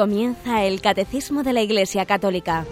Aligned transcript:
Comienza 0.00 0.64
el 0.64 0.80
Catecismo 0.80 1.42
de 1.42 1.52
la 1.52 1.60
Iglesia 1.60 2.06
Católica, 2.06 2.64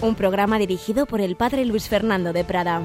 un 0.00 0.16
programa 0.16 0.58
dirigido 0.58 1.06
por 1.06 1.20
el 1.20 1.36
Padre 1.36 1.64
Luis 1.64 1.88
Fernando 1.88 2.32
de 2.32 2.42
Prada. 2.42 2.82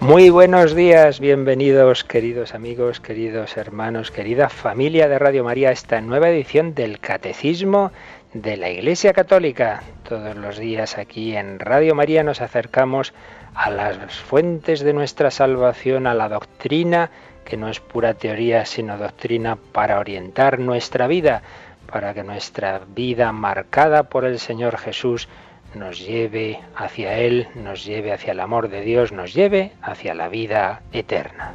Muy 0.00 0.28
buenos 0.28 0.74
días, 0.74 1.20
bienvenidos 1.20 2.04
queridos 2.04 2.54
amigos, 2.54 3.00
queridos 3.00 3.56
hermanos, 3.56 4.10
querida 4.10 4.50
familia 4.50 5.08
de 5.08 5.18
Radio 5.18 5.42
María 5.42 5.70
a 5.70 5.72
esta 5.72 6.02
nueva 6.02 6.28
edición 6.28 6.74
del 6.74 7.00
Catecismo 7.00 7.92
de 8.34 8.58
la 8.58 8.68
Iglesia 8.68 9.14
Católica. 9.14 9.82
Todos 10.06 10.36
los 10.36 10.58
días 10.58 10.98
aquí 10.98 11.34
en 11.34 11.58
Radio 11.60 11.94
María 11.94 12.22
nos 12.22 12.42
acercamos 12.42 13.14
a 13.30 13.33
las 13.70 14.14
fuentes 14.14 14.80
de 14.80 14.92
nuestra 14.92 15.30
salvación, 15.30 16.06
a 16.06 16.14
la 16.14 16.28
doctrina, 16.28 17.10
que 17.44 17.56
no 17.56 17.68
es 17.68 17.80
pura 17.80 18.14
teoría, 18.14 18.64
sino 18.64 18.98
doctrina 18.98 19.56
para 19.56 19.98
orientar 19.98 20.58
nuestra 20.58 21.06
vida, 21.06 21.42
para 21.90 22.14
que 22.14 22.24
nuestra 22.24 22.80
vida 22.94 23.32
marcada 23.32 24.04
por 24.04 24.24
el 24.24 24.38
Señor 24.38 24.78
Jesús 24.78 25.28
nos 25.74 25.98
lleve 26.04 26.60
hacia 26.76 27.18
Él, 27.18 27.48
nos 27.54 27.84
lleve 27.84 28.12
hacia 28.12 28.32
el 28.32 28.40
amor 28.40 28.68
de 28.68 28.80
Dios, 28.82 29.12
nos 29.12 29.34
lleve 29.34 29.72
hacia 29.82 30.14
la 30.14 30.28
vida 30.28 30.82
eterna. 30.92 31.52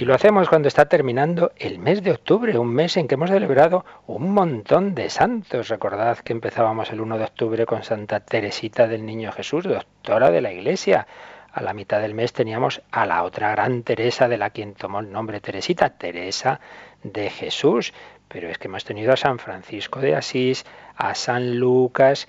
Y 0.00 0.06
lo 0.06 0.14
hacemos 0.14 0.48
cuando 0.48 0.66
está 0.66 0.86
terminando 0.86 1.52
el 1.58 1.78
mes 1.78 2.02
de 2.02 2.12
octubre, 2.12 2.56
un 2.56 2.72
mes 2.72 2.96
en 2.96 3.06
que 3.06 3.16
hemos 3.16 3.28
celebrado 3.28 3.84
un 4.06 4.32
montón 4.32 4.94
de 4.94 5.10
santos. 5.10 5.68
Recordad 5.68 6.16
que 6.20 6.32
empezábamos 6.32 6.90
el 6.90 7.02
1 7.02 7.18
de 7.18 7.24
octubre 7.24 7.66
con 7.66 7.82
Santa 7.82 8.20
Teresita 8.20 8.88
del 8.88 9.04
Niño 9.04 9.30
Jesús, 9.30 9.64
doctora 9.64 10.30
de 10.30 10.40
la 10.40 10.54
Iglesia. 10.54 11.06
A 11.52 11.62
la 11.62 11.74
mitad 11.74 12.00
del 12.00 12.14
mes 12.14 12.32
teníamos 12.32 12.80
a 12.90 13.04
la 13.04 13.24
otra 13.24 13.50
gran 13.50 13.82
Teresa 13.82 14.26
de 14.26 14.38
la 14.38 14.48
quien 14.48 14.72
tomó 14.72 15.00
el 15.00 15.12
nombre 15.12 15.42
Teresita, 15.42 15.90
Teresa 15.90 16.60
de 17.02 17.28
Jesús. 17.28 17.92
Pero 18.26 18.48
es 18.48 18.56
que 18.56 18.68
hemos 18.68 18.84
tenido 18.84 19.12
a 19.12 19.18
San 19.18 19.38
Francisco 19.38 20.00
de 20.00 20.16
Asís, 20.16 20.64
a 20.96 21.14
San 21.14 21.58
Lucas, 21.58 22.26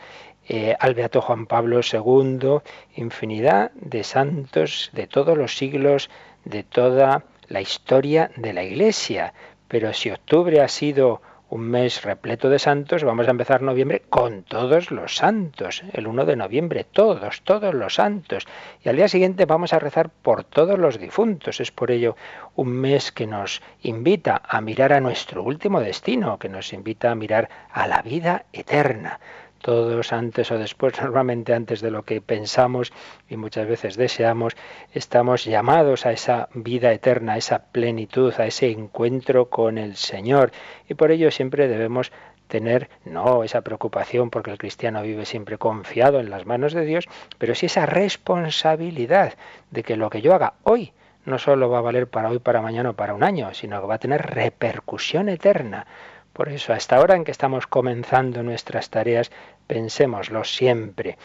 eh, 0.50 0.76
al 0.78 0.94
Beato 0.94 1.22
Juan 1.22 1.46
Pablo 1.46 1.80
II, 1.80 2.60
infinidad 2.98 3.72
de 3.76 4.04
santos 4.04 4.90
de 4.92 5.08
todos 5.08 5.38
los 5.38 5.56
siglos, 5.56 6.10
de 6.44 6.64
toda 6.64 7.24
la 7.52 7.62
historia 7.62 8.32
de 8.38 8.54
la 8.54 8.64
Iglesia. 8.64 9.34
Pero 9.68 9.94
si 9.94 10.10
octubre 10.10 10.62
ha 10.62 10.68
sido 10.68 11.22
un 11.50 11.62
mes 11.62 12.04
repleto 12.04 12.50
de 12.50 12.60
santos, 12.60 13.04
vamos 13.04 13.28
a 13.28 13.32
empezar 13.32 13.62
noviembre 13.62 14.04
con 14.10 14.44
todos 14.44 14.90
los 14.90 15.18
santos. 15.18 15.84
El 15.92 16.08
1 16.08 16.26
de 16.26 16.38
noviembre, 16.38 16.86
todos, 16.86 17.42
todos 17.42 17.74
los 17.74 17.96
santos. 17.96 18.48
Y 18.84 18.88
al 18.88 18.96
día 18.96 19.10
siguiente 19.10 19.46
vamos 19.46 19.74
a 19.74 19.80
rezar 19.80 20.10
por 20.10 20.46
todos 20.46 20.80
los 20.80 20.98
difuntos. 20.98 21.60
Es 21.60 21.72
por 21.72 21.92
ello 21.92 22.16
un 22.56 22.70
mes 22.70 23.12
que 23.12 23.28
nos 23.28 23.62
invita 23.82 24.42
a 24.48 24.62
mirar 24.62 24.94
a 24.94 25.02
nuestro 25.02 25.44
último 25.44 25.82
destino, 25.82 26.40
que 26.40 26.48
nos 26.48 26.72
invita 26.72 27.12
a 27.12 27.16
mirar 27.16 27.50
a 27.70 27.86
la 27.86 28.02
vida 28.02 28.46
eterna 28.54 29.20
todos 29.62 30.14
antes 30.14 30.52
o 30.52 30.58
después, 30.58 30.94
normalmente 31.02 31.54
antes 31.54 31.82
de 31.82 31.92
lo 31.92 32.04
que 32.04 32.22
pensamos 32.22 32.92
y 33.30 33.38
muchas 33.38 33.68
veces 33.68 33.96
deseamos, 33.96 34.56
estamos 34.94 35.46
llamados 35.46 36.06
a 36.06 36.12
esa 36.12 36.50
vida 36.54 36.92
eterna, 36.92 37.34
a 37.34 37.38
esa 37.38 37.66
plenitud, 37.72 38.34
a 38.38 38.46
ese 38.46 38.72
encuentro 38.72 39.50
con 39.50 39.78
el 39.78 39.96
Señor. 39.96 40.52
Y 40.90 40.96
por 40.96 41.12
ello 41.12 41.32
siempre 41.32 41.68
debemos 41.68 42.12
tener 42.48 42.90
no 43.06 43.46
esa 43.46 43.62
preocupación 43.62 44.30
porque 44.30 44.52
el 44.52 44.58
cristiano 44.58 45.02
vive 45.02 45.26
siempre 45.26 45.58
confiado 45.58 46.20
en 46.20 46.30
las 46.30 46.46
manos 46.46 46.74
de 46.74 46.84
Dios, 46.84 47.08
pero 47.38 47.56
sí 47.56 47.68
esa 47.68 47.86
responsabilidad 47.86 49.36
de 49.70 49.84
que 49.84 49.96
lo 49.96 50.10
que 50.10 50.22
yo 50.22 50.34
haga 50.34 50.56
hoy 50.64 50.92
no 51.26 51.38
solo 51.38 51.70
va 51.70 51.78
a 51.78 51.82
valer 51.82 52.08
para 52.08 52.30
hoy, 52.30 52.40
para 52.40 52.62
mañana 52.62 52.90
o 52.90 52.94
para 52.94 53.14
un 53.14 53.24
año, 53.24 53.54
sino 53.54 53.80
que 53.80 53.88
va 53.88 53.96
a 53.96 54.00
tener 54.00 54.22
repercusión 54.22 55.30
eterna. 55.30 55.86
Por 56.34 56.50
eso, 56.50 56.74
hasta 56.74 56.96
ahora 56.96 57.16
en 57.16 57.26
que 57.26 57.32
estamos 57.32 57.68
comenzando 57.68 58.42
nuestras 58.42 58.90
tareas, 58.90 59.32
pensémoslo 59.72 60.44
siempre. 60.44 61.18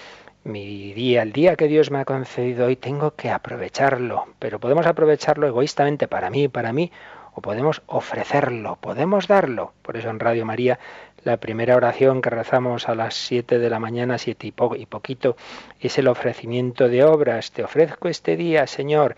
Mi 0.45 0.93
día, 0.93 1.23
el 1.23 1.33
día 1.33 1.57
que 1.57 1.67
Dios 1.67 1.91
me 1.91 1.99
ha 1.99 2.05
concedido 2.05 2.67
hoy, 2.67 2.77
tengo 2.77 3.17
que 3.17 3.29
aprovecharlo, 3.29 4.27
pero 4.39 4.61
podemos 4.61 4.87
aprovecharlo 4.87 5.49
egoístamente 5.49 6.07
para 6.07 6.31
mí, 6.31 6.47
para 6.47 6.73
mí, 6.73 6.93
o 7.35 7.41
podemos 7.41 7.83
ofrecerlo, 7.89 8.79
podemos 8.81 9.27
darlo. 9.27 9.73
Por 9.83 9.97
eso 9.97 10.11
en 10.11 10.21
Radio 10.21 10.47
María 10.47 10.79
la 11.25 11.39
primera 11.39 11.75
oración 11.75 12.23
que 12.23 12.31
rezamos 12.31 12.89
a 12.89 12.95
las 12.95 13.15
7 13.17 13.59
de 13.59 13.69
la 13.69 13.81
mañana, 13.81 14.17
siete 14.17 14.47
y, 14.47 14.55
y 14.77 14.87
poquito, 14.87 15.37
es 15.81 15.99
el 15.99 16.07
ofrecimiento 16.07 16.89
de 16.89 17.03
obras. 17.03 17.51
Te 17.51 17.65
ofrezco 17.65 18.07
este 18.07 18.37
día, 18.37 18.69
Señor. 18.69 19.17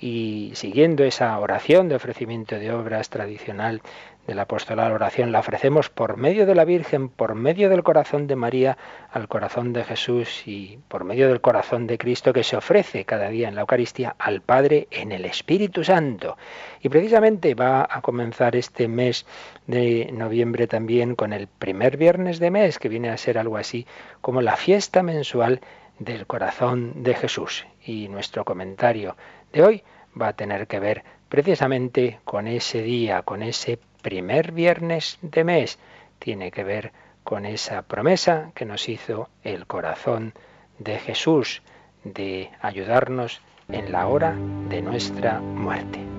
Y 0.00 0.52
siguiendo 0.54 1.02
esa 1.02 1.36
oración 1.40 1.88
de 1.88 1.96
ofrecimiento 1.96 2.60
de 2.60 2.72
obras 2.72 3.10
tradicional 3.10 3.82
del 4.28 4.38
apóstol 4.40 4.78
a 4.80 4.88
la 4.90 4.94
oración 4.94 5.32
la 5.32 5.40
ofrecemos 5.40 5.88
por 5.88 6.18
medio 6.18 6.44
de 6.44 6.54
la 6.54 6.66
Virgen, 6.66 7.08
por 7.08 7.34
medio 7.34 7.70
del 7.70 7.82
corazón 7.82 8.26
de 8.26 8.36
María 8.36 8.76
al 9.10 9.26
corazón 9.26 9.72
de 9.72 9.84
Jesús 9.84 10.46
y 10.46 10.78
por 10.88 11.04
medio 11.04 11.28
del 11.28 11.40
corazón 11.40 11.86
de 11.86 11.96
Cristo 11.96 12.34
que 12.34 12.44
se 12.44 12.58
ofrece 12.58 13.06
cada 13.06 13.30
día 13.30 13.48
en 13.48 13.54
la 13.54 13.62
Eucaristía 13.62 14.14
al 14.18 14.42
Padre 14.42 14.86
en 14.90 15.12
el 15.12 15.24
Espíritu 15.24 15.82
Santo. 15.82 16.36
Y 16.82 16.90
precisamente 16.90 17.54
va 17.54 17.88
a 17.90 18.02
comenzar 18.02 18.54
este 18.54 18.86
mes 18.86 19.24
de 19.66 20.10
noviembre 20.12 20.66
también 20.66 21.14
con 21.14 21.32
el 21.32 21.46
primer 21.46 21.96
viernes 21.96 22.38
de 22.38 22.50
mes, 22.50 22.78
que 22.78 22.90
viene 22.90 23.08
a 23.08 23.16
ser 23.16 23.38
algo 23.38 23.56
así 23.56 23.86
como 24.20 24.42
la 24.42 24.56
fiesta 24.56 25.02
mensual 25.02 25.62
del 25.98 26.26
corazón 26.26 27.02
de 27.02 27.14
Jesús. 27.14 27.66
Y 27.82 28.08
nuestro 28.08 28.44
comentario 28.44 29.16
de 29.54 29.62
hoy 29.62 29.84
va 30.20 30.28
a 30.28 30.32
tener 30.34 30.66
que 30.66 30.80
ver 30.80 31.02
precisamente 31.30 32.20
con 32.24 32.46
ese 32.46 32.82
día, 32.82 33.22
con 33.22 33.42
ese 33.42 33.78
primer 34.02 34.52
viernes 34.52 35.18
de 35.22 35.44
mes 35.44 35.78
tiene 36.18 36.50
que 36.50 36.64
ver 36.64 36.92
con 37.24 37.44
esa 37.44 37.82
promesa 37.82 38.52
que 38.54 38.64
nos 38.64 38.88
hizo 38.88 39.28
el 39.42 39.66
corazón 39.66 40.32
de 40.78 40.98
Jesús 40.98 41.62
de 42.04 42.50
ayudarnos 42.60 43.40
en 43.68 43.92
la 43.92 44.06
hora 44.06 44.34
de 44.68 44.80
nuestra 44.80 45.40
muerte. 45.40 46.17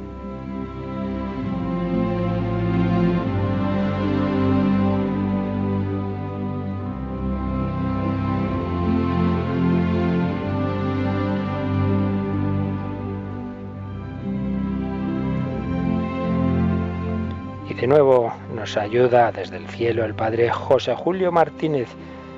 De 17.80 17.88
nuevo 17.88 18.34
nos 18.54 18.76
ayuda 18.76 19.32
desde 19.32 19.56
el 19.56 19.66
cielo 19.70 20.04
el 20.04 20.14
padre 20.14 20.50
José 20.50 20.94
Julio 20.96 21.32
Martínez, 21.32 21.88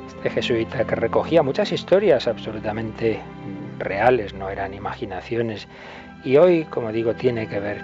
este 0.08 0.30
jesuita 0.30 0.86
que 0.86 0.94
recogía 0.94 1.42
muchas 1.42 1.72
historias 1.72 2.28
absolutamente 2.28 3.20
reales, 3.80 4.36
no 4.36 4.52
eran 4.52 4.76
imaginaciones. 4.76 5.68
Y 6.24 6.38
hoy, 6.38 6.66
como 6.66 6.92
digo, 6.92 7.16
tiene 7.16 7.48
que 7.48 7.60
ver 7.60 7.82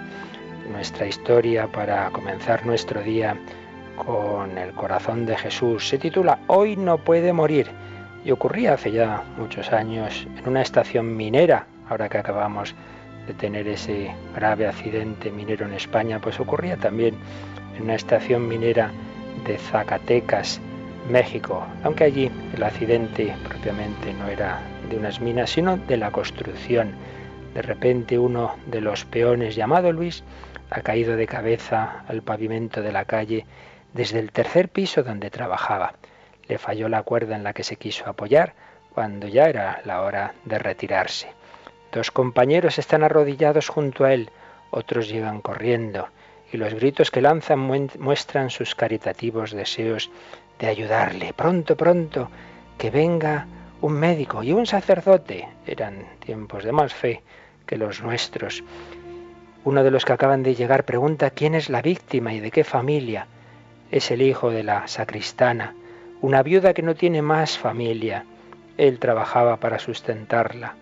nuestra 0.70 1.08
historia 1.08 1.66
para 1.66 2.08
comenzar 2.10 2.64
nuestro 2.64 3.02
día 3.02 3.36
con 3.96 4.56
el 4.56 4.70
corazón 4.74 5.26
de 5.26 5.36
Jesús. 5.36 5.88
Se 5.88 5.98
titula 5.98 6.38
Hoy 6.46 6.76
no 6.76 6.98
puede 6.98 7.32
morir 7.32 7.66
y 8.24 8.30
ocurría 8.30 8.74
hace 8.74 8.92
ya 8.92 9.24
muchos 9.36 9.72
años 9.72 10.28
en 10.38 10.48
una 10.48 10.62
estación 10.62 11.16
minera, 11.16 11.66
ahora 11.88 12.08
que 12.08 12.18
acabamos 12.18 12.76
de 13.28 13.34
tener 13.34 13.68
ese 13.68 14.10
grave 14.34 14.66
accidente 14.66 15.30
minero 15.30 15.66
en 15.66 15.74
España, 15.74 16.18
pues 16.18 16.40
ocurría 16.40 16.76
también 16.78 17.14
en 17.78 17.84
una 17.84 17.94
estación 17.94 18.46
minera 18.46 18.90
de 19.46 19.56
Zacatecas, 19.56 20.60
México, 21.08 21.66
aunque 21.84 22.04
allí 22.04 22.30
el 22.54 22.62
accidente 22.62 23.34
propiamente 23.48 24.12
no 24.12 24.28
era 24.28 24.60
de 24.90 24.96
unas 24.96 25.20
minas, 25.20 25.50
sino 25.50 25.76
de 25.76 25.96
la 25.96 26.10
construcción. 26.10 26.92
De 27.54 27.62
repente 27.62 28.18
uno 28.18 28.56
de 28.66 28.80
los 28.80 29.04
peones 29.04 29.54
llamado 29.54 29.92
Luis 29.92 30.22
ha 30.70 30.82
caído 30.82 31.16
de 31.16 31.26
cabeza 31.26 32.04
al 32.08 32.22
pavimento 32.22 32.82
de 32.82 32.92
la 32.92 33.04
calle 33.04 33.46
desde 33.94 34.18
el 34.18 34.32
tercer 34.32 34.68
piso 34.68 35.02
donde 35.02 35.30
trabajaba. 35.30 35.94
Le 36.46 36.58
falló 36.58 36.88
la 36.88 37.02
cuerda 37.02 37.36
en 37.36 37.44
la 37.44 37.52
que 37.52 37.64
se 37.64 37.76
quiso 37.76 38.08
apoyar 38.08 38.54
cuando 38.94 39.28
ya 39.28 39.44
era 39.44 39.80
la 39.84 40.02
hora 40.02 40.34
de 40.44 40.58
retirarse. 40.58 41.28
Dos 41.92 42.10
compañeros 42.10 42.78
están 42.78 43.02
arrodillados 43.02 43.68
junto 43.68 44.04
a 44.04 44.12
él, 44.12 44.30
otros 44.70 45.08
llegan 45.08 45.40
corriendo, 45.40 46.08
y 46.52 46.56
los 46.56 46.74
gritos 46.74 47.10
que 47.10 47.20
lanzan 47.20 47.58
muestran 47.58 48.50
sus 48.50 48.74
caritativos 48.74 49.52
deseos 49.52 50.10
de 50.58 50.66
ayudarle. 50.66 51.32
Pronto, 51.32 51.76
pronto, 51.76 52.30
que 52.78 52.90
venga 52.90 53.46
un 53.80 53.94
médico 53.94 54.42
y 54.42 54.52
un 54.52 54.66
sacerdote. 54.66 55.48
Eran 55.66 56.06
tiempos 56.20 56.64
de 56.64 56.72
más 56.72 56.94
fe 56.94 57.22
que 57.66 57.76
los 57.76 58.02
nuestros. 58.02 58.64
Uno 59.64 59.84
de 59.84 59.90
los 59.90 60.04
que 60.04 60.12
acaban 60.12 60.42
de 60.42 60.54
llegar 60.54 60.84
pregunta 60.84 61.30
quién 61.30 61.54
es 61.54 61.68
la 61.68 61.82
víctima 61.82 62.32
y 62.32 62.40
de 62.40 62.50
qué 62.50 62.64
familia. 62.64 63.26
Es 63.90 64.10
el 64.10 64.22
hijo 64.22 64.50
de 64.50 64.62
la 64.62 64.88
sacristana, 64.88 65.74
una 66.20 66.42
viuda 66.42 66.74
que 66.74 66.82
no 66.82 66.94
tiene 66.94 67.22
más 67.22 67.58
familia. 67.58 68.24
Él 68.76 68.98
trabajaba 68.98 69.58
para 69.58 69.78
sustentarla. 69.78 70.74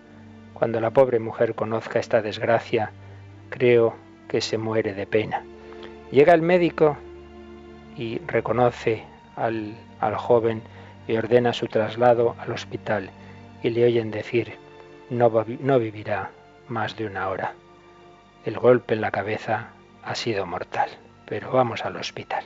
Cuando 0.53 0.79
la 0.79 0.91
pobre 0.91 1.19
mujer 1.19 1.55
conozca 1.55 1.99
esta 1.99 2.21
desgracia, 2.21 2.91
creo 3.49 3.95
que 4.27 4.41
se 4.41 4.57
muere 4.57 4.93
de 4.93 5.05
pena. 5.07 5.43
Llega 6.11 6.33
el 6.33 6.41
médico 6.41 6.97
y 7.97 8.19
reconoce 8.19 9.03
al, 9.35 9.75
al 9.99 10.15
joven 10.15 10.61
y 11.07 11.17
ordena 11.17 11.53
su 11.53 11.67
traslado 11.67 12.35
al 12.39 12.51
hospital 12.51 13.09
y 13.63 13.69
le 13.69 13.85
oyen 13.85 14.11
decir, 14.11 14.53
no, 15.09 15.31
no 15.59 15.79
vivirá 15.79 16.31
más 16.67 16.95
de 16.95 17.05
una 17.05 17.29
hora. 17.29 17.53
El 18.45 18.57
golpe 18.59 18.93
en 18.93 19.01
la 19.01 19.11
cabeza 19.11 19.69
ha 20.03 20.15
sido 20.15 20.45
mortal, 20.45 20.89
pero 21.25 21.51
vamos 21.51 21.85
al 21.85 21.97
hospital. 21.97 22.45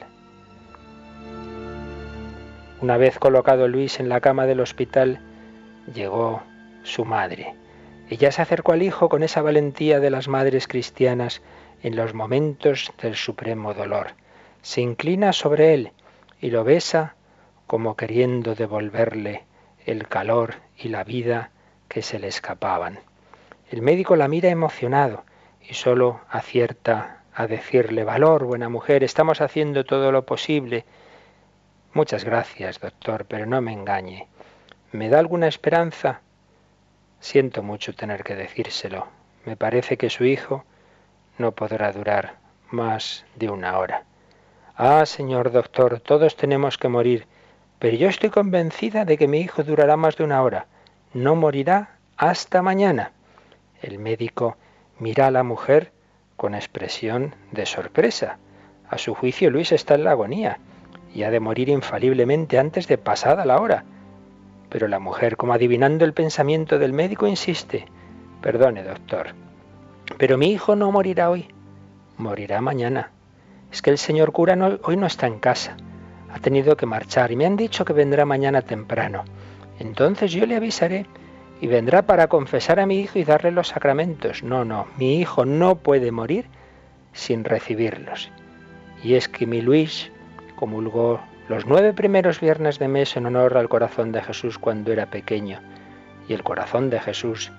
Una 2.82 2.98
vez 2.98 3.20
colocado 3.20 3.68
Luis 3.68 4.00
en 4.00 4.10
la 4.10 4.22
cama 4.22 4.48
del 4.48 4.60
hospital, 4.60 5.20
llegó 5.94 6.42
su 6.84 7.06
madre. 7.06 7.54
Ella 8.10 8.32
se 8.32 8.42
acercó 8.42 8.74
al 8.74 8.82
hijo 8.82 9.08
con 9.08 9.22
esa 9.22 9.44
valentía 9.44 10.00
de 10.00 10.10
las 10.10 10.28
madres 10.28 10.68
cristianas 10.68 11.42
en 11.84 11.96
los 11.96 12.14
momentos 12.14 12.92
del 13.02 13.16
supremo 13.16 13.74
dolor. 13.74 14.14
Se 14.62 14.82
inclina 14.82 15.34
sobre 15.34 15.74
él 15.74 15.92
y 16.40 16.52
lo 16.52 16.64
besa 16.64 17.16
como 17.68 17.96
queriendo 17.96 18.56
devolverle 18.56 19.46
el 19.86 20.08
calor 20.08 20.56
y 20.78 20.90
la 20.90 21.04
vida 21.04 21.52
que 21.88 22.02
se 22.02 22.20
le 22.20 22.28
escapaban. 22.28 23.00
El 23.70 23.82
médico 23.82 24.16
la 24.16 24.28
mira 24.28 24.50
emocionado 24.50 25.24
y 25.62 25.74
solo 25.74 26.22
acierta 26.30 27.24
a 27.34 27.48
decirle, 27.48 28.04
valor, 28.04 28.44
buena 28.44 28.70
mujer, 28.70 29.04
estamos 29.04 29.42
haciendo 29.42 29.86
todo 29.86 30.12
lo 30.12 30.26
posible. 30.26 30.86
Muchas 31.94 32.26
gracias, 32.26 32.80
doctor, 32.80 33.26
pero 33.26 33.46
no 33.46 33.62
me 33.62 33.74
engañe. 33.74 34.28
¿Me 34.92 35.10
da 35.10 35.20
alguna 35.20 35.48
esperanza? 35.48 36.22
Siento 37.20 37.64
mucho 37.64 37.94
tener 37.94 38.24
que 38.24 38.36
decírselo. 38.36 39.08
Me 39.46 39.56
parece 39.56 39.98
que 39.98 40.10
su 40.10 40.26
hijo 40.26 40.66
no 41.42 41.52
podrá 41.52 41.92
durar 41.92 42.36
más 42.70 43.26
de 43.36 43.50
una 43.50 43.78
hora. 43.78 44.06
Ah, 44.78 45.06
señor 45.06 45.52
doctor, 45.52 46.00
todos 46.00 46.36
tenemos 46.36 46.78
que 46.78 46.88
morir, 46.88 47.28
pero 47.80 47.98
yo 47.98 48.08
estoy 48.08 48.30
convencida 48.30 49.06
de 49.06 49.18
que 49.18 49.28
mi 49.28 49.40
hijo 49.42 49.64
durará 49.64 49.98
más 49.98 50.16
de 50.16 50.24
una 50.24 50.42
hora. 50.42 50.68
No 51.14 51.36
morirá 51.36 51.98
hasta 52.16 52.62
mañana. 52.62 53.12
El 53.82 54.00
médico 54.00 54.56
mira 55.00 55.28
a 55.28 55.32
la 55.32 55.44
mujer 55.44 55.92
con 56.38 56.56
expresión 56.56 57.36
de 57.52 57.66
sorpresa. 57.66 58.38
A 58.88 58.98
su 58.98 59.16
juicio 59.16 59.50
Luis 59.50 59.72
está 59.72 59.96
en 59.96 60.04
la 60.04 60.12
agonía 60.12 60.60
y 61.14 61.24
ha 61.24 61.32
de 61.32 61.40
morir 61.40 61.70
infaliblemente 61.70 62.60
antes 62.60 62.88
de 62.88 62.98
pasada 62.98 63.46
la 63.46 63.60
hora. 63.60 63.84
Pero 64.70 64.88
la 64.88 65.00
mujer, 65.00 65.36
como 65.38 65.54
adivinando 65.54 66.06
el 66.06 66.14
pensamiento 66.14 66.80
del 66.80 66.94
médico, 66.94 67.28
insiste. 67.28 67.86
Perdone, 68.42 68.84
doctor, 68.84 69.34
pero 70.18 70.38
mi 70.38 70.52
hijo 70.52 70.76
no 70.76 70.92
morirá 70.92 71.30
hoy, 71.30 71.48
morirá 72.18 72.62
mañana. 72.62 73.12
Es 73.72 73.82
que 73.82 73.90
el 73.90 73.98
señor 73.98 74.32
cura 74.32 74.58
hoy 74.84 74.98
no 74.98 75.08
está 75.08 75.28
en 75.28 75.40
casa 75.40 75.78
ha 76.34 76.40
tenido 76.40 76.78
que 76.78 76.86
marchar 76.86 77.32
y 77.32 77.36
me 77.36 77.46
han 77.46 77.58
dicho 77.58 77.86
que 77.86 77.94
vendrá 77.94 78.26
mañana 78.26 78.62
temprano. 78.62 79.24
Entonces 79.80 80.32
yo 80.32 80.46
le 80.46 80.56
avisaré 80.56 81.06
y 81.60 81.68
vendrá 81.68 82.04
para 82.04 82.28
confesar 82.28 82.80
a 82.80 82.86
mi 82.86 83.00
hijo 83.00 83.20
y 83.20 83.24
darle 83.24 83.52
los 83.52 83.70
sacramentos. 83.70 84.44
No, 84.44 84.64
no, 84.64 84.88
mi 84.98 85.20
hijo 85.20 85.46
no 85.46 85.76
puede 85.76 86.12
morir 86.12 86.46
sin 87.14 87.44
recibirlos. 87.44 88.32
Y 89.04 89.16
es 89.16 89.28
que 89.28 89.46
mi 89.46 89.62
Luis 89.62 90.12
comulgó 90.56 91.20
los 91.50 91.66
nueve 91.66 91.94
primeros 91.94 92.40
viernes 92.40 92.80
de 92.80 92.88
mes 92.88 93.18
en 93.18 93.26
honor 93.26 93.58
al 93.58 93.68
corazón 93.68 94.12
de 94.12 94.22
Jesús 94.22 94.58
cuando 94.58 94.94
era 94.94 95.08
pequeño, 95.08 95.60
y 96.30 96.34
el 96.34 96.44
corazón 96.44 96.90
de 96.90 97.00
Jesús 97.00 97.52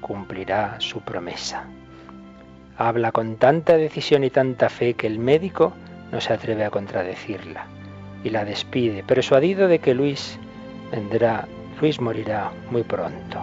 cumplirá 0.00 0.76
su 0.80 1.00
promesa. 1.00 1.64
Habla 2.82 3.12
con 3.12 3.36
tanta 3.36 3.76
decisión 3.76 4.24
y 4.24 4.30
tanta 4.30 4.70
fe 4.70 4.94
que 4.94 5.06
el 5.06 5.18
médico 5.18 5.74
no 6.10 6.18
se 6.22 6.32
atreve 6.32 6.64
a 6.64 6.70
contradecirla 6.70 7.66
y 8.24 8.30
la 8.30 8.46
despide, 8.46 9.02
persuadido 9.02 9.68
de 9.68 9.80
que 9.80 9.92
Luis 9.92 10.38
vendrá, 10.90 11.46
Luis 11.78 12.00
morirá 12.00 12.50
muy 12.70 12.82
pronto. 12.82 13.42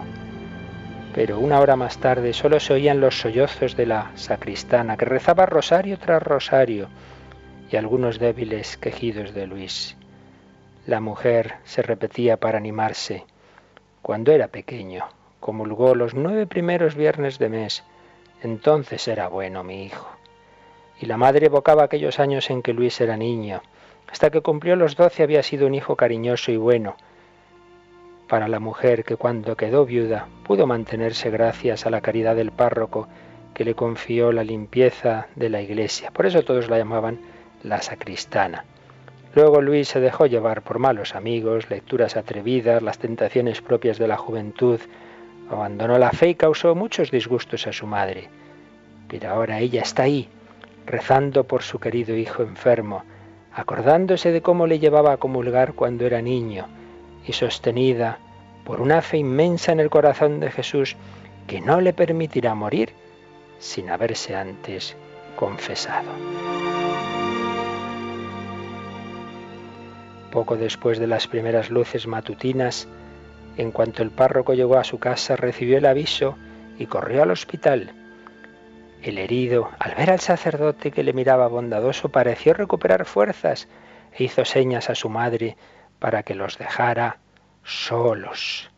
Pero 1.14 1.38
una 1.38 1.60
hora 1.60 1.76
más 1.76 1.98
tarde 1.98 2.32
solo 2.32 2.58
se 2.58 2.72
oían 2.72 3.00
los 3.00 3.20
sollozos 3.20 3.76
de 3.76 3.86
la 3.86 4.10
sacristana, 4.16 4.96
que 4.96 5.04
rezaba 5.04 5.46
rosario 5.46 6.00
tras 6.00 6.20
rosario, 6.20 6.88
y 7.70 7.76
algunos 7.76 8.18
débiles 8.18 8.76
quejidos 8.76 9.34
de 9.34 9.46
Luis. 9.46 9.96
La 10.84 10.98
mujer 11.00 11.58
se 11.62 11.82
repetía 11.82 12.38
para 12.38 12.58
animarse. 12.58 13.24
Cuando 14.02 14.32
era 14.32 14.48
pequeño, 14.48 15.04
comulgó 15.38 15.94
los 15.94 16.14
nueve 16.14 16.48
primeros 16.48 16.96
viernes 16.96 17.38
de 17.38 17.48
mes. 17.50 17.84
Entonces 18.42 19.06
era 19.08 19.28
bueno 19.28 19.64
mi 19.64 19.84
hijo. 19.84 20.08
Y 21.00 21.06
la 21.06 21.16
madre 21.16 21.46
evocaba 21.46 21.84
aquellos 21.84 22.18
años 22.18 22.50
en 22.50 22.62
que 22.62 22.72
Luis 22.72 23.00
era 23.00 23.16
niño, 23.16 23.62
hasta 24.10 24.30
que 24.30 24.40
cumplió 24.40 24.76
los 24.76 24.96
doce 24.96 25.22
había 25.22 25.42
sido 25.42 25.66
un 25.66 25.74
hijo 25.74 25.96
cariñoso 25.96 26.50
y 26.50 26.56
bueno 26.56 26.96
para 28.28 28.46
la 28.46 28.60
mujer 28.60 29.04
que 29.04 29.16
cuando 29.16 29.56
quedó 29.56 29.86
viuda 29.86 30.28
pudo 30.44 30.66
mantenerse 30.66 31.30
gracias 31.30 31.86
a 31.86 31.90
la 31.90 32.02
caridad 32.02 32.36
del 32.36 32.52
párroco 32.52 33.08
que 33.54 33.64
le 33.64 33.74
confió 33.74 34.30
la 34.30 34.44
limpieza 34.44 35.26
de 35.34 35.48
la 35.48 35.62
iglesia. 35.62 36.10
Por 36.12 36.26
eso 36.26 36.42
todos 36.42 36.68
la 36.68 36.78
llamaban 36.78 37.18
la 37.64 37.82
sacristana. 37.82 38.64
Luego 39.34 39.60
Luis 39.60 39.88
se 39.88 40.00
dejó 40.00 40.26
llevar 40.26 40.62
por 40.62 40.78
malos 40.78 41.14
amigos, 41.14 41.70
lecturas 41.70 42.16
atrevidas, 42.16 42.82
las 42.82 42.98
tentaciones 42.98 43.60
propias 43.60 43.98
de 43.98 44.08
la 44.08 44.16
juventud, 44.16 44.80
abandonó 45.50 45.98
la 45.98 46.10
fe 46.10 46.30
y 46.30 46.34
causó 46.34 46.74
muchos 46.74 47.10
disgustos 47.10 47.66
a 47.66 47.72
su 47.72 47.86
madre. 47.86 48.28
Pero 49.08 49.30
ahora 49.30 49.60
ella 49.60 49.82
está 49.82 50.04
ahí, 50.04 50.28
rezando 50.86 51.44
por 51.44 51.62
su 51.62 51.78
querido 51.78 52.16
hijo 52.16 52.42
enfermo, 52.42 53.04
acordándose 53.54 54.32
de 54.32 54.42
cómo 54.42 54.66
le 54.66 54.78
llevaba 54.78 55.12
a 55.12 55.16
comulgar 55.16 55.74
cuando 55.74 56.06
era 56.06 56.22
niño 56.22 56.66
y 57.26 57.32
sostenida 57.32 58.18
por 58.64 58.80
una 58.80 59.02
fe 59.02 59.18
inmensa 59.18 59.72
en 59.72 59.80
el 59.80 59.90
corazón 59.90 60.40
de 60.40 60.50
Jesús 60.50 60.96
que 61.46 61.60
no 61.60 61.80
le 61.80 61.92
permitirá 61.92 62.54
morir 62.54 62.92
sin 63.58 63.90
haberse 63.90 64.36
antes 64.36 64.96
confesado. 65.36 66.10
Poco 70.30 70.56
después 70.56 70.98
de 70.98 71.06
las 71.06 71.26
primeras 71.26 71.70
luces 71.70 72.06
matutinas, 72.06 72.86
en 73.58 73.72
cuanto 73.72 74.04
el 74.04 74.12
párroco 74.12 74.54
llegó 74.54 74.78
a 74.78 74.84
su 74.84 75.00
casa, 75.00 75.34
recibió 75.34 75.78
el 75.78 75.86
aviso 75.86 76.38
y 76.78 76.86
corrió 76.86 77.24
al 77.24 77.32
hospital. 77.32 77.92
El 79.02 79.18
herido, 79.18 79.70
al 79.80 79.96
ver 79.96 80.12
al 80.12 80.20
sacerdote 80.20 80.92
que 80.92 81.02
le 81.02 81.12
miraba 81.12 81.48
bondadoso, 81.48 82.08
pareció 82.08 82.54
recuperar 82.54 83.04
fuerzas 83.04 83.66
e 84.16 84.24
hizo 84.24 84.44
señas 84.44 84.90
a 84.90 84.94
su 84.94 85.08
madre 85.08 85.56
para 85.98 86.22
que 86.22 86.36
los 86.36 86.56
dejara 86.56 87.18
solos. 87.64 88.70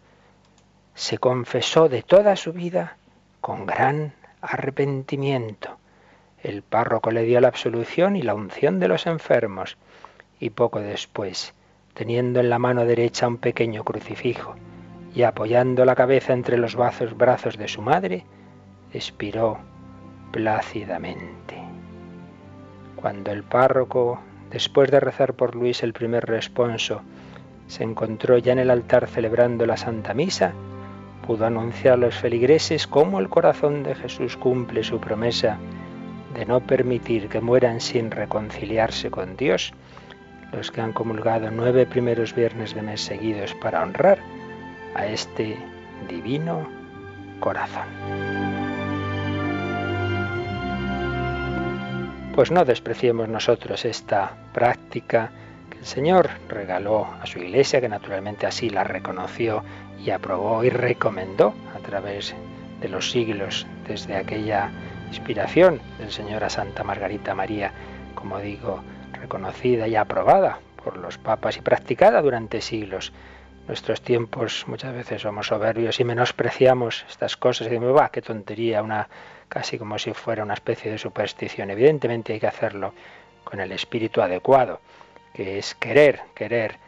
Se 0.94 1.18
confesó 1.18 1.90
de 1.90 2.02
toda 2.02 2.34
su 2.36 2.54
vida 2.54 2.96
con 3.42 3.66
gran 3.66 4.14
arrepentimiento. 4.40 5.76
El 6.42 6.62
párroco 6.62 7.10
le 7.10 7.24
dio 7.24 7.38
la 7.42 7.48
absolución 7.48 8.16
y 8.16 8.22
la 8.22 8.34
unción 8.34 8.80
de 8.80 8.88
los 8.88 9.06
enfermos, 9.06 9.76
y 10.38 10.48
poco 10.48 10.80
después, 10.80 11.52
teniendo 11.92 12.40
en 12.40 12.48
la 12.48 12.58
mano 12.58 12.86
derecha 12.86 13.28
un 13.28 13.36
pequeño 13.36 13.84
crucifijo 13.84 14.56
y 15.14 15.22
apoyando 15.22 15.84
la 15.84 15.94
cabeza 15.94 16.32
entre 16.32 16.56
los 16.56 16.76
brazos, 16.76 17.58
de 17.58 17.68
su 17.68 17.82
madre, 17.82 18.24
expiró 18.92 19.58
plácidamente. 20.30 21.56
Cuando 22.96 23.32
el 23.32 23.42
párroco, 23.42 24.20
después 24.50 24.90
de 24.90 25.00
rezar 25.00 25.34
por 25.34 25.54
Luis 25.54 25.82
el 25.82 25.92
primer 25.92 26.26
responso, 26.26 27.02
se 27.66 27.84
encontró 27.84 28.38
ya 28.38 28.52
en 28.52 28.58
el 28.58 28.70
altar 28.70 29.06
celebrando 29.06 29.66
la 29.66 29.76
Santa 29.76 30.14
Misa, 30.14 30.52
pudo 31.26 31.46
anunciar 31.46 31.94
a 31.94 31.96
los 31.98 32.16
feligreses 32.16 32.86
cómo 32.86 33.20
el 33.20 33.28
corazón 33.28 33.82
de 33.82 33.94
Jesús 33.94 34.36
cumple 34.36 34.82
su 34.82 35.00
promesa 35.00 35.58
de 36.34 36.46
no 36.46 36.60
permitir 36.60 37.28
que 37.28 37.40
mueran 37.40 37.80
sin 37.80 38.10
reconciliarse 38.10 39.10
con 39.10 39.36
Dios 39.36 39.72
los 40.52 40.70
que 40.70 40.80
han 40.80 40.92
comulgado 40.92 41.50
nueve 41.50 41.86
primeros 41.86 42.34
viernes 42.34 42.74
de 42.74 42.82
mes 42.82 43.00
seguidos 43.00 43.54
para 43.54 43.82
honrar 43.82 44.18
a 44.94 45.06
este 45.06 45.56
divino 46.08 46.68
corazón. 47.40 47.86
Pues 52.34 52.50
no 52.50 52.64
despreciemos 52.64 53.28
nosotros 53.28 53.84
esta 53.84 54.32
práctica 54.52 55.30
que 55.68 55.78
el 55.78 55.84
Señor 55.84 56.30
regaló 56.48 57.06
a 57.20 57.26
su 57.26 57.38
iglesia, 57.38 57.80
que 57.80 57.88
naturalmente 57.88 58.46
así 58.46 58.70
la 58.70 58.84
reconoció 58.84 59.64
y 59.98 60.10
aprobó 60.10 60.64
y 60.64 60.70
recomendó 60.70 61.54
a 61.74 61.78
través 61.80 62.34
de 62.80 62.88
los 62.88 63.10
siglos, 63.10 63.66
desde 63.86 64.16
aquella 64.16 64.70
inspiración 65.08 65.80
del 65.98 66.10
Señor 66.10 66.44
a 66.44 66.50
Santa 66.50 66.84
Margarita 66.84 67.34
María, 67.34 67.72
como 68.14 68.38
digo, 68.38 68.80
reconocida 69.12 69.88
y 69.88 69.96
aprobada 69.96 70.60
por 70.82 70.96
los 70.96 71.18
papas 71.18 71.56
y 71.56 71.60
practicada 71.60 72.22
durante 72.22 72.60
siglos. 72.60 73.12
Nuestros 73.70 74.02
tiempos 74.02 74.64
muchas 74.66 74.92
veces 74.92 75.22
somos 75.22 75.46
soberbios 75.46 76.00
y 76.00 76.04
menospreciamos 76.04 77.04
estas 77.08 77.36
cosas 77.36 77.68
y 77.68 77.70
decimos, 77.70 77.96
va, 77.96 78.08
qué 78.08 78.20
tontería, 78.20 78.82
una 78.82 79.08
casi 79.48 79.78
como 79.78 79.96
si 79.96 80.12
fuera 80.12 80.42
una 80.42 80.54
especie 80.54 80.90
de 80.90 80.98
superstición. 80.98 81.70
Evidentemente 81.70 82.32
hay 82.32 82.40
que 82.40 82.48
hacerlo 82.48 82.94
con 83.44 83.60
el 83.60 83.70
espíritu 83.70 84.22
adecuado, 84.22 84.80
que 85.32 85.58
es 85.58 85.76
querer, 85.76 86.20
querer 86.34 86.78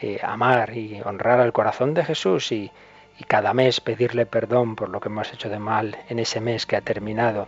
eh, 0.00 0.20
amar 0.22 0.74
y 0.74 1.02
honrar 1.04 1.38
al 1.38 1.52
corazón 1.52 1.92
de 1.92 2.02
Jesús 2.02 2.50
y, 2.50 2.72
y 3.18 3.24
cada 3.24 3.52
mes 3.52 3.82
pedirle 3.82 4.24
perdón 4.24 4.74
por 4.74 4.88
lo 4.88 5.00
que 5.00 5.10
hemos 5.10 5.30
hecho 5.34 5.50
de 5.50 5.58
mal 5.58 5.98
en 6.08 6.18
ese 6.18 6.40
mes 6.40 6.64
que 6.64 6.76
ha 6.76 6.80
terminado 6.80 7.46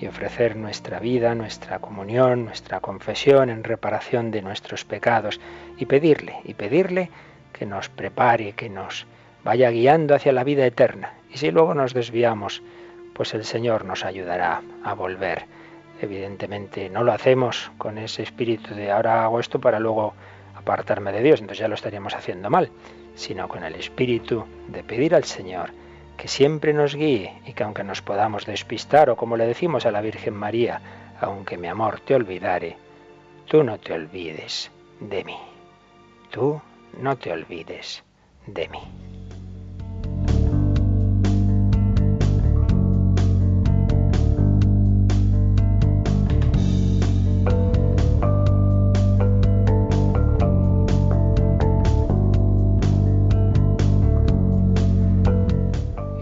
y 0.00 0.06
ofrecer 0.06 0.56
nuestra 0.56 0.98
vida, 0.98 1.34
nuestra 1.34 1.78
comunión, 1.78 2.46
nuestra 2.46 2.80
confesión 2.80 3.50
en 3.50 3.64
reparación 3.64 4.30
de 4.30 4.40
nuestros 4.40 4.86
pecados 4.86 5.42
y 5.76 5.84
pedirle, 5.84 6.36
y 6.44 6.54
pedirle 6.54 7.10
que 7.54 7.64
nos 7.64 7.88
prepare, 7.88 8.52
que 8.52 8.68
nos 8.68 9.06
vaya 9.44 9.70
guiando 9.70 10.14
hacia 10.14 10.32
la 10.32 10.44
vida 10.44 10.66
eterna. 10.66 11.14
Y 11.32 11.38
si 11.38 11.50
luego 11.50 11.74
nos 11.74 11.94
desviamos, 11.94 12.62
pues 13.14 13.32
el 13.32 13.44
Señor 13.44 13.84
nos 13.84 14.04
ayudará 14.04 14.60
a 14.82 14.94
volver. 14.94 15.46
Evidentemente 16.02 16.90
no 16.90 17.04
lo 17.04 17.12
hacemos 17.12 17.70
con 17.78 17.96
ese 17.96 18.22
espíritu 18.22 18.74
de 18.74 18.90
ahora 18.90 19.24
hago 19.24 19.40
esto 19.40 19.60
para 19.60 19.78
luego 19.78 20.12
apartarme 20.54 21.12
de 21.12 21.22
Dios, 21.22 21.40
entonces 21.40 21.60
ya 21.60 21.68
lo 21.68 21.74
estaríamos 21.74 22.14
haciendo 22.14 22.50
mal, 22.50 22.70
sino 23.14 23.48
con 23.48 23.64
el 23.64 23.74
espíritu 23.76 24.44
de 24.68 24.82
pedir 24.82 25.14
al 25.14 25.24
Señor 25.24 25.70
que 26.16 26.28
siempre 26.28 26.72
nos 26.72 26.94
guíe 26.94 27.40
y 27.46 27.52
que 27.52 27.64
aunque 27.64 27.84
nos 27.84 28.02
podamos 28.02 28.46
despistar 28.46 29.10
o 29.10 29.16
como 29.16 29.36
le 29.36 29.46
decimos 29.46 29.86
a 29.86 29.90
la 29.90 30.00
Virgen 30.00 30.34
María, 30.34 30.80
aunque 31.20 31.56
mi 31.56 31.68
amor 31.68 32.00
te 32.00 32.14
olvidare, 32.14 32.76
tú 33.46 33.62
no 33.62 33.78
te 33.78 33.92
olvides 33.92 34.70
de 35.00 35.24
mí. 35.24 35.36
Tú 36.30 36.60
no 36.98 37.16
te 37.16 37.32
olvides 37.32 38.02
de 38.46 38.68
mí. 38.68 38.78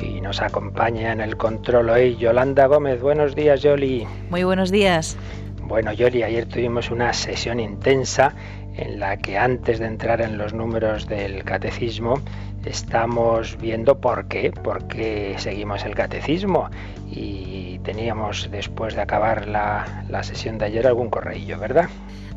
Y 0.01 0.21
nos 0.21 0.41
acompaña 0.41 1.13
en 1.13 1.21
el 1.21 1.37
control 1.37 1.91
hoy 1.91 2.17
Yolanda 2.17 2.67
Gómez. 2.67 3.01
Buenos 3.01 3.35
días, 3.35 3.63
Yoli. 3.63 4.07
Muy 4.31 4.45
buenos 4.45 4.71
días. 4.71 5.17
Bueno, 5.63 5.93
Yoli, 5.93 6.23
ayer 6.23 6.47
tuvimos 6.47 6.91
una 6.91 7.13
sesión 7.13 7.61
intensa 7.61 8.35
en 8.77 9.01
la 9.01 9.17
que 9.17 9.39
antes 9.39 9.79
de 9.79 9.87
entrar 9.87 10.21
en 10.21 10.39
los 10.39 10.55
números 10.55 11.07
del 11.07 11.45
catecismo 11.45 12.21
estamos 12.65 13.59
viendo 13.59 14.01
por 14.01 14.27
qué, 14.29 14.51
por 14.51 14.87
qué 14.87 15.35
seguimos 15.39 15.85
el 15.85 15.95
catecismo 15.95 16.71
y 17.11 17.79
teníamos 17.81 18.49
después 18.51 18.95
de 18.95 19.03
acabar 19.03 19.49
la, 19.49 20.05
la 20.09 20.23
sesión 20.23 20.59
de 20.59 20.67
ayer 20.67 20.87
algún 20.87 21.11
correillo, 21.11 21.59
¿verdad? 21.59 21.89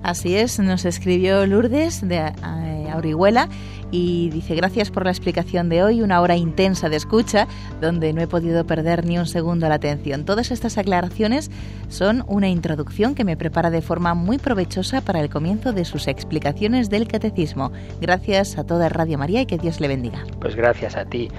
Así 0.04 0.36
es, 0.36 0.60
nos 0.60 0.86
escribió 0.86 1.46
Lourdes 1.48 2.08
de 2.08 2.18
eh, 2.18 2.94
Orihuela 2.96 3.50
y 3.96 4.30
dice 4.30 4.56
gracias 4.56 4.92
por 4.92 5.06
la 5.06 5.12
explicación 5.12 5.70
de 5.70 5.82
hoy, 5.82 6.02
una 6.02 6.20
hora 6.20 6.36
intensa 6.36 6.90
de 6.90 6.98
escucha 6.98 7.48
donde 7.80 8.12
no 8.12 8.22
he 8.22 8.28
podido 8.28 8.66
perder 8.66 9.06
ni 9.06 9.18
un 9.18 9.26
segundo 9.26 9.70
la 9.70 9.76
atención. 9.76 10.26
Todas 10.26 10.52
estas 10.52 10.78
aclaraciones 10.78 11.50
son 11.88 12.26
una 12.28 12.50
introducción 12.50 13.16
que 13.16 13.24
me 13.24 13.38
prepara 13.38 13.70
de 13.70 13.82
forma 13.82 14.14
muy 14.14 14.38
provechosa 14.38 15.00
para 15.00 15.22
el 15.22 15.30
comienzo 15.30 15.72
de 15.72 15.86
sus 15.86 16.10
explicaciones 16.10 16.90
del 16.90 17.08
catecismo. 17.08 17.72
Gracias 18.02 18.58
a 18.58 18.66
toda 18.66 18.90
Radio 18.90 19.18
María 19.18 19.42
y 19.42 19.46
que 19.46 19.58
Dios 19.58 19.80
le 19.80 19.88
bendiga. 19.88 20.26
Pues 20.42 20.58
gracias 20.58 20.98
a 20.98 21.06
ti, 21.06 21.30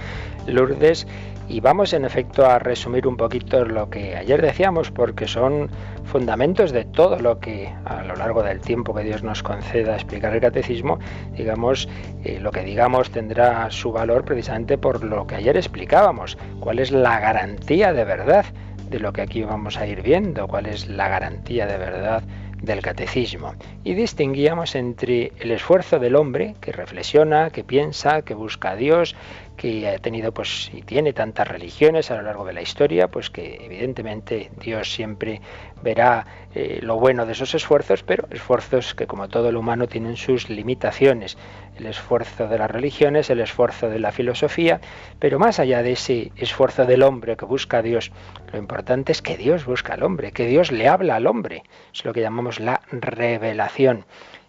Lourdes. 0.46 1.06
Y 1.48 1.60
vamos 1.60 1.92
en 1.92 2.04
efecto 2.04 2.44
a 2.44 2.58
resumir 2.58 3.06
un 3.06 3.16
poquito 3.16 3.64
lo 3.64 3.88
que 3.88 4.16
ayer 4.16 4.42
decíamos, 4.42 4.90
porque 4.90 5.28
son 5.28 5.70
fundamentos 6.04 6.72
de 6.72 6.84
todo 6.84 7.20
lo 7.20 7.38
que 7.38 7.72
a 7.84 8.02
lo 8.02 8.16
largo 8.16 8.42
del 8.42 8.60
tiempo 8.60 8.92
que 8.94 9.04
Dios 9.04 9.22
nos 9.22 9.44
conceda 9.44 9.94
explicar 9.94 10.34
el 10.34 10.40
catecismo, 10.40 10.98
digamos, 11.36 11.88
eh, 12.25 12.40
lo 12.46 12.52
que 12.52 12.62
digamos 12.62 13.10
tendrá 13.10 13.68
su 13.72 13.90
valor 13.90 14.24
precisamente 14.24 14.78
por 14.78 15.02
lo 15.02 15.26
que 15.26 15.34
ayer 15.34 15.56
explicábamos, 15.56 16.38
cuál 16.60 16.78
es 16.78 16.92
la 16.92 17.18
garantía 17.18 17.92
de 17.92 18.04
verdad 18.04 18.46
de 18.88 19.00
lo 19.00 19.12
que 19.12 19.22
aquí 19.22 19.42
vamos 19.42 19.78
a 19.78 19.86
ir 19.88 20.00
viendo, 20.00 20.46
cuál 20.46 20.66
es 20.66 20.86
la 20.88 21.08
garantía 21.08 21.66
de 21.66 21.76
verdad 21.76 22.22
del 22.62 22.82
catecismo. 22.82 23.54
Y 23.82 23.94
distinguíamos 23.94 24.76
entre 24.76 25.32
el 25.40 25.50
esfuerzo 25.50 25.98
del 25.98 26.14
hombre 26.14 26.54
que 26.60 26.70
reflexiona, 26.70 27.50
que 27.50 27.64
piensa, 27.64 28.22
que 28.22 28.34
busca 28.34 28.70
a 28.70 28.76
Dios, 28.76 29.16
que 29.56 29.88
ha 29.88 29.98
tenido 29.98 30.32
pues 30.32 30.70
y 30.72 30.82
tiene 30.82 31.12
tantas 31.12 31.48
religiones 31.48 32.10
a 32.10 32.16
lo 32.16 32.22
largo 32.22 32.44
de 32.44 32.52
la 32.52 32.62
historia, 32.62 33.08
pues 33.08 33.30
que 33.30 33.58
evidentemente 33.64 34.50
Dios 34.60 34.92
siempre 34.92 35.40
verá 35.82 36.26
eh, 36.54 36.78
lo 36.82 36.96
bueno 36.96 37.26
de 37.26 37.32
esos 37.32 37.54
esfuerzos, 37.54 38.02
pero 38.02 38.26
esfuerzos 38.30 38.94
que 38.94 39.06
como 39.06 39.28
todo 39.28 39.48
el 39.48 39.56
humano 39.56 39.86
tienen 39.86 40.16
sus 40.16 40.48
limitaciones. 40.48 41.36
El 41.76 41.87
esfuerzo 41.87 42.49
de 42.49 42.59
las 42.59 42.71
religiones, 42.71 43.28
el 43.28 43.40
esfuerzo 43.40 43.88
de 43.90 43.99
la 43.99 44.11
filosofía, 44.11 44.80
pero 45.18 45.38
más 45.38 45.59
allá 45.59 45.83
de 45.83 45.92
ese 45.92 46.33
esfuerzo 46.37 46.87
del 46.87 47.02
hombre 47.02 47.37
que 47.37 47.45
busca 47.45 47.78
a 47.78 47.83
Dios, 47.83 48.12
lo 48.52 48.59
importante 48.59 49.12
es 49.12 49.21
que 49.21 49.37
Dios 49.37 49.66
busca 49.66 49.95
al 49.95 50.02
hombre, 50.02 50.33
que 50.33 50.47
Dios 50.47 50.73
le 50.73 50.88
habla 50.88 51.16
al 51.16 51.26
hombre. 51.26 51.64
Es 51.92 52.04
lo 52.04 52.14
que 52.14 52.23
llamamos 52.23 52.61
la 52.61 52.80
revelación. 52.90 54.06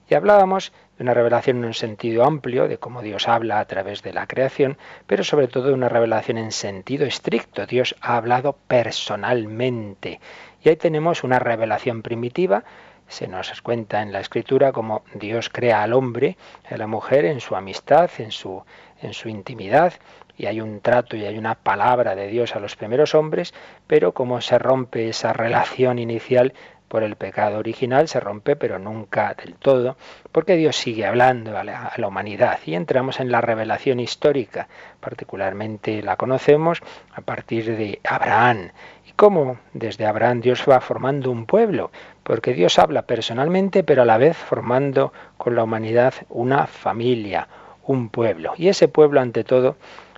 Y 0.09 0.15
hablábamos 0.15 0.71
de 0.97 1.03
una 1.03 1.13
revelación 1.13 1.57
en 1.57 1.65
un 1.65 1.73
sentido 1.73 2.23
amplio, 2.23 2.67
de 2.67 2.77
cómo 2.77 3.01
Dios 3.01 3.27
habla 3.27 3.59
a 3.59 3.65
través 3.65 4.01
de 4.03 4.13
la 4.13 4.25
creación, 4.25 4.77
pero 5.05 5.23
sobre 5.23 5.47
todo 5.47 5.67
de 5.67 5.73
una 5.73 5.89
revelación 5.89 6.37
en 6.37 6.51
sentido 6.51 7.05
estricto. 7.05 7.65
Dios 7.65 7.95
ha 8.01 8.15
hablado 8.15 8.55
personalmente. 8.67 10.21
Y 10.63 10.69
ahí 10.69 10.77
tenemos 10.77 11.23
una 11.23 11.39
revelación 11.39 12.01
primitiva. 12.01 12.63
Se 13.07 13.27
nos 13.27 13.61
cuenta 13.61 14.01
en 14.01 14.11
la 14.11 14.19
escritura 14.19 14.71
cómo 14.71 15.03
Dios 15.13 15.49
crea 15.49 15.83
al 15.83 15.93
hombre, 15.93 16.37
a 16.69 16.77
la 16.77 16.87
mujer, 16.87 17.25
en 17.25 17.39
su 17.39 17.55
amistad, 17.55 18.09
en 18.17 18.31
su, 18.31 18.63
en 19.01 19.13
su 19.13 19.29
intimidad, 19.29 19.93
y 20.37 20.45
hay 20.45 20.61
un 20.61 20.81
trato 20.81 21.15
y 21.15 21.25
hay 21.25 21.37
una 21.37 21.55
palabra 21.55 22.15
de 22.15 22.27
Dios 22.27 22.55
a 22.55 22.59
los 22.59 22.75
primeros 22.75 23.15
hombres, 23.15 23.53
pero 23.87 24.13
cómo 24.13 24.41
se 24.41 24.59
rompe 24.59 25.09
esa 25.09 25.33
relación 25.33 25.99
inicial 25.99 26.53
por 26.87 27.03
el 27.03 27.15
pecado 27.15 27.57
original, 27.57 28.07
se 28.07 28.19
rompe, 28.19 28.55
pero 28.55 28.79
nunca 28.79 29.33
del 29.33 29.55
todo, 29.55 29.97
porque 30.31 30.55
Dios 30.55 30.75
sigue 30.75 31.05
hablando 31.05 31.57
a 31.57 31.63
la, 31.63 31.87
a 31.87 31.99
la, 31.99 32.07
humanidad 32.07 32.59
y 32.65 32.75
entramos 32.75 33.19
en 33.19 33.31
la 33.31 33.41
revelación 33.41 33.99
histórica, 33.99 34.69
particularmente 35.01 36.01
la 36.01 36.15
conocemos 36.15 36.81
a 37.13 37.21
partir 37.21 37.75
de 37.75 37.99
Abraham. 38.03 38.69
¿Y 39.17 39.19
cómo 39.19 39.57
desde 39.73 40.05
Abraham 40.05 40.41
Dios 40.41 40.63
va 40.69 40.79
formando 40.79 41.31
un 41.31 41.47
pueblo? 41.47 41.89
Porque 42.21 42.53
Dios 42.53 42.77
habla 42.77 43.07
personalmente, 43.07 43.83
pero 43.83 44.03
a 44.03 44.05
la 44.05 44.19
vez 44.19 44.37
formando 44.37 45.11
con 45.39 45.55
la 45.55 45.63
humanidad 45.63 46.13
una 46.29 46.67
familia, 46.67 47.47
un 47.83 48.09
pueblo. 48.09 48.53
Y 48.57 48.67
ese 48.67 48.87
pueblo, 48.87 49.19
ante 49.19 49.43
todo, 49.43 49.75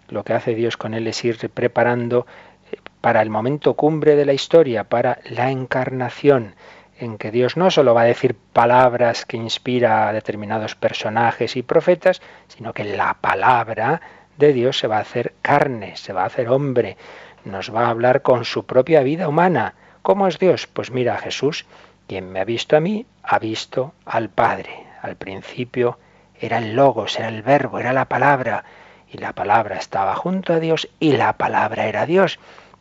lo 0.09 0.25
que 0.25 0.33
hace 0.33 0.53
Dios 0.53 0.75
con 0.75 0.93
él 0.93 1.07
es 1.07 1.23
ir 1.23 1.49
preparando 1.49 2.27
para 2.99 3.21
el 3.21 3.29
momento 3.29 3.75
cumbre 3.75 4.17
de 4.17 4.25
la 4.25 4.33
historia, 4.33 4.83
para 4.83 5.19
la 5.23 5.49
encarnación, 5.49 6.55
en 6.99 7.17
que 7.17 7.31
Dios 7.31 7.55
no 7.55 7.71
solo 7.71 7.93
va 7.93 8.01
a 8.01 8.03
decir 8.03 8.35
palabras 8.51 9.25
que 9.25 9.37
inspira 9.37 10.09
a 10.09 10.13
determinados 10.13 10.75
personajes 10.75 11.55
y 11.55 11.63
profetas, 11.63 12.21
sino 12.49 12.73
que 12.73 12.83
la 12.83 13.13
palabra 13.13 14.01
de 14.39 14.51
Dios 14.51 14.77
se 14.77 14.87
va 14.87 14.97
a 14.97 15.01
hacer 15.01 15.35
carne, 15.41 15.95
se 15.95 16.13
va 16.13 16.23
a 16.23 16.27
hacer 16.27 16.49
hombre, 16.49 16.97
nos 17.45 17.73
va 17.73 17.85
a 17.85 17.89
hablar 17.89 18.21
con 18.21 18.45
su 18.45 18.65
propia 18.65 19.01
vida 19.01 19.27
humana. 19.27 19.75
¿Cómo 20.01 20.27
es 20.27 20.39
Dios? 20.39 20.67
Pues 20.67 20.91
mira, 20.91 21.17
Jesús, 21.17 21.65
quien 22.07 22.31
me 22.31 22.39
ha 22.39 22.45
visto 22.45 22.77
a 22.77 22.79
mí, 22.79 23.05
ha 23.23 23.39
visto 23.39 23.93
al 24.05 24.29
Padre. 24.29 24.85
Al 25.01 25.15
principio 25.15 25.99
era 26.39 26.57
el 26.57 26.75
logos, 26.75 27.17
era 27.19 27.29
el 27.29 27.41
verbo, 27.41 27.79
era 27.79 27.93
la 27.93 28.05
palabra, 28.05 28.63
y 29.11 29.17
la 29.17 29.33
palabra 29.33 29.77
estaba 29.77 30.15
junto 30.15 30.53
a 30.53 30.59
Dios 30.59 30.87
y 30.99 31.13
la 31.13 31.33
palabra 31.33 31.87
era 31.87 32.05
Dios 32.05 32.39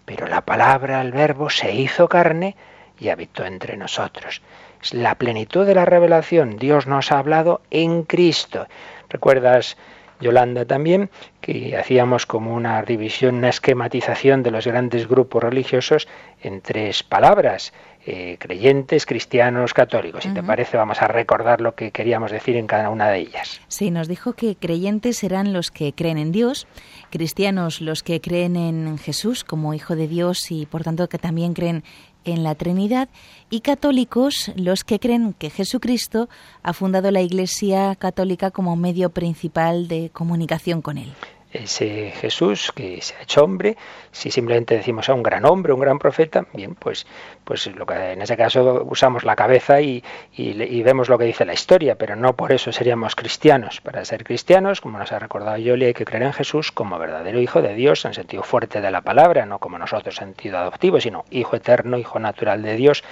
pero 0.09 0.27
la 0.27 0.41
palabra, 0.41 1.03
el 1.03 1.13
verbo, 1.13 1.51
se 1.51 1.75
hizo 1.75 2.09
carne 2.09 2.57
y 2.99 3.11
habitó 3.11 3.45
entre 3.45 3.77
nosotros. 3.77 4.41
Es 4.83 4.95
la 4.95 5.17
plenitud 5.17 5.67
de 5.67 5.75
la 5.75 5.85
revelación. 5.85 6.57
Dios 6.57 6.87
nos 6.87 7.13
ha 7.13 7.19
hablado 7.19 7.61
en 7.71 8.05
Cristo. 8.05 8.69
¿Recuerdas, 9.11 9.77
Yolanda, 10.21 10.65
también 10.65 11.11
que 11.41 11.77
hacíamos 11.77 12.27
como 12.27 12.55
una 12.55 12.83
división, 12.83 13.37
una 13.37 13.49
esquematización 13.49 14.43
de 14.43 14.51
los 14.51 14.67
grandes 14.67 15.09
grupos 15.09 15.43
religiosos 15.43 16.09
en 16.43 16.61
tres 16.61 17.03
palabras? 17.03 17.73
eh, 18.11 18.39
creyentes, 18.39 19.05
cristianos, 19.05 19.75
católicos. 19.75 20.25
Si 20.25 20.31
te 20.31 20.43
parece, 20.43 20.79
vamos 20.79 21.03
a 21.03 21.09
recordar 21.09 21.61
lo 21.61 21.75
que 21.75 21.91
queríamos 21.91 22.31
decir 22.31 22.57
en 22.57 22.67
cada 22.67 22.89
una 22.89 23.11
de 23.11 23.19
ellas. 23.19 23.61
Sí, 23.69 23.91
nos 23.91 24.09
dijo 24.09 24.33
que 24.33 24.57
creyentes 24.57 25.19
serán 25.19 25.53
los 25.53 25.71
que 25.71 25.93
creen 25.93 26.17
en 26.17 26.33
Dios, 26.33 26.67
cristianos 27.11 27.83
los 27.83 28.03
que 28.03 28.23
creen 28.23 28.57
en 28.57 28.97
Jesús 28.97 29.45
como 29.45 29.75
Hijo 29.75 29.95
de 29.95 30.09
Dios 30.09 30.51
y 30.51 30.65
por 30.65 30.85
tanto 30.85 31.07
que 31.11 31.19
también 31.19 31.53
creen 31.53 31.85
en 32.25 32.43
la 32.43 32.55
Trinidad 32.55 33.09
y 33.51 33.61
católicos 33.61 34.53
los 34.57 34.85
que 34.85 34.99
creen 34.99 35.33
que 35.33 35.51
Jesucristo 35.51 36.29
ha 36.63 36.73
fundado 36.73 37.11
la 37.11 37.23
Iglesia 37.23 37.95
católica 37.97 38.51
como 38.51 38.77
medio 38.77 39.11
principal 39.11 39.89
de 39.89 40.11
comunicación 40.11 40.83
con 40.83 40.99
él 40.99 41.13
ese 41.53 42.13
Jesús 42.13 42.73
que 42.75 43.01
se 43.01 43.17
ha 43.17 43.23
hecho 43.23 43.43
hombre, 43.43 43.77
si 44.13 44.31
simplemente 44.31 44.77
decimos 44.77 45.09
a 45.09 45.15
un 45.15 45.23
gran 45.23 45.45
hombre, 45.45 45.73
un 45.73 45.81
gran 45.81 45.99
profeta, 45.99 46.47
bien, 46.53 46.75
pues, 46.75 47.07
pues 47.45 47.67
lo 47.75 47.87
que 47.87 47.95
en 47.95 48.23
ese 48.23 48.37
caso 48.37 48.85
usamos 48.89 49.25
la 49.25 49.37
cabeza 49.37 49.81
y, 49.81 50.03
y, 50.37 50.83
vemos 50.83 51.09
lo 51.09 51.19
que 51.19 51.25
dice 51.25 51.45
la 51.45 51.53
historia, 51.53 51.97
pero 51.97 52.17
no 52.17 52.35
por 52.35 52.53
eso 52.53 52.73
seríamos 52.73 53.15
cristianos. 53.15 53.81
Para 53.81 54.05
ser 54.05 54.25
cristianos, 54.25 54.81
como 54.81 54.99
nos 54.99 55.13
ha 55.13 55.19
recordado 55.19 55.57
Yoli, 55.57 55.87
hay 55.87 55.95
que 55.95 56.05
creer 56.05 56.25
en 56.25 56.33
Jesús 56.33 56.73
como 56.73 56.99
verdadero 56.99 57.41
Hijo 57.41 57.63
de 57.63 57.75
Dios, 57.75 58.05
en 58.05 58.15
sentido 58.15 58.43
fuerte 58.43 58.81
de 58.81 58.91
la 58.91 59.01
palabra, 59.01 59.47
no 59.47 59.59
como 59.59 59.79
nosotros 59.79 60.21
en 60.21 60.29
sentido 60.29 60.59
adoptivo, 60.59 61.01
sino 61.01 61.25
Hijo 61.31 61.57
eterno, 61.57 61.99
Hijo 61.99 62.19
natural 62.19 62.63
de 62.63 62.77
Dios, 62.77 63.05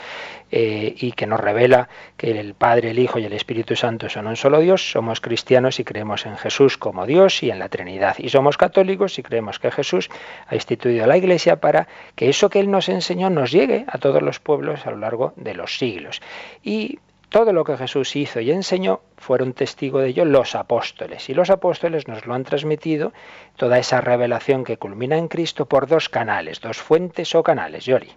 eh, 0.51 0.95
y 0.97 1.13
que 1.13 1.27
nos 1.27 1.41
revela 1.41 1.89
que 2.17 2.39
el 2.39 2.55
Padre, 2.55 2.91
el 2.91 2.99
Hijo 2.99 3.19
y 3.19 3.25
el 3.25 3.33
Espíritu 3.33 3.75
Santo 3.75 4.09
son 4.09 4.27
un 4.27 4.37
solo 4.37 4.61
Dios, 4.61 4.93
somos 4.93 5.21
cristianos 5.21 5.81
y 5.81 5.85
creemos 5.85 6.27
en 6.27 6.37
Jesús 6.37 6.79
como 6.79 7.07
Dios 7.07 7.43
y 7.43 7.51
en 7.51 7.59
la 7.59 7.69
Trinidad. 7.69 8.17
Y 8.19 8.29
somos 8.29 8.57
católicos 8.57 9.19
y 9.19 9.23
creemos 9.23 9.59
que 9.59 9.71
Jesús 9.71 10.09
ha 10.47 10.55
instituido 10.55 11.07
la 11.07 11.17
Iglesia 11.17 11.57
para 11.57 11.89
que 12.15 12.29
eso 12.29 12.49
que 12.49 12.61
Él 12.61 12.71
nos 12.71 12.89
enseñó 12.89 13.31
nos 13.31 13.51
llegue 13.51 13.85
a 13.89 13.99
todos 13.99 14.23
los 14.23 14.39
pueblos 14.39 14.87
a 14.87 14.91
lo 14.91 14.99
largo 14.99 15.33
de 15.37 15.55
los 15.55 15.79
siglos. 15.79 16.21
Y 16.63 16.99
todo 17.29 17.53
lo 17.53 17.65
que 17.65 17.77
Jesús 17.77 18.15
hizo 18.17 18.41
y 18.41 18.51
enseñó 18.51 19.01
fueron 19.17 19.53
testigo 19.53 19.99
de 19.99 20.09
ello 20.11 20.25
los 20.25 20.55
apóstoles. 20.55 21.29
Y 21.29 21.35
los 21.35 21.51
apóstoles 21.51 22.07
nos 22.07 22.25
lo 22.25 22.35
han 22.35 22.45
transmitido, 22.45 23.13
toda 23.57 23.79
esa 23.79 24.01
revelación 24.01 24.65
que 24.65 24.79
culmina 24.79 25.19
en 25.19 25.29
Cristo, 25.29 25.67
por 25.67 25.87
dos 25.87 26.09
canales, 26.09 26.61
dos 26.61 26.79
fuentes 26.79 27.35
o 27.35 27.43
canales. 27.43 27.85
Yoli. 27.85 28.13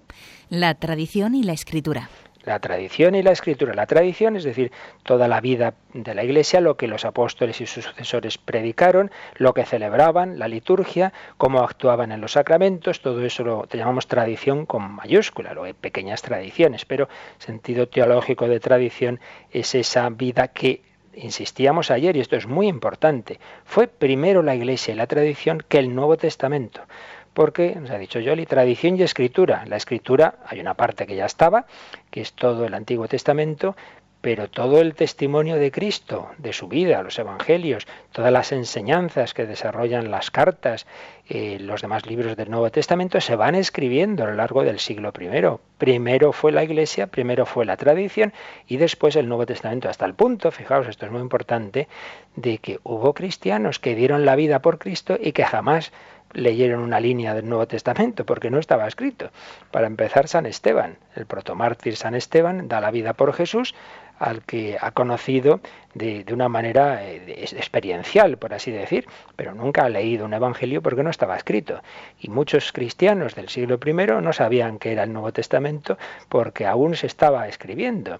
La 0.49 0.73
tradición 0.73 1.35
y 1.35 1.43
la 1.43 1.53
escritura. 1.53 2.09
La 2.43 2.57
tradición 2.57 3.13
y 3.13 3.21
la 3.21 3.31
escritura. 3.31 3.75
La 3.75 3.85
tradición, 3.85 4.35
es 4.35 4.43
decir, 4.43 4.71
toda 5.03 5.27
la 5.27 5.41
vida 5.41 5.75
de 5.93 6.15
la 6.15 6.23
Iglesia, 6.23 6.59
lo 6.59 6.75
que 6.75 6.87
los 6.87 7.05
apóstoles 7.05 7.61
y 7.61 7.67
sus 7.67 7.83
sucesores 7.83 8.39
predicaron, 8.39 9.11
lo 9.35 9.53
que 9.53 9.63
celebraban, 9.63 10.39
la 10.39 10.47
liturgia, 10.47 11.13
cómo 11.37 11.61
actuaban 11.61 12.11
en 12.11 12.19
los 12.19 12.31
sacramentos, 12.31 13.01
todo 13.01 13.23
eso 13.23 13.43
lo 13.43 13.67
llamamos 13.67 14.07
tradición 14.07 14.65
con 14.65 14.91
mayúscula, 14.91 15.53
lo 15.53 15.65
hay 15.65 15.73
pequeñas 15.73 16.23
tradiciones, 16.23 16.83
pero 16.83 17.09
sentido 17.37 17.87
teológico 17.87 18.47
de 18.47 18.59
tradición 18.59 19.19
es 19.51 19.75
esa 19.75 20.09
vida 20.09 20.47
que 20.47 20.81
insistíamos 21.13 21.91
ayer, 21.91 22.15
y 22.15 22.21
esto 22.21 22.37
es 22.37 22.47
muy 22.47 22.67
importante, 22.67 23.39
fue 23.65 23.87
primero 23.87 24.41
la 24.41 24.55
Iglesia 24.55 24.93
y 24.93 24.97
la 24.97 25.05
tradición 25.05 25.63
que 25.67 25.77
el 25.77 25.93
Nuevo 25.93 26.17
Testamento 26.17 26.81
porque, 27.39 27.73
nos 27.79 27.89
ha 27.89 27.97
dicho 27.97 28.19
Yoli, 28.19 28.45
tradición 28.45 28.97
y 28.97 29.03
escritura. 29.03 29.63
La 29.65 29.77
escritura, 29.77 30.39
hay 30.45 30.59
una 30.59 30.73
parte 30.73 31.07
que 31.07 31.15
ya 31.15 31.25
estaba, 31.25 31.67
que 32.11 32.19
es 32.19 32.33
todo 32.33 32.65
el 32.65 32.73
Antiguo 32.73 33.07
Testamento, 33.07 33.77
pero 34.19 34.49
todo 34.49 34.81
el 34.81 34.93
testimonio 34.93 35.55
de 35.55 35.71
Cristo, 35.71 36.31
de 36.37 36.51
su 36.51 36.67
vida, 36.67 37.01
los 37.01 37.17
evangelios, 37.17 37.87
todas 38.11 38.33
las 38.33 38.51
enseñanzas 38.51 39.33
que 39.33 39.45
desarrollan 39.45 40.11
las 40.11 40.31
cartas, 40.31 40.85
eh, 41.29 41.57
los 41.61 41.81
demás 41.81 42.05
libros 42.05 42.35
del 42.35 42.51
Nuevo 42.51 42.69
Testamento 42.71 43.21
se 43.21 43.37
van 43.37 43.55
escribiendo 43.55 44.25
a 44.25 44.27
lo 44.27 44.33
largo 44.33 44.63
del 44.63 44.79
siglo 44.79 45.13
I. 45.17 45.59
Primero 45.77 46.33
fue 46.33 46.51
la 46.51 46.65
Iglesia, 46.65 47.07
primero 47.07 47.45
fue 47.45 47.63
la 47.63 47.77
tradición 47.77 48.33
y 48.67 48.75
después 48.75 49.15
el 49.15 49.29
Nuevo 49.29 49.45
Testamento, 49.45 49.87
hasta 49.87 50.05
el 50.05 50.13
punto, 50.13 50.51
fijaos, 50.51 50.89
esto 50.89 51.05
es 51.05 51.11
muy 51.13 51.21
importante, 51.21 51.87
de 52.35 52.57
que 52.57 52.79
hubo 52.83 53.13
cristianos 53.13 53.79
que 53.79 53.95
dieron 53.95 54.25
la 54.25 54.35
vida 54.35 54.61
por 54.61 54.77
Cristo 54.77 55.17
y 55.17 55.31
que 55.31 55.45
jamás 55.45 55.93
leyeron 56.33 56.81
una 56.81 56.99
línea 56.99 57.33
del 57.33 57.47
Nuevo 57.47 57.67
Testamento, 57.67 58.25
porque 58.25 58.49
no 58.49 58.59
estaba 58.59 58.87
escrito. 58.87 59.29
Para 59.71 59.87
empezar, 59.87 60.27
San 60.27 60.45
Esteban, 60.45 60.97
el 61.15 61.25
protomártir 61.25 61.95
San 61.95 62.15
Esteban, 62.15 62.67
da 62.67 62.81
la 62.81 62.91
vida 62.91 63.13
por 63.13 63.33
Jesús, 63.33 63.73
al 64.19 64.43
que 64.43 64.77
ha 64.79 64.91
conocido 64.91 65.61
de, 65.93 66.25
una 66.31 66.49
manera 66.49 67.03
eh, 67.03 67.45
experiencial, 67.57 68.37
por 68.37 68.53
así 68.53 68.69
decir, 68.69 69.07
pero 69.35 69.55
nunca 69.55 69.85
ha 69.85 69.89
leído 69.89 70.25
un 70.25 70.33
evangelio 70.33 70.81
porque 70.81 71.03
no 71.03 71.09
estaba 71.09 71.37
escrito. 71.37 71.81
Y 72.19 72.29
muchos 72.29 72.71
cristianos 72.71 73.33
del 73.33 73.49
siglo 73.49 73.79
I 73.83 73.93
no 74.21 74.33
sabían 74.33 74.77
que 74.77 74.91
era 74.91 75.03
el 75.03 75.13
Nuevo 75.13 75.31
Testamento 75.31 75.97
porque 76.27 76.67
aún 76.67 76.95
se 76.95 77.07
estaba 77.07 77.47
escribiendo 77.47 78.19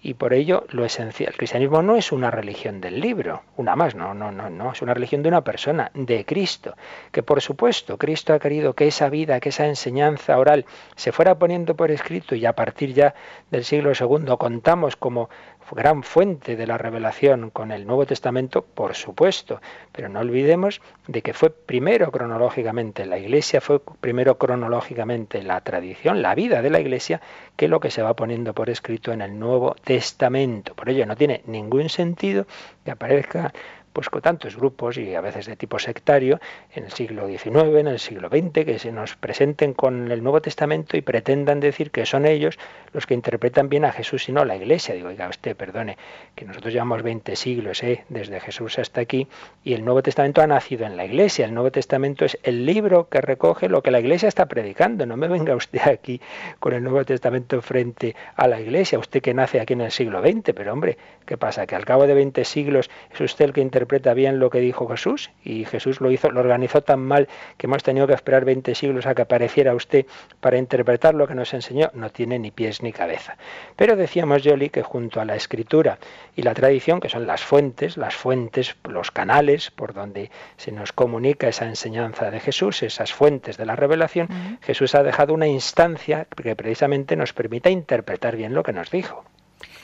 y 0.00 0.14
por 0.14 0.32
ello 0.32 0.64
lo 0.70 0.84
esencial. 0.84 1.30
El 1.32 1.36
cristianismo 1.36 1.82
no 1.82 1.96
es 1.96 2.12
una 2.12 2.30
religión 2.30 2.80
del 2.80 3.00
libro, 3.00 3.42
una 3.56 3.76
más, 3.76 3.94
no, 3.94 4.14
no, 4.14 4.30
no, 4.30 4.48
no, 4.48 4.72
es 4.72 4.82
una 4.82 4.94
religión 4.94 5.22
de 5.22 5.28
una 5.28 5.42
persona, 5.42 5.90
de 5.94 6.24
Cristo, 6.24 6.76
que 7.10 7.22
por 7.22 7.40
supuesto 7.40 7.98
Cristo 7.98 8.32
ha 8.32 8.38
querido 8.38 8.74
que 8.74 8.86
esa 8.86 9.08
vida, 9.08 9.40
que 9.40 9.48
esa 9.48 9.66
enseñanza 9.66 10.38
oral 10.38 10.66
se 10.96 11.12
fuera 11.12 11.38
poniendo 11.38 11.74
por 11.74 11.90
escrito 11.90 12.34
y 12.34 12.46
a 12.46 12.52
partir 12.52 12.94
ya 12.94 13.14
del 13.50 13.64
siglo 13.64 13.92
II 13.98 14.34
contamos 14.38 14.96
como 14.96 15.28
gran 15.72 16.02
fuente 16.02 16.56
de 16.56 16.66
la 16.66 16.78
revelación 16.78 17.50
con 17.50 17.72
el 17.72 17.86
Nuevo 17.86 18.06
Testamento, 18.06 18.62
por 18.62 18.94
supuesto, 18.94 19.60
pero 19.92 20.08
no 20.08 20.20
olvidemos 20.20 20.80
de 21.06 21.22
que 21.22 21.34
fue 21.34 21.50
primero 21.50 22.10
cronológicamente 22.10 23.06
la 23.06 23.18
Iglesia, 23.18 23.60
fue 23.60 23.80
primero 24.00 24.38
cronológicamente 24.38 25.42
la 25.42 25.60
tradición, 25.60 26.22
la 26.22 26.34
vida 26.34 26.62
de 26.62 26.70
la 26.70 26.80
Iglesia, 26.80 27.20
que 27.56 27.68
lo 27.68 27.80
que 27.80 27.90
se 27.90 28.02
va 28.02 28.14
poniendo 28.14 28.54
por 28.54 28.70
escrito 28.70 29.12
en 29.12 29.22
el 29.22 29.38
Nuevo 29.38 29.74
Testamento. 29.84 30.74
Por 30.74 30.88
ello 30.88 31.06
no 31.06 31.16
tiene 31.16 31.42
ningún 31.46 31.88
sentido 31.88 32.46
que 32.84 32.90
aparezca 32.90 33.52
pues 33.98 34.10
con 34.10 34.22
tantos 34.22 34.56
grupos 34.56 34.96
y 34.96 35.16
a 35.16 35.20
veces 35.20 35.46
de 35.46 35.56
tipo 35.56 35.76
sectario 35.80 36.38
en 36.72 36.84
el 36.84 36.92
siglo 36.92 37.26
XIX, 37.26 37.80
en 37.80 37.88
el 37.88 37.98
siglo 37.98 38.28
XX, 38.28 38.64
que 38.64 38.78
se 38.78 38.92
nos 38.92 39.16
presenten 39.16 39.74
con 39.74 40.12
el 40.12 40.22
Nuevo 40.22 40.40
Testamento 40.40 40.96
y 40.96 41.00
pretendan 41.00 41.58
decir 41.58 41.90
que 41.90 42.06
son 42.06 42.24
ellos 42.24 42.60
los 42.92 43.06
que 43.06 43.14
interpretan 43.14 43.68
bien 43.68 43.84
a 43.84 43.90
Jesús 43.90 44.28
y 44.28 44.32
no 44.32 44.42
a 44.42 44.44
la 44.44 44.54
Iglesia. 44.54 44.94
Digo, 44.94 45.08
oiga, 45.08 45.28
usted, 45.28 45.56
perdone, 45.56 45.98
que 46.36 46.44
nosotros 46.44 46.72
llevamos 46.72 47.02
20 47.02 47.34
siglos, 47.34 47.82
¿eh? 47.82 48.04
desde 48.08 48.38
Jesús 48.38 48.78
hasta 48.78 49.00
aquí, 49.00 49.26
y 49.64 49.74
el 49.74 49.84
Nuevo 49.84 50.00
Testamento 50.00 50.42
ha 50.42 50.46
nacido 50.46 50.86
en 50.86 50.96
la 50.96 51.04
Iglesia. 51.04 51.46
El 51.46 51.54
Nuevo 51.54 51.72
Testamento 51.72 52.24
es 52.24 52.38
el 52.44 52.66
libro 52.66 53.08
que 53.08 53.20
recoge 53.20 53.68
lo 53.68 53.82
que 53.82 53.90
la 53.90 53.98
Iglesia 53.98 54.28
está 54.28 54.46
predicando. 54.46 55.06
No 55.06 55.16
me 55.16 55.26
venga 55.26 55.56
usted 55.56 55.80
aquí 55.88 56.20
con 56.60 56.72
el 56.72 56.84
Nuevo 56.84 57.04
Testamento 57.04 57.60
frente 57.62 58.14
a 58.36 58.46
la 58.46 58.60
Iglesia, 58.60 58.96
usted 59.00 59.20
que 59.20 59.34
nace 59.34 59.58
aquí 59.58 59.72
en 59.72 59.80
el 59.80 59.90
siglo 59.90 60.22
XX, 60.22 60.52
pero 60.54 60.72
hombre, 60.72 60.98
¿qué 61.26 61.36
pasa? 61.36 61.66
¿Que 61.66 61.74
al 61.74 61.84
cabo 61.84 62.06
de 62.06 62.14
20 62.14 62.44
siglos 62.44 62.88
es 63.12 63.20
usted 63.20 63.46
el 63.46 63.52
que 63.52 63.60
interpreta 63.60 63.87
interpreta 63.88 64.12
bien 64.12 64.38
lo 64.38 64.50
que 64.50 64.60
dijo 64.60 64.86
Jesús 64.86 65.30
y 65.42 65.64
Jesús 65.64 66.02
lo 66.02 66.10
hizo, 66.10 66.30
lo 66.30 66.40
organizó 66.40 66.82
tan 66.82 67.00
mal 67.00 67.26
que 67.56 67.66
hemos 67.66 67.82
tenido 67.82 68.06
que 68.06 68.12
esperar 68.12 68.44
20 68.44 68.74
siglos 68.74 69.06
a 69.06 69.14
que 69.14 69.22
apareciera 69.22 69.74
usted 69.74 70.04
para 70.40 70.58
interpretar 70.58 71.14
lo 71.14 71.26
que 71.26 71.34
nos 71.34 71.54
enseñó. 71.54 71.90
No 71.94 72.10
tiene 72.10 72.38
ni 72.38 72.50
pies 72.50 72.82
ni 72.82 72.92
cabeza. 72.92 73.38
Pero 73.76 73.96
decíamos, 73.96 74.42
Yoli, 74.42 74.68
que 74.68 74.82
junto 74.82 75.22
a 75.22 75.24
la 75.24 75.36
escritura 75.36 75.98
y 76.36 76.42
la 76.42 76.52
tradición, 76.52 77.00
que 77.00 77.08
son 77.08 77.26
las 77.26 77.42
fuentes, 77.42 77.96
las 77.96 78.14
fuentes, 78.14 78.76
los 78.84 79.10
canales 79.10 79.70
por 79.70 79.94
donde 79.94 80.30
se 80.58 80.70
nos 80.70 80.92
comunica 80.92 81.48
esa 81.48 81.64
enseñanza 81.64 82.30
de 82.30 82.40
Jesús, 82.40 82.82
esas 82.82 83.14
fuentes 83.14 83.56
de 83.56 83.64
la 83.64 83.74
revelación, 83.74 84.58
Jesús 84.60 84.94
ha 84.94 85.02
dejado 85.02 85.32
una 85.32 85.46
instancia 85.46 86.26
que 86.26 86.54
precisamente 86.54 87.16
nos 87.16 87.32
permita 87.32 87.70
interpretar 87.70 88.36
bien 88.36 88.52
lo 88.52 88.62
que 88.62 88.74
nos 88.74 88.90
dijo. 88.90 89.24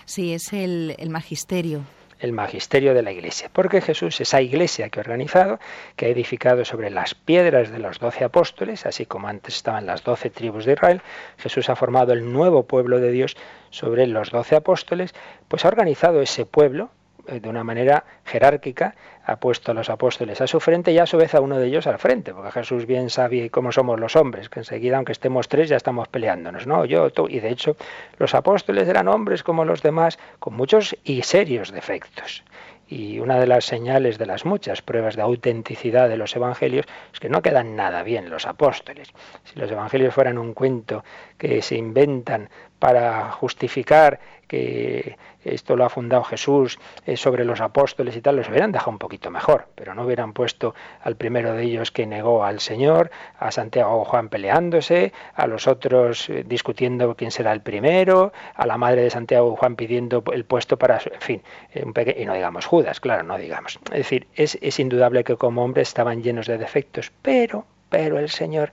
Sí, 0.05 0.35
es 0.35 0.53
el, 0.53 0.95
el 0.99 1.09
magisterio 1.09 1.81
el 2.19 2.33
magisterio 2.33 2.95
de 2.95 3.03
la 3.03 3.13
Iglesia, 3.13 3.51
porque 3.53 3.81
Jesús, 3.81 4.21
esa 4.21 4.41
Iglesia 4.41 4.89
que 4.89 5.01
ha 5.01 5.03
organizado, 5.03 5.59
que 5.97 6.07
ha 6.07 6.09
edificado 6.09 6.65
sobre 6.65 6.91
las 6.91 7.15
piedras 7.15 7.71
de 7.71 7.79
los 7.79 7.99
doce 7.99 8.25
apóstoles, 8.25 8.87
así 8.87 9.07
como 9.07 9.29
antes 9.29 9.57
estaban 9.57 9.87
las 9.87 10.05
doce 10.05 10.31
tribus 10.31 10.65
de 10.65 10.75
Israel, 10.75 11.03
Jesús 11.39 11.69
ha 11.69 11.77
formado 11.77 12.13
el 12.13 12.33
nuevo 12.33 12.65
pueblo 12.65 13.01
de 13.01 13.11
Dios 13.11 13.37
sobre 13.71 14.07
los 14.07 14.31
doce 14.31 14.57
apóstoles, 14.57 15.15
pues 15.49 15.65
ha 15.65 15.69
organizado 15.69 16.23
ese 16.23 16.47
pueblo, 16.47 16.91
de 17.27 17.49
una 17.49 17.65
manera 17.65 18.05
jerárquica, 18.25 18.95
ha 19.27 19.37
puesto 19.37 19.73
a 19.73 19.75
los 19.75 19.91
apóstoles 19.91 20.41
a 20.41 20.47
su 20.47 20.61
frente 20.61 20.93
y 20.93 20.99
a 20.99 21.07
su 21.07 21.17
vez 21.17 21.35
a 21.35 21.41
uno 21.41 21.59
de 21.59 21.67
ellos 21.67 21.87
al 21.87 21.99
frente, 21.99 22.35
porque 22.35 22.51
Jesús 22.51 22.87
bien 22.87 23.11
sabe 23.11 23.51
cómo 23.51 23.73
somos 23.73 23.99
los 23.99 24.17
hombres, 24.17 24.49
que 24.49 24.61
enseguida, 24.61 24.97
aunque 24.97 25.13
estemos 25.13 25.49
tres, 25.49 25.69
ya 25.69 25.77
estamos 25.77 26.09
peleándonos, 26.09 26.67
¿no? 26.67 26.85
Yo, 26.85 27.11
tú, 27.11 27.29
y 27.29 27.41
de 27.41 27.51
hecho, 27.51 27.77
los 28.19 28.35
apóstoles 28.35 28.87
eran 28.89 29.09
hombres 29.09 29.43
como 29.43 29.65
los 29.65 29.83
demás, 29.83 30.19
con 30.39 30.55
muchos 30.55 30.97
y 31.05 31.23
serios 31.23 31.73
defectos. 31.73 32.45
Y 32.87 33.19
una 33.19 33.41
de 33.41 33.47
las 33.47 33.65
señales 33.65 34.19
de 34.19 34.27
las 34.27 34.45
muchas 34.45 34.83
pruebas 34.83 35.17
de 35.17 35.23
autenticidad 35.23 36.09
de 36.09 36.19
los 36.19 36.37
evangelios 36.37 36.85
es 37.13 37.19
que 37.19 37.31
no 37.31 37.41
quedan 37.41 37.77
nada 37.77 38.03
bien 38.03 38.29
los 38.29 38.47
apóstoles. 38.47 39.09
Si 39.45 39.59
los 39.59 39.71
evangelios 39.71 40.13
fueran 40.13 40.37
un 40.37 40.53
cuento 40.53 41.03
que 41.39 41.63
se 41.63 41.77
inventan 41.77 42.51
para 42.79 43.31
justificar 43.33 44.21
que 44.47 45.17
esto 45.45 45.77
lo 45.77 45.85
ha 45.85 45.89
fundado 45.89 46.25
Jesús 46.25 46.79
eh, 47.07 47.17
sobre 47.17 47.45
los 47.45 47.61
apóstoles 47.61 48.17
y 48.17 48.21
tal, 48.21 48.37
los 48.37 48.49
hubieran 48.49 48.73
dejado 48.73 48.91
un 48.91 48.99
poquito 48.99 49.31
mejor, 49.31 49.67
pero 49.75 49.95
no 49.95 50.05
hubieran 50.05 50.33
puesto 50.33 50.75
al 51.03 51.17
primero 51.17 51.53
de 51.53 51.63
ellos 51.65 51.91
que 51.91 52.07
negó 52.07 52.45
al 52.45 52.61
Señor, 52.61 53.11
a 53.39 53.51
Santiago 53.51 54.01
o 54.01 54.05
Juan 54.05 54.29
peleándose, 54.29 55.13
a 55.35 55.47
los 55.47 55.67
otros 55.67 56.29
eh, 56.31 56.45
discutiendo 56.47 57.15
quién 57.15 57.31
será 57.31 57.53
el 57.53 57.61
primero, 57.61 58.33
a 58.55 58.67
la 58.67 58.79
madre 58.79 59.03
de 59.03 59.11
Santiago 59.11 59.53
o 59.53 59.57
Juan 59.57 59.77
pidiendo 59.77 60.23
el 60.33 60.45
puesto 60.45 60.79
para, 60.79 60.97
en 60.97 61.21
fin, 61.21 61.43
un 61.83 61.95
y 62.17 62.25
no 62.25 62.35
digamos 62.35 62.67
Judas, 62.67 63.01
claro, 63.01 63.23
no 63.23 63.39
digamos. 63.39 63.79
Es 63.87 63.99
decir, 63.99 64.27
es, 64.35 64.59
es 64.61 64.79
indudable 64.79 65.25
que 65.25 65.37
como 65.37 65.65
hombres 65.65 65.89
estaban 65.89 66.23
llenos 66.23 66.47
de 66.47 66.59
defectos, 66.59 67.13
pero, 67.23 67.65
pero 67.89 68.19
el 68.19 68.31
Señor 68.31 68.73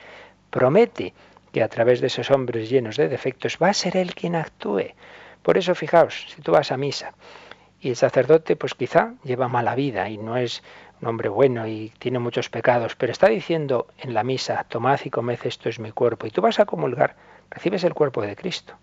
promete 0.49 1.13
que 1.51 1.63
a 1.63 1.67
través 1.67 2.01
de 2.01 2.07
esos 2.07 2.31
hombres 2.31 2.69
llenos 2.69 2.97
de 2.97 3.09
defectos 3.09 3.57
va 3.61 3.69
a 3.69 3.73
ser 3.73 3.97
Él 3.97 4.15
quien 4.15 4.35
actúe. 4.35 4.93
Por 5.41 5.57
eso, 5.57 5.75
fijaos, 5.75 6.27
si 6.29 6.41
tú 6.41 6.51
vas 6.51 6.71
a 6.71 6.77
misa 6.77 7.13
y 7.79 7.89
el 7.89 7.95
sacerdote, 7.95 8.55
pues 8.55 8.75
quizá 8.75 9.13
lleva 9.23 9.47
mala 9.47 9.75
vida 9.75 10.09
y 10.09 10.17
no 10.17 10.37
es 10.37 10.61
un 11.01 11.07
hombre 11.07 11.29
bueno 11.29 11.67
y 11.67 11.91
tiene 11.97 12.19
muchos 12.19 12.49
pecados, 12.49 12.95
pero 12.95 13.11
está 13.11 13.27
diciendo 13.27 13.87
en 13.97 14.13
la 14.13 14.23
misa, 14.23 14.65
tomad 14.69 14.99
y 15.03 15.09
comed, 15.09 15.39
esto 15.43 15.67
es 15.67 15.79
mi 15.79 15.91
cuerpo, 15.91 16.27
y 16.27 16.31
tú 16.31 16.41
vas 16.41 16.59
a 16.59 16.65
comulgar, 16.65 17.15
recibes 17.49 17.83
el 17.83 17.95
cuerpo 17.95 18.21
de 18.21 18.35
Cristo, 18.35 18.75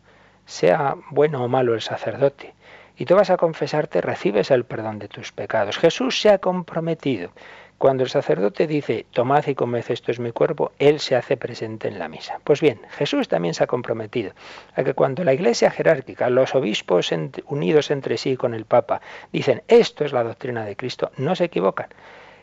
sea 0.44 0.96
bueno 1.10 1.44
o 1.44 1.48
malo 1.48 1.74
el 1.74 1.80
sacerdote, 1.80 2.54
y 2.96 3.04
tú 3.04 3.14
vas 3.14 3.30
a 3.30 3.36
confesarte, 3.36 4.00
recibes 4.00 4.50
el 4.50 4.64
perdón 4.64 4.98
de 4.98 5.06
tus 5.06 5.30
pecados. 5.30 5.78
Jesús 5.78 6.20
se 6.20 6.30
ha 6.30 6.38
comprometido 6.38 7.30
cuando 7.78 8.02
el 8.02 8.10
sacerdote 8.10 8.66
dice, 8.66 9.06
tomad 9.12 9.46
y 9.46 9.54
comed, 9.54 9.84
esto 9.88 10.10
es 10.10 10.18
mi 10.18 10.32
cuerpo, 10.32 10.72
Él 10.80 10.98
se 10.98 11.14
hace 11.14 11.36
presente 11.36 11.86
en 11.86 12.00
la 12.00 12.08
misa. 12.08 12.40
Pues 12.42 12.60
bien, 12.60 12.80
Jesús 12.90 13.28
también 13.28 13.54
se 13.54 13.62
ha 13.62 13.68
comprometido 13.68 14.32
a 14.74 14.82
que 14.82 14.94
cuando 14.94 15.22
la 15.22 15.32
iglesia 15.32 15.70
jerárquica, 15.70 16.28
los 16.28 16.56
obispos 16.56 17.12
unidos 17.46 17.92
entre 17.92 18.18
sí 18.18 18.36
con 18.36 18.52
el 18.52 18.64
Papa, 18.64 19.00
dicen, 19.32 19.62
esto 19.68 20.04
es 20.04 20.12
la 20.12 20.24
doctrina 20.24 20.64
de 20.64 20.74
Cristo, 20.74 21.12
no 21.16 21.36
se 21.36 21.44
equivocan. 21.44 21.88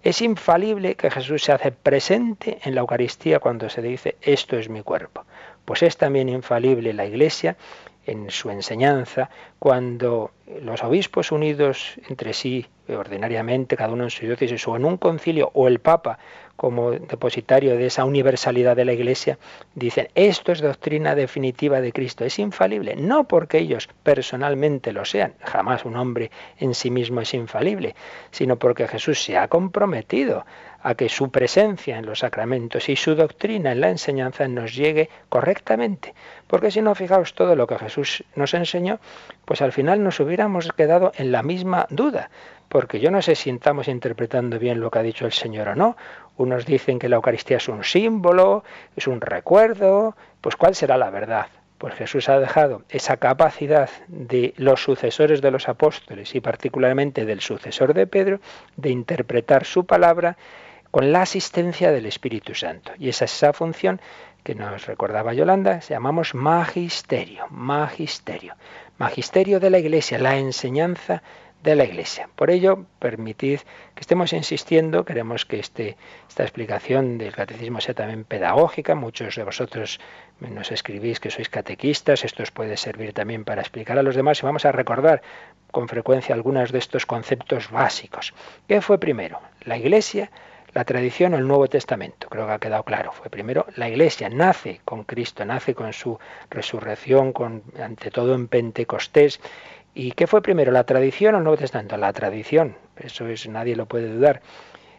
Es 0.03 0.21
infalible 0.21 0.95
que 0.95 1.11
Jesús 1.11 1.43
se 1.43 1.51
hace 1.51 1.71
presente 1.71 2.59
en 2.63 2.75
la 2.75 2.81
Eucaristía 2.81 3.39
cuando 3.39 3.69
se 3.69 3.81
dice, 3.81 4.15
esto 4.21 4.55
es 4.55 4.69
mi 4.69 4.83
cuerpo. 4.83 5.25
Pues 5.65 5.83
es 5.83 5.97
también 5.97 6.29
infalible 6.29 6.93
la 6.93 7.05
iglesia 7.05 7.57
en 8.05 8.29
su 8.29 8.49
enseñanza 8.49 9.29
cuando 9.59 10.31
los 10.61 10.83
obispos 10.83 11.31
unidos 11.31 11.95
entre 12.07 12.33
sí 12.33 12.65
ordinariamente, 12.87 13.75
cada 13.75 13.93
uno 13.93 14.03
en 14.03 14.09
su 14.11 14.25
diócesis 14.25 14.67
o 14.67 14.75
en 14.75 14.85
un 14.85 14.97
concilio, 14.97 15.49
o 15.53 15.67
el 15.67 15.79
Papa 15.79 16.19
como 16.55 16.91
depositario 16.91 17.75
de 17.75 17.87
esa 17.87 18.05
universalidad 18.05 18.75
de 18.75 18.85
la 18.85 18.93
Iglesia, 18.93 19.37
dicen, 19.73 20.07
esto 20.15 20.51
es 20.51 20.61
doctrina 20.61 21.15
definitiva 21.15 21.81
de 21.81 21.91
Cristo, 21.91 22.23
es 22.23 22.39
infalible, 22.39 22.95
no 22.95 23.25
porque 23.25 23.57
ellos 23.57 23.89
personalmente 24.03 24.93
lo 24.93 25.03
sean, 25.03 25.33
jamás 25.41 25.83
un 25.83 25.97
hombre 25.97 26.31
en 26.59 26.73
sí 26.73 26.91
mismo 26.91 27.21
es 27.21 27.33
infalible, 27.33 27.95
sino 28.31 28.57
porque 28.57 28.87
Jesús 28.87 29.21
se 29.21 29.37
ha 29.37 29.47
comprometido 29.47 30.45
a 30.85 30.93
que 30.93 31.09
su 31.09 31.31
presencia 31.31 31.97
en 31.97 32.05
los 32.05 32.19
sacramentos 32.19 32.89
y 32.89 32.95
su 32.95 33.15
doctrina 33.15 33.71
en 33.71 33.81
la 33.81 33.89
enseñanza 33.89 34.47
nos 34.47 34.75
llegue 34.75 35.09
correctamente. 35.29 36.13
Porque 36.45 36.69
si 36.69 36.79
no, 36.79 36.93
fijaos 36.93 37.33
todo 37.33 37.55
lo 37.55 37.65
que 37.65 37.79
Jesús 37.79 38.23
nos 38.35 38.53
enseñó, 38.53 38.99
pues 39.45 39.63
al 39.63 39.71
final 39.71 40.03
nos 40.03 40.19
hubiéramos 40.19 40.71
quedado 40.73 41.11
en 41.17 41.31
la 41.31 41.41
misma 41.41 41.87
duda. 41.89 42.29
Porque 42.69 42.99
yo 42.99 43.09
no 43.09 43.23
sé 43.23 43.33
si 43.33 43.49
estamos 43.49 43.87
interpretando 43.87 44.59
bien 44.59 44.79
lo 44.79 44.91
que 44.91 44.99
ha 44.99 45.01
dicho 45.01 45.25
el 45.25 45.31
Señor 45.31 45.69
o 45.69 45.75
no. 45.75 45.97
Unos 46.37 46.67
dicen 46.67 46.99
que 46.99 47.09
la 47.09 47.15
Eucaristía 47.15 47.57
es 47.57 47.67
un 47.67 47.83
símbolo, 47.83 48.63
es 48.95 49.07
un 49.07 49.21
recuerdo. 49.21 50.15
Pues 50.39 50.55
¿cuál 50.55 50.75
será 50.75 50.97
la 50.97 51.09
verdad? 51.09 51.47
Pues 51.79 51.95
Jesús 51.95 52.29
ha 52.29 52.39
dejado 52.39 52.83
esa 52.89 53.17
capacidad 53.17 53.89
de 54.07 54.53
los 54.57 54.83
sucesores 54.83 55.41
de 55.41 55.49
los 55.49 55.67
apóstoles 55.67 56.35
y 56.35 56.41
particularmente 56.41 57.25
del 57.25 57.41
sucesor 57.41 57.95
de 57.95 58.05
Pedro 58.05 58.39
de 58.77 58.91
interpretar 58.91 59.65
su 59.65 59.85
palabra 59.87 60.37
con 60.95 61.11
la 61.11 61.23
asistencia 61.23 61.91
del 61.91 62.05
Espíritu 62.05 62.55
Santo. 62.55 62.93
Y 62.97 63.09
esa 63.09 63.25
es 63.25 63.33
esa 63.33 63.51
función 63.51 63.99
que 64.45 64.55
nos 64.55 64.85
recordaba 64.85 65.33
Yolanda, 65.33 65.81
se 65.81 65.93
llamamos 65.93 66.33
magisterio, 66.33 67.47
magisterio, 67.49 68.55
magisterio 68.97 69.59
de 69.59 69.71
la 69.71 69.79
Iglesia, 69.79 70.17
la 70.19 70.37
enseñanza 70.37 71.21
de 71.61 71.75
la 71.75 71.83
Iglesia. 71.83 72.29
Por 72.37 72.49
ello, 72.49 72.85
permitid 72.99 73.59
que 73.93 73.99
estemos 73.99 74.31
insistiendo, 74.31 75.03
queremos 75.03 75.45
que 75.45 75.59
este, 75.59 75.97
esta 76.29 76.43
explicación 76.43 77.17
del 77.17 77.35
catecismo 77.35 77.81
sea 77.81 77.93
también 77.93 78.23
pedagógica, 78.23 78.95
muchos 78.95 79.35
de 79.35 79.43
vosotros 79.43 79.99
nos 80.39 80.71
escribís 80.71 81.19
que 81.19 81.29
sois 81.29 81.49
catequistas, 81.49 82.23
esto 82.23 82.41
os 82.41 82.51
puede 82.51 82.77
servir 82.77 83.11
también 83.11 83.43
para 83.43 83.59
explicar 83.59 83.99
a 83.99 84.03
los 84.03 84.15
demás 84.15 84.39
y 84.39 84.45
vamos 84.45 84.63
a 84.63 84.71
recordar 84.71 85.21
con 85.71 85.89
frecuencia 85.89 86.33
algunos 86.33 86.71
de 86.71 86.79
estos 86.79 87.05
conceptos 87.05 87.69
básicos. 87.69 88.33
¿Qué 88.65 88.79
fue 88.79 88.97
primero? 88.97 89.41
La 89.65 89.77
Iglesia, 89.77 90.31
la 90.75 90.83
tradición 90.83 91.33
o 91.33 91.37
el 91.37 91.47
Nuevo 91.47 91.67
Testamento. 91.69 92.27
Creo 92.29 92.45
que 92.45 92.51
ha 92.51 92.59
quedado 92.59 92.83
claro. 92.83 93.13
Fue 93.13 93.29
primero 93.31 93.65
la 93.77 93.87
Iglesia, 93.87 94.29
nace 94.29 94.81
con 94.83 95.05
Cristo, 95.05 95.45
nace 95.45 95.73
con 95.73 95.93
su 95.93 96.19
resurrección, 96.49 97.31
con, 97.31 97.63
ante 97.81 98.11
todo 98.11 98.35
en 98.35 98.49
Pentecostés. 98.49 99.39
¿Y 99.93 100.11
qué 100.11 100.27
fue 100.27 100.41
primero, 100.41 100.73
la 100.73 100.83
tradición 100.83 101.33
o 101.33 101.37
el 101.37 101.45
Nuevo 101.45 101.57
Testamento? 101.57 101.95
La 101.95 102.11
tradición, 102.11 102.75
eso 102.97 103.25
es, 103.27 103.47
nadie 103.47 103.77
lo 103.77 103.85
puede 103.85 104.09
dudar. 104.09 104.41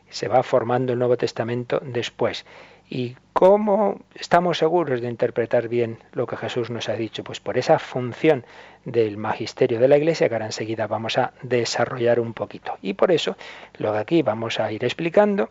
Se 0.08 0.28
va 0.28 0.42
formando 0.42 0.94
el 0.94 0.98
Nuevo 0.98 1.18
Testamento 1.18 1.78
después. 1.84 2.46
¿Y 2.88 3.16
cómo 3.32 4.00
estamos 4.14 4.58
seguros 4.58 5.00
de 5.00 5.08
interpretar 5.08 5.68
bien 5.68 5.98
lo 6.12 6.26
que 6.26 6.36
Jesús 6.36 6.70
nos 6.70 6.88
ha 6.88 6.94
dicho? 6.94 7.24
Pues 7.24 7.40
por 7.40 7.58
esa 7.58 7.78
función 7.78 8.44
del 8.84 9.16
magisterio 9.16 9.80
de 9.80 9.88
la 9.88 9.96
Iglesia 9.96 10.28
que 10.28 10.34
ahora 10.34 10.46
enseguida 10.46 10.86
vamos 10.86 11.18
a 11.18 11.32
desarrollar 11.42 12.20
un 12.20 12.32
poquito. 12.32 12.78
Y 12.82 12.94
por 12.94 13.10
eso 13.10 13.36
lo 13.78 13.92
que 13.92 13.98
aquí 13.98 14.22
vamos 14.22 14.60
a 14.60 14.70
ir 14.70 14.84
explicando 14.84 15.50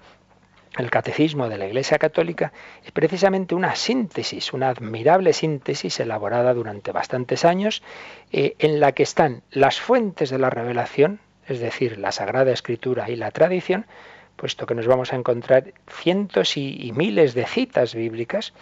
el 0.78 0.90
catecismo 0.90 1.48
de 1.48 1.58
la 1.58 1.68
Iglesia 1.68 1.98
Católica 1.98 2.52
es 2.84 2.92
precisamente 2.92 3.56
una 3.56 3.76
síntesis, 3.76 4.54
una 4.54 4.70
admirable 4.70 5.34
síntesis 5.34 6.00
elaborada 6.00 6.54
durante 6.54 6.92
bastantes 6.92 7.46
años, 7.46 7.82
eh, 8.32 8.56
en 8.60 8.80
la 8.80 8.92
que 8.92 9.04
están 9.04 9.44
las 9.52 9.80
fuentes 9.80 10.30
de 10.30 10.40
la 10.40 10.50
revelación, 10.50 11.20
es 11.48 11.60
decir, 11.60 11.98
la 11.98 12.12
Sagrada 12.12 12.52
Escritura 12.52 13.10
y 13.10 13.16
la 13.16 13.32
tradición, 13.32 13.86
puesto 14.36 14.66
que 14.66 14.76
nos 14.76 14.88
vamos 14.88 15.14
a 15.14 15.16
encontrar 15.16 15.74
cientos 15.88 16.58
y, 16.58 16.92
miles 16.96 17.34
de 17.34 17.46
citas 17.46 17.96
bíblicas, 17.96 18.54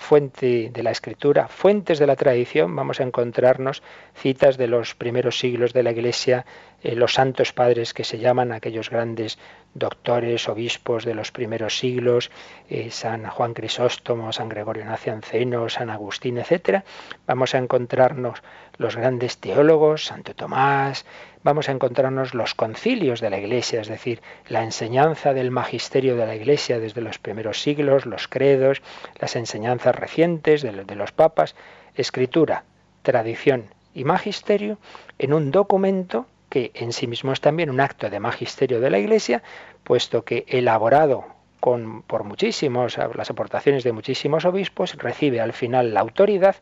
fuente 0.00 0.70
de 0.72 0.82
la 0.82 0.92
escritura, 0.92 1.46
fuentes 1.48 1.98
de 1.98 2.06
la 2.06 2.16
tradición, 2.16 2.74
vamos 2.74 3.00
a 3.00 3.02
encontrarnos 3.02 3.82
citas 4.14 4.56
de 4.56 4.66
los 4.66 4.94
primeros 4.94 5.38
siglos 5.38 5.74
de 5.74 5.82
la 5.82 5.90
Iglesia, 5.90 6.46
eh, 6.82 6.96
los 6.96 7.12
santos 7.12 7.52
padres 7.52 7.92
que 7.92 8.04
se 8.04 8.18
llaman 8.18 8.50
aquellos 8.50 8.88
grandes 8.88 9.38
doctores, 9.74 10.48
obispos 10.48 11.04
de 11.04 11.14
los 11.14 11.30
primeros 11.30 11.78
siglos, 11.78 12.30
eh, 12.70 12.90
San 12.90 13.26
Juan 13.26 13.52
Crisóstomo, 13.52 14.32
San 14.32 14.48
Gregorio 14.48 14.86
Nacianceno, 14.86 15.68
San 15.68 15.90
Agustín, 15.90 16.38
etc. 16.38 16.82
Vamos 17.26 17.54
a 17.54 17.58
encontrarnos 17.58 18.42
los 18.78 18.96
grandes 18.96 19.36
teólogos, 19.36 20.06
Santo 20.06 20.34
Tomás, 20.34 21.04
vamos 21.42 21.68
a 21.68 21.72
encontrarnos 21.72 22.34
los 22.34 22.54
concilios 22.54 23.20
de 23.20 23.30
la 23.30 23.38
Iglesia, 23.38 23.80
es 23.80 23.88
decir, 23.88 24.20
la 24.48 24.62
enseñanza 24.62 25.32
del 25.32 25.50
magisterio 25.50 26.16
de 26.16 26.26
la 26.26 26.34
Iglesia 26.34 26.78
desde 26.78 27.00
los 27.00 27.18
primeros 27.18 27.62
siglos, 27.62 28.06
los 28.06 28.28
credos, 28.28 28.82
las 29.18 29.36
enseñanzas 29.36 29.94
recientes 29.94 30.62
de, 30.62 30.84
de 30.84 30.94
los 30.96 31.12
papas, 31.12 31.54
escritura, 31.94 32.64
tradición 33.02 33.66
y 33.94 34.04
magisterio 34.04 34.78
en 35.18 35.32
un 35.32 35.50
documento 35.50 36.26
que 36.48 36.72
en 36.74 36.92
sí 36.92 37.06
mismo 37.06 37.32
es 37.32 37.40
también 37.40 37.70
un 37.70 37.80
acto 37.80 38.10
de 38.10 38.20
magisterio 38.20 38.80
de 38.80 38.90
la 38.90 38.98
Iglesia, 38.98 39.42
puesto 39.84 40.24
que 40.24 40.44
elaborado 40.48 41.24
con, 41.60 42.02
por 42.02 42.24
muchísimos, 42.24 42.98
las 43.14 43.30
aportaciones 43.30 43.84
de 43.84 43.92
muchísimos 43.92 44.44
obispos, 44.44 44.94
recibe 44.96 45.40
al 45.40 45.52
final 45.52 45.94
la 45.94 46.00
autoridad 46.00 46.56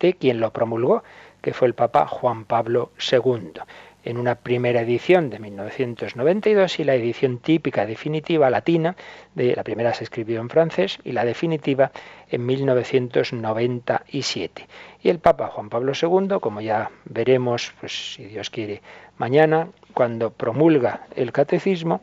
de 0.00 0.14
quien 0.14 0.40
lo 0.40 0.52
promulgó, 0.52 1.02
que 1.40 1.54
fue 1.54 1.68
el 1.68 1.74
Papa 1.74 2.06
Juan 2.06 2.44
Pablo 2.44 2.90
II 3.10 3.52
en 4.04 4.18
una 4.18 4.36
primera 4.36 4.80
edición 4.80 5.30
de 5.30 5.38
1992 5.38 6.80
y 6.80 6.84
la 6.84 6.94
edición 6.94 7.38
típica 7.38 7.86
definitiva 7.86 8.50
latina, 8.50 8.96
de 9.34 9.54
la 9.54 9.64
primera 9.64 9.94
se 9.94 10.04
escribió 10.04 10.40
en 10.40 10.50
francés 10.50 10.98
y 11.04 11.12
la 11.12 11.24
definitiva 11.24 11.92
en 12.30 12.44
1997. 12.44 14.66
Y 15.02 15.08
el 15.08 15.18
Papa 15.18 15.48
Juan 15.48 15.68
Pablo 15.68 15.92
II, 16.00 16.38
como 16.40 16.60
ya 16.60 16.90
veremos, 17.04 17.72
pues 17.80 18.14
si 18.14 18.24
Dios 18.24 18.50
quiere, 18.50 18.82
mañana, 19.18 19.68
cuando 19.94 20.30
promulga 20.30 21.06
el 21.14 21.32
catecismo, 21.32 22.00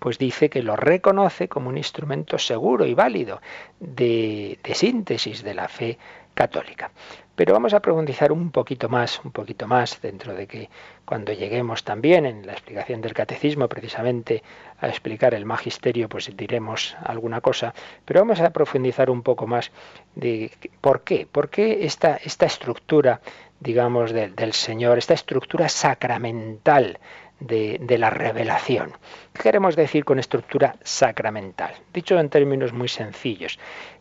pues 0.00 0.18
dice 0.18 0.50
que 0.50 0.62
lo 0.62 0.76
reconoce 0.76 1.48
como 1.48 1.70
un 1.70 1.78
instrumento 1.78 2.38
seguro 2.38 2.84
y 2.84 2.94
válido 2.94 3.40
de, 3.80 4.58
de 4.62 4.74
síntesis 4.74 5.42
de 5.42 5.54
la 5.54 5.68
fe 5.68 5.98
católica. 6.38 6.92
Pero 7.34 7.52
vamos 7.52 7.74
a 7.74 7.80
profundizar 7.80 8.30
un 8.30 8.52
poquito 8.52 8.88
más, 8.88 9.20
un 9.24 9.32
poquito 9.32 9.66
más, 9.66 10.00
dentro 10.00 10.34
de 10.34 10.46
que 10.46 10.70
cuando 11.04 11.32
lleguemos 11.32 11.82
también 11.82 12.26
en 12.26 12.46
la 12.46 12.52
explicación 12.52 13.00
del 13.00 13.12
catecismo, 13.12 13.68
precisamente 13.68 14.44
a 14.80 14.86
explicar 14.86 15.34
el 15.34 15.44
magisterio, 15.44 16.08
pues 16.08 16.24
diremos 16.36 16.96
alguna 17.02 17.40
cosa, 17.40 17.74
pero 18.04 18.20
vamos 18.20 18.40
a 18.40 18.50
profundizar 18.50 19.10
un 19.10 19.22
poco 19.22 19.48
más 19.48 19.72
de 20.14 20.52
por 20.80 21.02
qué, 21.02 21.26
por 21.26 21.50
qué 21.50 21.84
esta, 21.84 22.20
esta 22.30 22.46
estructura, 22.46 23.20
digamos, 23.58 24.12
del 24.12 24.52
Señor, 24.52 24.98
esta 24.98 25.14
estructura 25.14 25.68
sacramental 25.68 26.98
de, 27.40 27.98
la 27.98 28.10
revelación. 28.10 28.92
¿Qué 29.32 29.42
queremos 29.42 29.76
decir 29.76 30.04
con 30.04 30.18
estructura 30.18 30.76
sacramental? 30.82 31.74
Dicho 31.92 32.18
en 32.18 32.28
términos 32.28 32.72
muy 32.72 32.88
sencillos, 32.88 33.58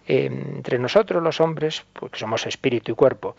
entre 0.08 0.80
nosotros 0.80 1.22
los 1.22 1.42
hombres, 1.42 1.86
porque 1.94 2.20
somos 2.20 2.46
espíritu 2.48 2.94
y 2.94 2.96
cuerpo, 2.96 3.36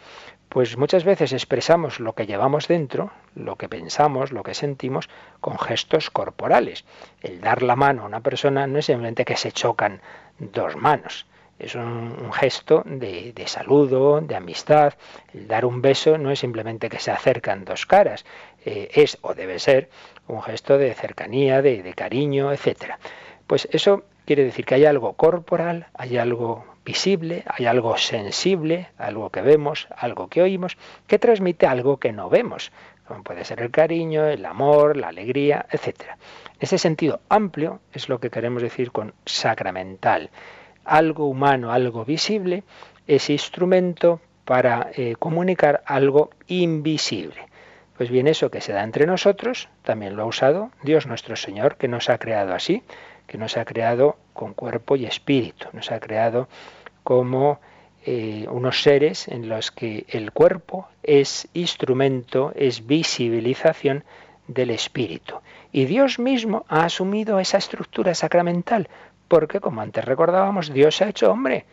pues 0.49 0.77
muchas 0.77 1.05
veces 1.05 1.33
expresamos 1.33 2.01
lo 2.01 2.15
que 2.15 2.27
llevamos 2.27 2.69
dentro, 2.69 3.11
lo 3.35 3.57
que 3.57 3.69
pensamos, 3.69 4.33
lo 4.33 4.43
que 4.43 4.55
sentimos, 4.55 5.09
con 5.41 5.59
gestos 5.59 6.11
corporales. 6.11 6.85
El 7.21 7.41
dar 7.41 7.63
la 7.63 7.77
mano 7.77 8.03
a 8.03 8.07
una 8.07 8.21
persona 8.21 8.67
no 8.67 8.79
es 8.79 8.87
simplemente 8.87 9.25
que 9.25 9.37
se 9.37 9.53
chocan 9.53 10.01
dos 10.39 10.77
manos, 10.77 11.27
es 11.59 11.75
un, 11.75 12.33
gesto 12.33 12.83
de, 12.87 13.35
saludo, 13.47 14.21
de 14.21 14.37
amistad. 14.37 14.95
El 15.35 15.49
dar 15.49 15.65
un 15.65 15.83
beso 15.83 16.17
no 16.17 16.31
es 16.31 16.39
simplemente 16.39 16.89
que 16.89 17.01
se 17.01 17.11
acercan 17.11 17.65
dos 17.65 17.85
caras, 17.85 18.25
eh, 18.65 18.89
es 18.95 19.19
o 19.23 19.35
debe 19.35 19.59
ser 19.59 19.91
un 20.29 20.41
gesto 20.41 20.79
de 20.79 20.95
cercanía, 20.95 21.61
de, 21.61 21.83
de 21.83 21.95
cariño, 21.95 22.53
etc. 22.53 22.95
Pues 23.47 23.69
eso 23.73 24.05
quiere 24.29 24.45
decir 24.45 24.67
que 24.67 24.75
hay 24.75 24.85
algo 24.85 25.15
corporal, 25.15 25.87
hay 25.95 26.19
algo 26.19 26.67
visible, 26.85 27.45
hay 27.47 27.65
algo 27.65 27.97
sensible, 27.97 28.89
algo 28.99 29.31
que 29.31 29.41
vemos, 29.41 29.89
algo 29.97 30.29
que 30.29 30.43
oímos, 30.43 30.77
que 31.07 31.19
transmite 31.19 31.67
algo 31.67 31.97
que 31.97 32.13
no 32.13 32.29
vemos, 32.29 32.71
como 33.07 33.23
puede 33.23 33.47
ser 33.47 33.63
el 33.63 33.71
cariño, 33.71 34.27
el 34.27 34.45
amor, 34.45 34.99
la 34.99 35.09
alegría, 35.09 35.65
etc. 35.71 36.19
Ese 36.61 36.77
sentido 36.77 37.21
amplio 37.31 37.81
es 37.95 38.11
lo 38.11 38.21
que 38.21 38.29
queremos 38.29 38.61
decir 38.61 38.93
con 38.93 39.15
sacramental 39.25 40.29
algo 40.85 41.27
humano, 41.27 41.73
algo 41.73 42.05
visible, 42.05 42.65
es 43.07 43.31
instrumento 43.31 44.21
para 44.45 44.91
eh, 44.95 45.15
comunicar 45.19 45.83
algo 45.87 46.29
invisible. 46.49 47.49
Pues 47.97 48.11
bien, 48.11 48.27
eso 48.27 48.51
que 48.51 48.61
se 48.61 48.75
da 48.75 48.85
entre 48.85 49.07
nosotros 49.07 49.71
también 49.83 50.17
lo 50.17 50.25
ha 50.25 50.27
usado 50.27 50.71
Dios 50.83 51.07
nuestro 51.07 51.35
Señor, 51.35 51.77
que 51.77 51.89
nos 51.89 52.11
ha 52.11 52.19
creado 52.19 52.53
así, 52.53 52.83
que 53.29 53.39
nos 53.39 53.57
ha 53.57 53.65
creado 53.65 54.17
con 54.33 54.55
cuerpo 54.55 54.97
y 54.97 55.07
espíritu, 55.07 55.69
nos 55.73 55.93
ha 55.93 56.01
creado 56.01 56.49
como 57.05 57.61
eh, 58.05 58.47
unos 58.51 58.83
seres 58.83 59.29
en 59.29 59.49
los 59.49 59.71
que 59.71 60.07
el 60.09 60.33
cuerpo 60.33 60.89
es 61.03 61.47
instrumento, 61.53 62.53
es 62.57 62.87
visibilización 62.87 64.03
del 64.47 64.71
espíritu. 64.71 65.37
Y 65.73 65.85
Dios 65.85 66.19
mismo 66.19 66.65
ha 66.69 66.85
asumido 66.85 67.39
esa 67.39 67.59
estructura 67.59 68.15
sacramental, 68.15 68.89
porque, 69.29 69.61
como 69.61 69.83
antes 69.83 70.05
recordábamos, 70.05 70.73
Dios 70.73 70.97
se 70.97 71.05
ha 71.05 71.11
hecho 71.11 71.31
hombre. 71.31 71.67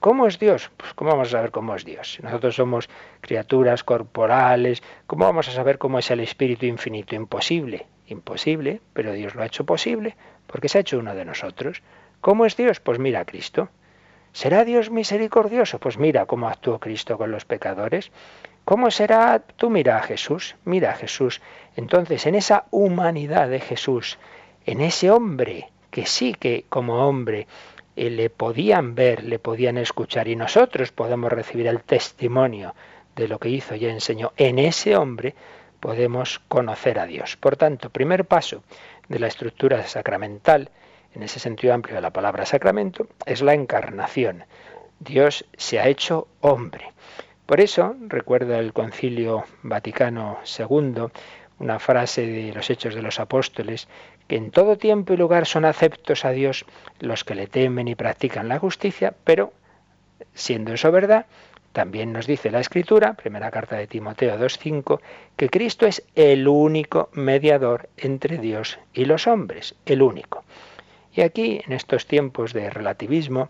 ¿Cómo 0.00 0.26
es 0.26 0.38
Dios? 0.38 0.70
Pues 0.76 0.94
¿cómo 0.94 1.10
vamos 1.10 1.28
a 1.28 1.32
saber 1.32 1.50
cómo 1.50 1.74
es 1.74 1.84
Dios? 1.84 2.14
Si 2.14 2.22
nosotros 2.22 2.54
somos 2.54 2.88
criaturas 3.20 3.82
corporales, 3.84 4.82
¿cómo 5.06 5.24
vamos 5.24 5.48
a 5.48 5.52
saber 5.52 5.78
cómo 5.78 5.98
es 5.98 6.10
el 6.10 6.20
Espíritu 6.20 6.66
infinito? 6.66 7.16
Imposible, 7.16 7.86
imposible, 8.06 8.80
pero 8.92 9.12
Dios 9.12 9.34
lo 9.34 9.42
ha 9.42 9.46
hecho 9.46 9.64
posible, 9.64 10.16
porque 10.48 10.68
se 10.68 10.78
ha 10.78 10.80
hecho 10.80 10.98
uno 10.98 11.14
de 11.14 11.24
nosotros. 11.24 11.82
¿Cómo 12.20 12.46
es 12.46 12.56
Dios? 12.56 12.80
Pues 12.80 12.98
mira 12.98 13.20
a 13.20 13.24
Cristo. 13.24 13.68
¿Será 14.32 14.64
Dios 14.64 14.90
misericordioso? 14.90 15.78
Pues 15.78 15.98
mira 15.98 16.26
cómo 16.26 16.48
actuó 16.48 16.80
Cristo 16.80 17.16
con 17.16 17.30
los 17.30 17.44
pecadores. 17.44 18.10
¿Cómo 18.64 18.90
será? 18.90 19.40
Tú 19.56 19.70
mira 19.70 19.98
a 19.98 20.02
Jesús, 20.02 20.56
mira 20.64 20.90
a 20.90 20.94
Jesús. 20.94 21.40
Entonces, 21.76 22.26
en 22.26 22.34
esa 22.34 22.64
humanidad 22.70 23.48
de 23.48 23.60
Jesús, 23.60 24.18
en 24.66 24.80
ese 24.80 25.10
hombre 25.10 25.70
que 25.90 26.06
sí 26.06 26.34
que 26.34 26.66
como 26.68 27.08
hombre 27.08 27.46
eh, 27.96 28.10
le 28.10 28.30
podían 28.30 28.94
ver, 28.94 29.24
le 29.24 29.38
podían 29.38 29.78
escuchar 29.78 30.28
y 30.28 30.36
nosotros 30.36 30.92
podemos 30.92 31.32
recibir 31.32 31.66
el 31.66 31.82
testimonio 31.82 32.74
de 33.16 33.28
lo 33.28 33.38
que 33.38 33.48
hizo 33.48 33.74
y 33.74 33.86
enseñó 33.86 34.32
en 34.36 34.58
ese 34.58 34.96
hombre, 34.96 35.34
podemos 35.80 36.38
conocer 36.48 36.98
a 36.98 37.06
Dios. 37.06 37.36
Por 37.36 37.56
tanto, 37.56 37.90
primer 37.90 38.26
paso 38.26 38.62
de 39.08 39.18
la 39.18 39.26
estructura 39.26 39.86
sacramental, 39.86 40.70
en 41.14 41.22
ese 41.22 41.40
sentido 41.40 41.74
amplio 41.74 41.96
de 41.96 42.02
la 42.02 42.12
palabra 42.12 42.46
sacramento, 42.46 43.06
es 43.26 43.42
la 43.42 43.54
encarnación. 43.54 44.44
Dios 45.00 45.44
se 45.56 45.80
ha 45.80 45.88
hecho 45.88 46.28
hombre. 46.40 46.92
Por 47.46 47.60
eso, 47.60 47.96
recuerda 48.08 48.58
el 48.58 48.72
Concilio 48.72 49.44
Vaticano 49.62 50.38
II, 50.58 51.06
una 51.58 51.78
frase 51.78 52.26
de 52.26 52.52
los 52.52 52.68
Hechos 52.68 52.94
de 52.94 53.02
los 53.02 53.20
Apóstoles, 53.20 53.88
que 54.26 54.36
en 54.36 54.50
todo 54.50 54.76
tiempo 54.76 55.14
y 55.14 55.16
lugar 55.16 55.46
son 55.46 55.64
aceptos 55.64 56.24
a 56.24 56.30
Dios 56.30 56.66
los 57.00 57.24
que 57.24 57.34
le 57.34 57.46
temen 57.46 57.88
y 57.88 57.94
practican 57.94 58.48
la 58.48 58.58
justicia, 58.58 59.14
pero 59.24 59.52
siendo 60.34 60.74
eso 60.74 60.92
verdad, 60.92 61.26
también 61.78 62.12
nos 62.12 62.26
dice 62.26 62.50
la 62.50 62.58
Escritura, 62.58 63.14
primera 63.14 63.52
carta 63.52 63.76
de 63.76 63.86
Timoteo 63.86 64.36
2.5, 64.36 64.98
que 65.36 65.48
Cristo 65.48 65.86
es 65.86 66.02
el 66.16 66.48
único 66.48 67.08
mediador 67.12 67.88
entre 67.96 68.38
Dios 68.38 68.80
y 68.92 69.04
los 69.04 69.28
hombres, 69.28 69.76
el 69.86 70.02
único. 70.02 70.42
Y 71.14 71.20
aquí, 71.20 71.60
en 71.64 71.72
estos 71.72 72.08
tiempos 72.08 72.52
de 72.52 72.68
relativismo, 72.68 73.46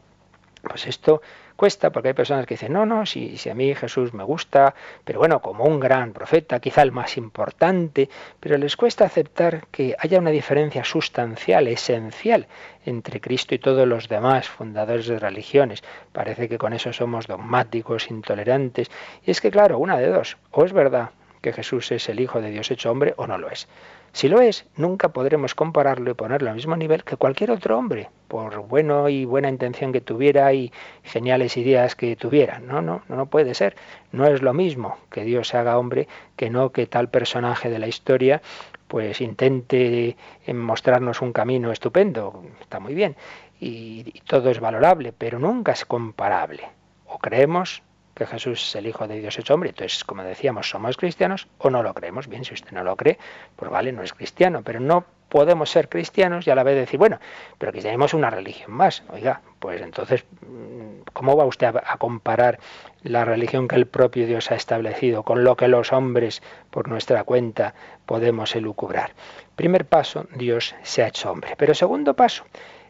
pues 0.63 0.87
esto 0.87 1.23
cuesta 1.57 1.91
porque 1.91 2.09
hay 2.09 2.15
personas 2.15 2.47
que 2.47 2.55
dicen, 2.55 2.73
no, 2.73 2.87
no, 2.87 3.05
si, 3.05 3.37
si 3.37 3.51
a 3.51 3.55
mí 3.55 3.75
Jesús 3.75 4.15
me 4.15 4.23
gusta, 4.23 4.75
pero 5.05 5.19
bueno, 5.19 5.41
como 5.41 5.65
un 5.65 5.81
gran 5.81 6.13
profeta, 6.13 6.61
quizá 6.61 6.83
el 6.83 6.93
más 6.93 7.17
importante, 7.17 8.09
pero 8.39 8.57
les 8.59 8.77
cuesta 8.77 9.05
aceptar 9.05 9.67
que 9.73 9.97
haya 9.99 10.21
una 10.21 10.31
diferencia 10.31 10.85
sustancial, 10.85 11.67
esencial, 11.67 12.47
entre 12.87 13.21
Cristo 13.21 13.55
y 13.55 13.59
todos 13.59 13.89
los 13.89 14.09
demás 14.09 14.49
fundadores 14.49 15.09
de 15.09 15.19
religiones. 15.19 15.83
Parece 16.13 16.49
que 16.49 16.59
con 16.59 16.73
eso 16.73 16.93
somos 16.93 17.27
dogmáticos, 17.27 18.11
intolerantes. 18.11 18.89
Y 19.25 19.33
es 19.33 19.41
que, 19.41 19.51
claro, 19.51 19.79
una 19.79 19.99
de 19.99 20.09
dos, 20.09 20.37
o 20.53 20.65
es 20.65 20.73
verdad 20.73 21.11
que 21.43 21.53
Jesús 21.53 21.91
es 21.93 22.09
el 22.09 22.21
Hijo 22.21 22.41
de 22.41 22.51
Dios 22.51 22.71
hecho 22.71 22.91
hombre, 22.91 23.15
o 23.17 23.27
no 23.27 23.39
lo 23.39 23.51
es. 23.51 23.69
Si 24.13 24.29
lo 24.29 24.41
es, 24.41 24.67
nunca 24.77 25.11
podremos 25.11 25.55
compararlo 25.55 26.11
y 26.11 26.15
ponerlo 26.15 26.49
al 26.49 26.57
mismo 26.57 26.77
nivel 26.77 27.05
que 27.05 27.17
cualquier 27.17 27.51
otro 27.51 27.79
hombre, 27.79 28.11
por 28.27 28.67
bueno 28.67 29.09
y 29.09 29.25
buena 29.25 29.49
intención 29.49 29.93
que 29.93 30.01
tuviera 30.01 30.53
y 30.53 30.73
geniales 31.05 31.57
ideas 31.57 31.95
que 31.95 32.17
tuviera. 32.17 32.59
No, 32.59 32.81
no, 32.81 33.03
no 33.09 33.27
puede 33.27 33.55
ser. 33.55 33.77
No 34.11 34.27
es 34.27 34.43
lo 34.43 34.55
mismo 34.55 34.97
que 35.11 35.25
Dios 35.25 35.49
se 35.49 35.59
haga 35.59 35.79
hombre 35.79 36.09
que 36.37 36.51
no 36.51 36.71
que 36.71 36.87
tal 36.87 37.09
personaje 37.09 37.71
de 37.71 37.79
la 37.79 37.87
historia 37.87 38.43
pues 38.89 39.21
intente 39.21 40.17
mostrarnos 40.53 41.21
un 41.21 41.33
camino 41.33 41.71
estupendo. 41.71 42.43
Está 42.61 42.81
muy 42.81 42.95
bien. 42.95 43.17
Y 43.61 44.21
todo 44.27 44.51
es 44.51 44.61
valorable, 44.61 45.13
pero 45.13 45.39
nunca 45.39 45.73
es 45.73 45.85
comparable. 45.85 46.65
O 47.07 47.19
creemos 47.19 47.83
que 48.19 48.27
Jesús 48.27 48.61
es 48.69 48.75
el 48.75 48.87
Hijo 48.87 49.07
de 49.07 49.21
Dios 49.21 49.39
hecho 49.39 49.55
hombre. 49.55 49.71
Entonces, 49.71 50.05
como 50.05 50.25
decíamos, 50.25 50.69
¿somos 50.69 50.97
cristianos 50.97 51.47
o 51.59 51.71
no 51.71 51.83
lo 51.85 51.95
creemos? 51.95 52.27
Bien, 52.27 52.45
si 52.45 52.53
usted 52.53 52.73
no 52.73 52.83
lo 52.83 52.97
cree, 52.97 53.17
pues 53.55 53.71
vale, 53.71 53.93
no 53.93 54.03
es 54.03 54.13
cristiano, 54.13 54.63
pero 54.65 54.81
no 54.81 55.05
podemos 55.29 55.71
ser 55.71 55.89
cristianos 55.89 56.47
y 56.47 56.51
a 56.51 56.55
la 56.57 56.65
vez 56.65 56.75
decir, 56.75 56.99
bueno, 56.99 57.21
pero 57.59 57.73
que 57.73 57.81
tenemos 57.81 58.15
una 58.15 58.29
religión 58.29 58.73
más. 58.73 59.05
Oiga, 59.11 59.41
pues 59.61 59.81
entonces, 59.81 60.25
mm, 60.43 61.03
¿cómo 61.13 61.37
va 61.37 61.45
usted 61.45 61.69
a, 61.77 61.97
comparar 61.99 62.59
la 63.05 63.25
religión 63.25 63.69
que 63.69 63.77
el 63.77 63.87
propio 63.87 64.27
Dios 64.27 64.51
ha 64.51 64.57
establecido 64.57 65.23
con 65.23 65.45
lo 65.45 65.57
que 65.57 65.69
los 65.69 65.93
hombres, 65.93 66.43
por 66.71 66.89
nuestra 66.89 67.23
cuenta, 67.23 67.75
podemos 68.05 68.57
elucubrar? 68.57 69.13
Primer 69.55 69.85
paso, 69.85 70.27
Dios 70.35 70.75
se 70.83 71.05
ha 71.05 71.09
hecho 71.09 71.31
hombre. 71.31 71.55
Pero 71.57 71.73
segundo 71.75 72.15
paso, 72.15 72.45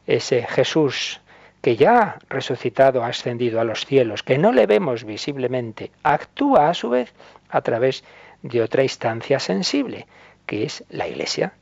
ese 0.06 0.42
Jesús 0.44 1.20
que 1.60 1.76
ya 1.76 2.18
resucitado 2.28 3.02
ha 3.02 3.08
ascendido 3.08 3.60
a 3.60 3.64
los 3.64 3.84
cielos, 3.84 4.22
que 4.22 4.38
no 4.38 4.52
le 4.52 4.66
vemos 4.66 5.04
visiblemente, 5.04 5.90
actúa 6.02 6.68
a 6.68 6.74
su 6.74 6.90
vez 6.90 7.12
a 7.48 7.60
través 7.62 8.04
de 8.42 8.62
otra 8.62 8.82
instancia 8.82 9.40
sensible, 9.40 10.06
que 10.46 10.64
es 10.64 10.84
la 10.88 11.08
Iglesia. 11.08 11.52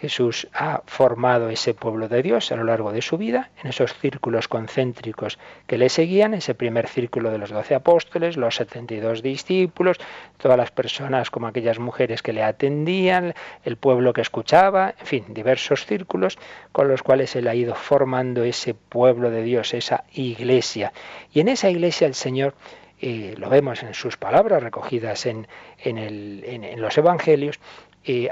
Jesús 0.00 0.48
ha 0.54 0.80
formado 0.86 1.50
ese 1.50 1.74
pueblo 1.74 2.08
de 2.08 2.22
Dios 2.22 2.50
a 2.52 2.56
lo 2.56 2.64
largo 2.64 2.90
de 2.90 3.02
su 3.02 3.18
vida, 3.18 3.50
en 3.62 3.68
esos 3.68 3.92
círculos 3.92 4.48
concéntricos 4.48 5.38
que 5.66 5.76
le 5.76 5.90
seguían, 5.90 6.32
ese 6.32 6.54
primer 6.54 6.88
círculo 6.88 7.30
de 7.30 7.36
los 7.36 7.50
doce 7.50 7.74
apóstoles, 7.74 8.38
los 8.38 8.56
setenta 8.56 8.94
y 8.94 9.00
dos 9.00 9.22
discípulos, 9.22 9.98
todas 10.38 10.56
las 10.56 10.70
personas 10.70 11.30
como 11.30 11.48
aquellas 11.48 11.78
mujeres 11.78 12.22
que 12.22 12.32
le 12.32 12.42
atendían, 12.42 13.34
el 13.62 13.76
pueblo 13.76 14.14
que 14.14 14.22
escuchaba, 14.22 14.94
en 14.98 15.06
fin, 15.06 15.24
diversos 15.28 15.84
círculos 15.84 16.38
con 16.72 16.88
los 16.88 17.02
cuales 17.02 17.36
él 17.36 17.46
ha 17.46 17.54
ido 17.54 17.74
formando 17.74 18.42
ese 18.42 18.72
pueblo 18.72 19.30
de 19.30 19.42
Dios, 19.42 19.74
esa 19.74 20.04
iglesia. 20.14 20.94
Y 21.30 21.40
en 21.40 21.48
esa 21.48 21.68
iglesia 21.68 22.06
el 22.06 22.14
Señor 22.14 22.54
eh, 23.02 23.34
lo 23.38 23.48
vemos 23.48 23.82
en 23.82 23.94
sus 23.94 24.18
palabras 24.18 24.62
recogidas 24.62 25.24
en, 25.24 25.48
en, 25.78 26.80
los 26.82 26.98
evangelios, 26.98 27.58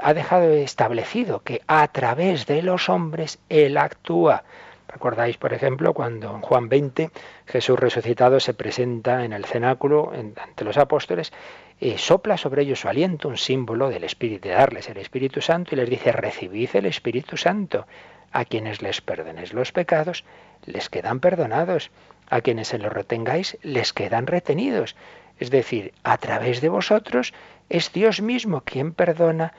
ha 0.01 0.13
dejado 0.13 0.51
establecido 0.51 1.41
que 1.43 1.61
a 1.67 1.87
través 1.89 2.45
de 2.45 2.61
los 2.61 2.89
hombres 2.89 3.39
Él 3.49 3.77
actúa. 3.77 4.43
Recordáis, 4.87 5.37
por 5.37 5.53
ejemplo, 5.53 5.93
cuando 5.93 6.33
en 6.33 6.41
Juan 6.41 6.67
20 6.67 7.11
Jesús 7.45 7.79
resucitado 7.79 8.39
se 8.39 8.55
presenta 8.55 9.23
en 9.23 9.33
el 9.33 9.45
cenáculo 9.45 10.11
ante 10.11 10.63
los 10.63 10.77
apóstoles, 10.77 11.31
y 11.79 11.97
sopla 11.97 12.37
sobre 12.37 12.63
ellos 12.63 12.79
su 12.81 12.89
aliento, 12.89 13.27
un 13.27 13.37
símbolo 13.37 13.89
del 13.89 14.03
Espíritu, 14.03 14.49
de 14.49 14.55
darles 14.55 14.89
el 14.89 14.97
Espíritu 14.97 15.41
Santo, 15.41 15.75
y 15.75 15.77
les 15.77 15.89
dice, 15.89 16.11
recibid 16.11 16.69
el 16.73 16.87
Espíritu 16.87 17.37
Santo. 17.37 17.85
A 18.31 18.45
quienes 18.45 18.81
les 18.81 19.01
perdonéis 19.01 19.53
los 19.53 19.71
pecados, 19.71 20.23
les 20.65 20.89
quedan 20.89 21.19
perdonados. 21.19 21.91
A 22.29 22.41
quienes 22.41 22.67
se 22.67 22.79
los 22.79 22.91
retengáis, 22.91 23.57
les 23.61 23.93
quedan 23.93 24.27
retenidos. 24.27 24.95
Es 25.39 25.49
decir, 25.51 25.93
a 26.03 26.17
través 26.17 26.61
de 26.61 26.69
vosotros 26.69 27.33
es 27.69 27.91
Dios 27.93 28.21
mismo 28.21 28.61
quien 28.61 28.93
perdona 28.93 29.53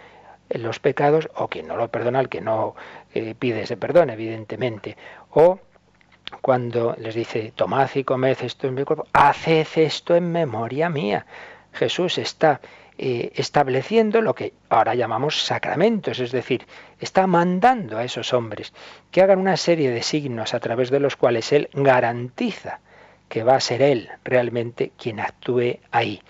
los 0.50 0.80
pecados 0.80 1.28
o 1.34 1.48
quien 1.48 1.68
no 1.68 1.76
lo 1.76 1.88
perdona, 1.88 2.18
al 2.18 2.28
que 2.28 2.40
no 2.40 2.74
eh, 3.14 3.34
pide 3.38 3.62
ese 3.62 3.76
perdón, 3.76 4.10
evidentemente. 4.10 4.96
O 5.30 5.60
cuando 6.40 6.94
les 6.98 7.14
dice, 7.14 7.52
tomad 7.54 7.88
y 7.94 8.04
comed 8.04 8.36
esto 8.42 8.66
en 8.66 8.74
mi 8.74 8.84
cuerpo, 8.84 9.06
haced 9.12 9.66
esto 9.76 10.14
en 10.16 10.30
memoria 10.30 10.88
mía. 10.88 11.26
Jesús 11.72 12.18
está 12.18 12.60
eh, 12.98 13.32
estableciendo 13.36 14.20
lo 14.20 14.34
que 14.34 14.52
ahora 14.68 14.94
llamamos 14.94 15.42
sacramentos, 15.42 16.18
es 16.18 16.32
decir, 16.32 16.66
está 16.98 17.26
mandando 17.26 17.96
a 17.96 18.04
esos 18.04 18.32
hombres 18.32 18.72
que 19.10 19.22
hagan 19.22 19.38
una 19.38 19.56
serie 19.56 19.90
de 19.90 20.02
signos 20.02 20.52
a 20.52 20.60
través 20.60 20.90
de 20.90 21.00
los 21.00 21.16
cuales 21.16 21.52
Él 21.52 21.70
garantiza 21.72 22.80
que 23.30 23.44
va 23.44 23.54
a 23.54 23.60
ser 23.60 23.80
Él 23.80 24.10
realmente 24.24 24.92
quien 24.98 25.20
actúe 25.20 25.78
ahí. 25.92 26.20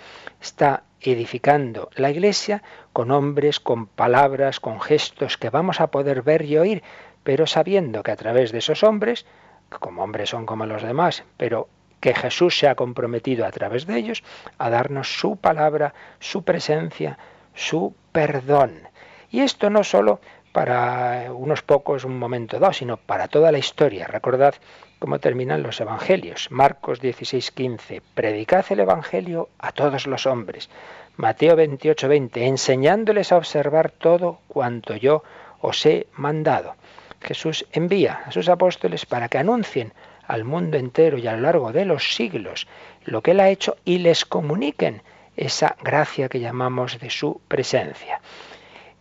Está 0.40 0.84
edificando 1.00 1.88
la 1.94 2.10
iglesia 2.10 2.62
con 2.92 3.10
hombres, 3.10 3.58
con 3.58 3.86
palabras, 3.86 4.60
con 4.60 4.80
gestos 4.82 5.38
que 5.38 5.48
vamos 5.48 5.80
a 5.80 5.88
poder 5.88 6.22
ver 6.22 6.42
y 6.42 6.58
oír, 6.58 6.82
pero 7.24 7.46
sabiendo 7.46 8.02
que 8.02 8.12
a 8.12 8.16
través 8.16 8.52
de 8.52 8.58
esos 8.58 8.82
hombres, 8.82 9.24
como 9.70 10.04
hombres 10.04 10.28
son 10.28 10.44
como 10.44 10.66
los 10.66 10.82
demás, 10.82 11.24
pero 11.38 11.68
que 12.00 12.14
Jesús 12.14 12.58
se 12.58 12.68
ha 12.68 12.74
comprometido 12.74 13.46
a 13.46 13.50
través 13.50 13.86
de 13.86 13.96
ellos 13.96 14.22
a 14.58 14.68
darnos 14.68 15.18
su 15.18 15.36
palabra, 15.36 15.94
su 16.18 16.44
presencia, 16.44 17.18
su 17.54 17.94
perdón. 18.12 18.88
Y 19.30 19.40
esto 19.40 19.70
no 19.70 19.84
solo 19.84 20.20
para 20.52 21.32
unos 21.32 21.62
pocos, 21.62 22.04
un 22.04 22.18
momento 22.18 22.58
dado, 22.58 22.74
sino 22.74 22.98
para 22.98 23.28
toda 23.28 23.52
la 23.52 23.58
historia. 23.58 24.06
Recordad 24.06 24.54
cómo 25.00 25.18
terminan 25.18 25.64
los 25.64 25.80
evangelios. 25.80 26.48
Marcos 26.52 27.00
16, 27.00 27.50
15. 27.50 28.02
Predicad 28.14 28.64
el 28.70 28.80
evangelio 28.80 29.48
a 29.58 29.72
todos 29.72 30.06
los 30.06 30.26
hombres. 30.26 30.70
Mateo 31.16 31.56
28, 31.56 32.06
20. 32.06 32.46
Enseñándoles 32.46 33.32
a 33.32 33.38
observar 33.38 33.90
todo 33.90 34.38
cuanto 34.46 34.94
yo 34.94 35.24
os 35.60 35.84
he 35.86 36.06
mandado. 36.12 36.76
Jesús 37.20 37.66
envía 37.72 38.22
a 38.26 38.30
sus 38.30 38.48
apóstoles 38.48 39.06
para 39.06 39.28
que 39.28 39.38
anuncien 39.38 39.92
al 40.26 40.44
mundo 40.44 40.76
entero 40.76 41.18
y 41.18 41.26
a 41.26 41.32
lo 41.32 41.40
largo 41.40 41.72
de 41.72 41.84
los 41.84 42.14
siglos 42.14 42.68
lo 43.04 43.22
que 43.22 43.32
Él 43.32 43.40
ha 43.40 43.48
hecho 43.48 43.76
y 43.84 43.98
les 43.98 44.24
comuniquen 44.24 45.02
esa 45.36 45.76
gracia 45.82 46.28
que 46.28 46.40
llamamos 46.40 47.00
de 47.00 47.10
su 47.10 47.40
presencia. 47.48 48.20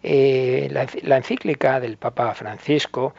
Eh, 0.01 0.69
la, 0.71 1.17
encíclica 1.17 1.81
del 1.81 1.97
Papa 1.97 2.33
Francisco, 2.33 3.13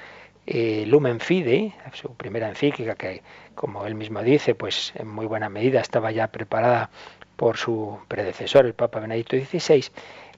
eh, 0.53 0.85
Lumen 0.85 1.21
Fidei, 1.21 1.73
su 1.93 2.13
primera 2.17 2.49
encíclica 2.49 2.97
que, 2.97 3.23
como 3.55 3.87
él 3.87 3.95
mismo 3.95 4.21
dice, 4.21 4.57
pues 4.57 4.93
en 4.97 5.07
muy 5.07 5.25
buena 5.25 5.49
medida 5.49 5.81
estaba 5.81 6.11
ya 6.11 6.27
preparada 6.27 6.91
por 7.37 7.57
su 7.57 8.01
predecesor, 8.09 8.67
el 8.67 8.75
Papa 8.75 8.99
Benedicto 8.99 9.37
XVI, 9.37 9.85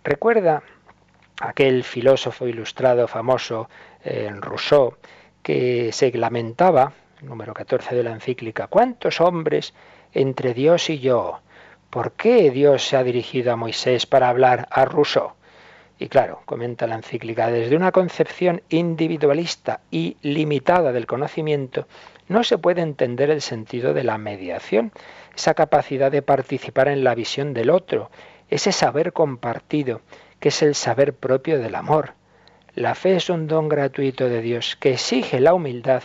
recuerda 0.05 0.62
aquel 1.40 1.83
filósofo 1.83 2.46
ilustrado 2.46 3.09
famoso, 3.09 3.70
eh, 4.05 4.31
Rousseau, 4.38 4.98
que 5.42 5.92
se 5.92 6.12
lamentaba, 6.12 6.92
número 7.22 7.55
14 7.55 7.94
de 7.94 8.03
la 8.03 8.12
encíclica, 8.12 8.66
¿cuántos 8.66 9.18
hombres 9.22 9.72
entre 10.12 10.53
Dios 10.53 10.90
y 10.90 10.98
yo? 10.98 11.40
¿Por 11.88 12.12
qué 12.12 12.51
Dios 12.51 12.87
se 12.87 12.98
ha 12.98 13.03
dirigido 13.03 13.51
a 13.51 13.57
Moisés 13.57 14.05
para 14.05 14.29
hablar 14.29 14.68
a 14.70 14.85
Rousseau? 14.85 15.33
Y 16.03 16.09
claro, 16.09 16.41
comenta 16.47 16.88
la 16.88 16.97
encíclica, 16.97 17.49
desde 17.49 17.77
una 17.77 17.93
concepción 17.93 18.62
individualista 18.71 19.83
y 19.88 20.17
limitada 20.23 20.91
del 20.91 21.07
conocimiento, 21.07 21.87
no 22.27 22.43
se 22.43 22.59
puede 22.59 22.83
entender 22.83 23.31
el 23.31 23.41
sentido 23.41 23.95
de 23.95 24.03
la 24.03 24.19
mediación, 24.19 24.91
esa 25.37 25.55
capacidad 25.55 26.11
de 26.11 26.21
participar 26.21 26.88
en 26.88 27.05
la 27.05 27.15
visión 27.15 27.55
del 27.55 27.71
otro, 27.71 28.11
ese 28.51 28.73
saber 28.73 29.12
compartido, 29.12 30.01
que 30.41 30.49
es 30.49 30.61
el 30.62 30.75
saber 30.75 31.15
propio 31.15 31.61
del 31.61 31.77
amor. 31.77 32.15
La 32.75 32.97
fe 32.97 33.15
es 33.15 33.31
un 33.31 33.47
don 33.47 33.69
gratuito 33.69 34.29
de 34.29 34.43
Dios 34.43 34.75
que 34.75 34.95
exige 34.95 35.38
la 35.38 35.55
humildad 35.55 36.03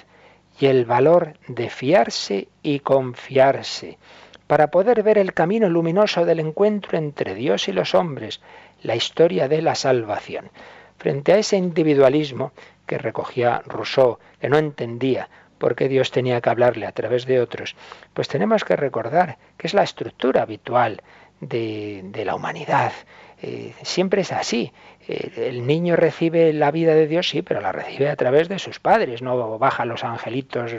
y 0.60 0.68
el 0.68 0.86
valor 0.86 1.34
de 1.48 1.72
fiarse 1.72 2.50
y 2.62 2.82
confiarse, 2.82 3.98
para 4.46 4.70
poder 4.70 5.02
ver 5.02 5.18
el 5.18 5.34
camino 5.34 5.68
luminoso 5.70 6.24
del 6.24 6.40
encuentro 6.40 7.00
entre 7.00 7.34
Dios 7.34 7.68
y 7.68 7.74
los 7.74 7.96
hombres, 7.96 8.42
la 8.84 8.96
historia 8.96 9.48
de 9.48 9.62
la 9.62 9.76
salvación. 9.76 10.50
Frente 10.98 11.34
a 11.34 11.38
ese 11.38 11.58
individualismo 11.58 12.52
que 12.86 12.98
recogía 12.98 13.62
Rousseau, 13.66 14.20
que 14.40 14.50
no 14.50 14.58
entendía 14.58 15.30
por 15.58 15.76
qué 15.76 15.88
Dios 15.90 16.12
tenía 16.12 16.42
que 16.42 16.50
hablarle 16.50 16.86
a 16.86 16.92
través 16.92 17.26
de 17.26 17.42
otros, 17.42 17.76
pues 18.14 18.28
tenemos 18.28 18.64
que 18.64 18.76
recordar 18.76 19.38
que 19.58 19.68
es 19.68 19.74
la 19.74 19.84
estructura 19.84 20.44
habitual 20.44 21.02
de, 21.42 22.02
de 22.06 22.26
la 22.26 22.36
humanidad. 22.36 22.94
Eh, 23.42 23.74
siempre 23.84 24.22
es 24.22 24.32
así. 24.32 24.74
Eh, 25.08 25.50
el 25.50 25.68
niño 25.68 25.96
recibe 25.96 26.52
la 26.54 26.72
vida 26.72 26.96
de 26.96 27.08
Dios, 27.08 27.30
sí, 27.30 27.44
pero 27.44 27.62
la 27.62 27.72
recibe 27.72 28.10
a 28.10 28.16
través 28.16 28.50
de 28.50 28.58
sus 28.58 28.80
padres. 28.80 29.22
No 29.22 29.60
bajan 29.60 29.90
los 29.90 30.04
angelitos 30.04 30.72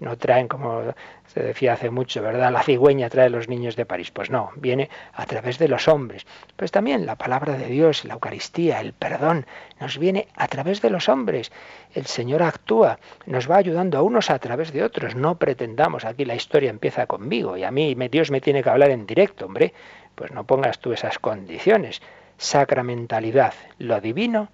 y 0.00 0.04
no 0.04 0.16
traen, 0.16 0.48
como 0.48 0.94
se 1.26 1.42
decía 1.42 1.74
hace 1.74 1.90
mucho, 1.90 2.22
¿verdad? 2.22 2.50
La 2.50 2.62
cigüeña 2.62 3.10
trae 3.10 3.28
los 3.28 3.48
niños 3.48 3.76
de 3.76 3.84
París. 3.84 4.10
Pues 4.10 4.30
no, 4.30 4.50
viene 4.56 4.88
a 5.12 5.26
través 5.26 5.58
de 5.58 5.68
los 5.68 5.88
hombres. 5.88 6.26
Pues 6.56 6.70
también 6.70 7.04
la 7.04 7.16
palabra 7.16 7.56
de 7.58 7.66
Dios, 7.66 8.04
la 8.04 8.14
Eucaristía, 8.14 8.80
el 8.80 8.94
perdón, 8.94 9.46
nos 9.78 9.98
viene 9.98 10.28
a 10.36 10.48
través 10.48 10.80
de 10.80 10.90
los 10.90 11.10
hombres. 11.10 11.52
El 11.94 12.06
Señor 12.06 12.42
actúa, 12.42 12.98
nos 13.26 13.50
va 13.50 13.56
ayudando 13.56 13.98
a 13.98 14.02
unos 14.02 14.30
a 14.30 14.38
través 14.38 14.72
de 14.72 14.82
otros. 14.82 15.14
No 15.14 15.38
pretendamos, 15.38 16.06
aquí 16.06 16.24
la 16.24 16.34
historia 16.34 16.70
empieza 16.70 17.06
conmigo 17.06 17.56
y 17.58 17.64
a 17.64 17.70
mí 17.70 17.94
Dios 18.10 18.30
me 18.30 18.40
tiene 18.40 18.62
que 18.62 18.70
hablar 18.70 18.90
en 18.90 19.06
directo, 19.06 19.44
hombre. 19.44 19.74
Pues 20.16 20.32
no 20.32 20.44
pongas 20.44 20.80
tú 20.80 20.92
esas 20.92 21.18
condiciones. 21.20 22.02
Sacramentalidad, 22.38 23.54
lo 23.78 24.00
divino 24.00 24.48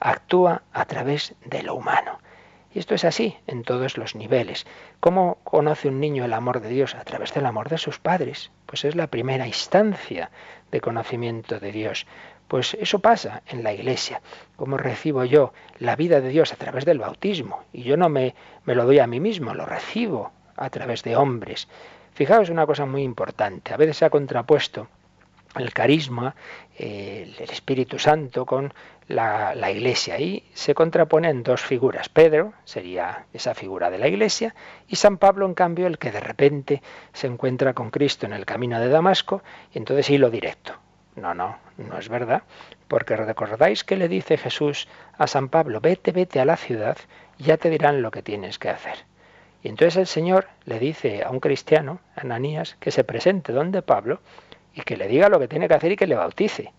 actúa 0.00 0.62
a 0.72 0.86
través 0.86 1.34
de 1.44 1.62
lo 1.62 1.74
humano. 1.74 2.18
Y 2.74 2.78
esto 2.78 2.94
es 2.94 3.04
así 3.04 3.36
en 3.46 3.62
todos 3.62 3.98
los 3.98 4.14
niveles. 4.14 4.66
¿Cómo 5.00 5.36
conoce 5.44 5.88
un 5.88 6.00
niño 6.00 6.24
el 6.24 6.32
amor 6.32 6.62
de 6.62 6.70
Dios? 6.70 6.94
A 6.94 7.04
través 7.04 7.34
del 7.34 7.44
amor 7.44 7.68
de 7.68 7.76
sus 7.76 7.98
padres. 7.98 8.50
Pues 8.64 8.86
es 8.86 8.96
la 8.96 9.08
primera 9.08 9.46
instancia 9.46 10.30
de 10.70 10.80
conocimiento 10.80 11.60
de 11.60 11.72
Dios. 11.72 12.06
Pues 12.48 12.74
eso 12.80 13.00
pasa 13.00 13.42
en 13.46 13.62
la 13.62 13.74
iglesia. 13.74 14.22
¿Cómo 14.56 14.78
recibo 14.78 15.24
yo 15.24 15.52
la 15.78 15.94
vida 15.94 16.22
de 16.22 16.30
Dios 16.30 16.54
a 16.54 16.56
través 16.56 16.86
del 16.86 16.98
bautismo? 16.98 17.64
Y 17.72 17.82
yo 17.82 17.98
no 17.98 18.08
me, 18.08 18.34
me 18.64 18.74
lo 18.74 18.86
doy 18.86 18.98
a 18.98 19.06
mí 19.06 19.20
mismo, 19.20 19.52
lo 19.52 19.66
recibo 19.66 20.32
a 20.56 20.70
través 20.70 21.02
de 21.02 21.16
hombres. 21.16 21.68
Fijaos 22.14 22.48
una 22.48 22.66
cosa 22.66 22.86
muy 22.86 23.02
importante. 23.02 23.74
A 23.74 23.76
veces 23.76 23.98
se 23.98 24.06
ha 24.06 24.10
contrapuesto 24.10 24.88
el 25.56 25.72
carisma, 25.72 26.34
el 26.76 27.34
Espíritu 27.40 27.98
Santo 27.98 28.46
con 28.46 28.72
la, 29.08 29.54
la, 29.54 29.70
Iglesia. 29.70 30.18
Y 30.18 30.44
se 30.54 30.74
contraponen 30.74 31.42
dos 31.42 31.60
figuras. 31.60 32.08
Pedro 32.08 32.54
sería 32.64 33.26
esa 33.32 33.54
figura 33.54 33.90
de 33.90 33.98
la 33.98 34.08
Iglesia 34.08 34.54
y 34.88 34.96
San 34.96 35.18
Pablo, 35.18 35.46
en 35.46 35.54
cambio, 35.54 35.86
el 35.86 35.98
que 35.98 36.10
de 36.10 36.20
repente 36.20 36.82
se 37.12 37.26
encuentra 37.26 37.74
con 37.74 37.90
Cristo 37.90 38.26
en 38.26 38.32
el 38.32 38.46
camino 38.46 38.80
de 38.80 38.88
Damasco 38.88 39.42
y 39.72 39.78
entonces 39.78 40.08
hilo 40.10 40.30
directo. 40.30 40.74
No, 41.14 41.34
no, 41.34 41.58
no 41.76 41.98
es 41.98 42.08
verdad, 42.08 42.42
porque 42.88 43.16
recordáis 43.16 43.84
que 43.84 43.96
le 43.96 44.08
dice 44.08 44.38
Jesús 44.38 44.88
a 45.18 45.26
San 45.26 45.50
Pablo, 45.50 45.80
vete, 45.80 46.10
vete 46.10 46.40
a 46.40 46.46
la 46.46 46.56
ciudad, 46.56 46.96
ya 47.38 47.58
te 47.58 47.68
dirán 47.68 48.00
lo 48.00 48.10
que 48.10 48.22
tienes 48.22 48.58
que 48.58 48.70
hacer. 48.70 49.04
Y 49.62 49.68
entonces 49.68 49.96
el 49.96 50.06
Señor 50.06 50.48
le 50.64 50.78
dice 50.78 51.22
a 51.22 51.30
un 51.30 51.38
cristiano, 51.38 52.00
Ananías, 52.16 52.76
que 52.80 52.90
se 52.90 53.04
presente 53.04 53.52
donde 53.52 53.82
Pablo 53.82 54.20
y 54.74 54.82
que 54.82 54.96
le 54.96 55.08
diga 55.08 55.28
lo 55.28 55.38
que 55.38 55.48
tiene 55.48 55.68
que 55.68 55.74
hacer 55.74 55.92
y 55.92 55.96
que 55.96 56.06
le 56.06 56.14
bautice. 56.14 56.72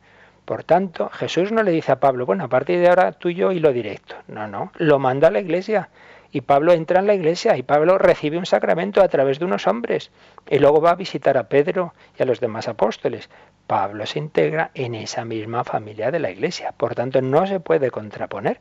Por 0.46 0.64
tanto, 0.64 1.10
Jesús 1.10 1.52
no 1.52 1.64
le 1.64 1.72
dice 1.72 1.94
a 1.94 2.00
Pablo, 2.00 2.26
bueno, 2.26 2.44
a 2.44 2.50
partir 2.50 2.80
de 2.80 2.90
ahora 2.90 3.14
tú 3.14 3.30
y 3.30 3.36
yo 3.36 3.52
y 3.52 3.60
lo 3.60 3.72
directo. 3.72 4.16
No, 4.28 4.48
no, 4.48 4.72
lo 4.76 5.00
manda 5.00 5.30
a 5.30 5.32
la 5.32 5.40
iglesia. 5.40 5.90
Y 6.32 6.42
Pablo 6.42 6.74
entra 6.74 7.00
en 7.00 7.06
la 7.06 7.14
iglesia 7.14 7.56
y 7.56 7.62
Pablo 7.62 8.00
recibe 8.00 8.40
un 8.40 8.48
sacramento 8.48 9.02
a 9.02 9.08
través 9.08 9.38
de 9.38 9.46
unos 9.46 9.68
hombres. 9.68 10.12
Y 10.50 10.58
luego 10.58 10.82
va 10.82 10.92
a 10.92 10.96
visitar 10.96 11.38
a 11.38 11.48
Pedro 11.48 11.94
y 12.18 12.24
a 12.24 12.26
los 12.26 12.40
demás 12.40 12.68
apóstoles. 12.68 13.30
Pablo 13.68 14.06
se 14.08 14.20
integra 14.20 14.72
en 14.74 14.96
esa 14.96 15.26
misma 15.26 15.64
familia 15.64 16.10
de 16.10 16.20
la 16.20 16.32
iglesia. 16.32 16.74
Por 16.76 16.96
tanto, 16.96 17.22
no 17.22 17.46
se 17.46 17.60
puede 17.60 17.92
contraponer. 17.92 18.60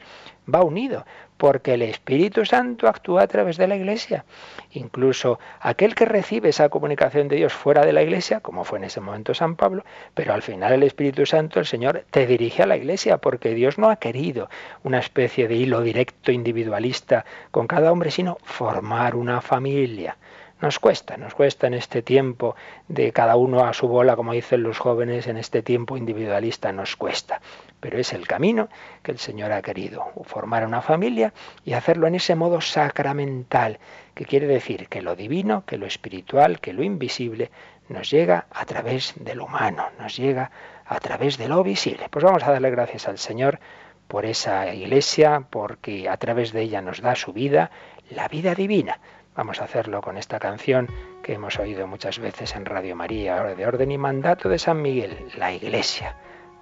Va 0.52 0.62
unido 0.62 1.04
porque 1.36 1.74
el 1.74 1.82
Espíritu 1.82 2.44
Santo 2.44 2.86
actúa 2.86 3.22
a 3.22 3.26
través 3.26 3.56
de 3.56 3.66
la 3.66 3.74
Iglesia. 3.74 4.24
Incluso 4.70 5.40
aquel 5.60 5.94
que 5.94 6.04
recibe 6.04 6.50
esa 6.50 6.68
comunicación 6.68 7.26
de 7.26 7.34
Dios 7.34 7.52
fuera 7.52 7.84
de 7.84 7.92
la 7.92 8.02
Iglesia, 8.02 8.38
como 8.38 8.62
fue 8.62 8.78
en 8.78 8.84
ese 8.84 9.00
momento 9.00 9.34
San 9.34 9.56
Pablo, 9.56 9.84
pero 10.14 10.34
al 10.34 10.42
final 10.42 10.72
el 10.72 10.84
Espíritu 10.84 11.26
Santo, 11.26 11.58
el 11.58 11.66
Señor, 11.66 12.04
te 12.10 12.26
dirige 12.28 12.62
a 12.62 12.66
la 12.66 12.76
Iglesia, 12.76 13.18
porque 13.18 13.54
Dios 13.54 13.76
no 13.76 13.90
ha 13.90 13.96
querido 13.96 14.48
una 14.84 15.00
especie 15.00 15.48
de 15.48 15.56
hilo 15.56 15.80
directo 15.80 16.30
individualista 16.30 17.24
con 17.50 17.66
cada 17.66 17.90
hombre, 17.90 18.12
sino 18.12 18.38
formar 18.44 19.16
una 19.16 19.40
familia. 19.40 20.16
Nos 20.60 20.78
cuesta, 20.78 21.16
nos 21.16 21.34
cuesta 21.34 21.66
en 21.66 21.74
este 21.74 22.02
tiempo 22.02 22.54
de 22.86 23.10
cada 23.10 23.34
uno 23.34 23.64
a 23.64 23.72
su 23.72 23.88
bola, 23.88 24.14
como 24.14 24.32
dicen 24.32 24.62
los 24.62 24.78
jóvenes, 24.78 25.26
en 25.26 25.36
este 25.36 25.60
tiempo 25.60 25.96
individualista 25.96 26.70
nos 26.70 26.94
cuesta. 26.94 27.40
Pero 27.82 27.98
es 27.98 28.12
el 28.12 28.28
camino 28.28 28.68
que 29.02 29.10
el 29.10 29.18
Señor 29.18 29.50
ha 29.50 29.60
querido, 29.60 30.12
formar 30.22 30.64
una 30.64 30.82
familia 30.82 31.34
y 31.64 31.72
hacerlo 31.72 32.06
en 32.06 32.14
ese 32.14 32.36
modo 32.36 32.60
sacramental, 32.60 33.80
que 34.14 34.24
quiere 34.24 34.46
decir 34.46 34.86
que 34.86 35.02
lo 35.02 35.16
divino, 35.16 35.64
que 35.66 35.78
lo 35.78 35.86
espiritual, 35.86 36.60
que 36.60 36.72
lo 36.72 36.84
invisible 36.84 37.50
nos 37.88 38.08
llega 38.08 38.46
a 38.52 38.64
través 38.66 39.14
de 39.16 39.34
lo 39.34 39.46
humano, 39.46 39.88
nos 39.98 40.16
llega 40.16 40.52
a 40.86 41.00
través 41.00 41.38
de 41.38 41.48
lo 41.48 41.64
visible. 41.64 42.06
Pues 42.08 42.24
vamos 42.24 42.44
a 42.44 42.52
darle 42.52 42.70
gracias 42.70 43.08
al 43.08 43.18
Señor 43.18 43.58
por 44.06 44.26
esa 44.26 44.72
iglesia, 44.72 45.44
porque 45.50 46.08
a 46.08 46.16
través 46.18 46.52
de 46.52 46.62
ella 46.62 46.82
nos 46.82 47.00
da 47.00 47.16
su 47.16 47.32
vida, 47.32 47.72
la 48.10 48.28
vida 48.28 48.54
divina. 48.54 49.00
Vamos 49.34 49.60
a 49.60 49.64
hacerlo 49.64 50.02
con 50.02 50.18
esta 50.18 50.38
canción 50.38 50.86
que 51.24 51.32
hemos 51.32 51.58
oído 51.58 51.88
muchas 51.88 52.20
veces 52.20 52.54
en 52.54 52.64
Radio 52.64 52.94
María, 52.94 53.42
de 53.42 53.66
orden 53.66 53.90
y 53.90 53.98
mandato 53.98 54.48
de 54.48 54.60
San 54.60 54.80
Miguel, 54.80 55.32
la 55.36 55.52
Iglesia. 55.52 56.14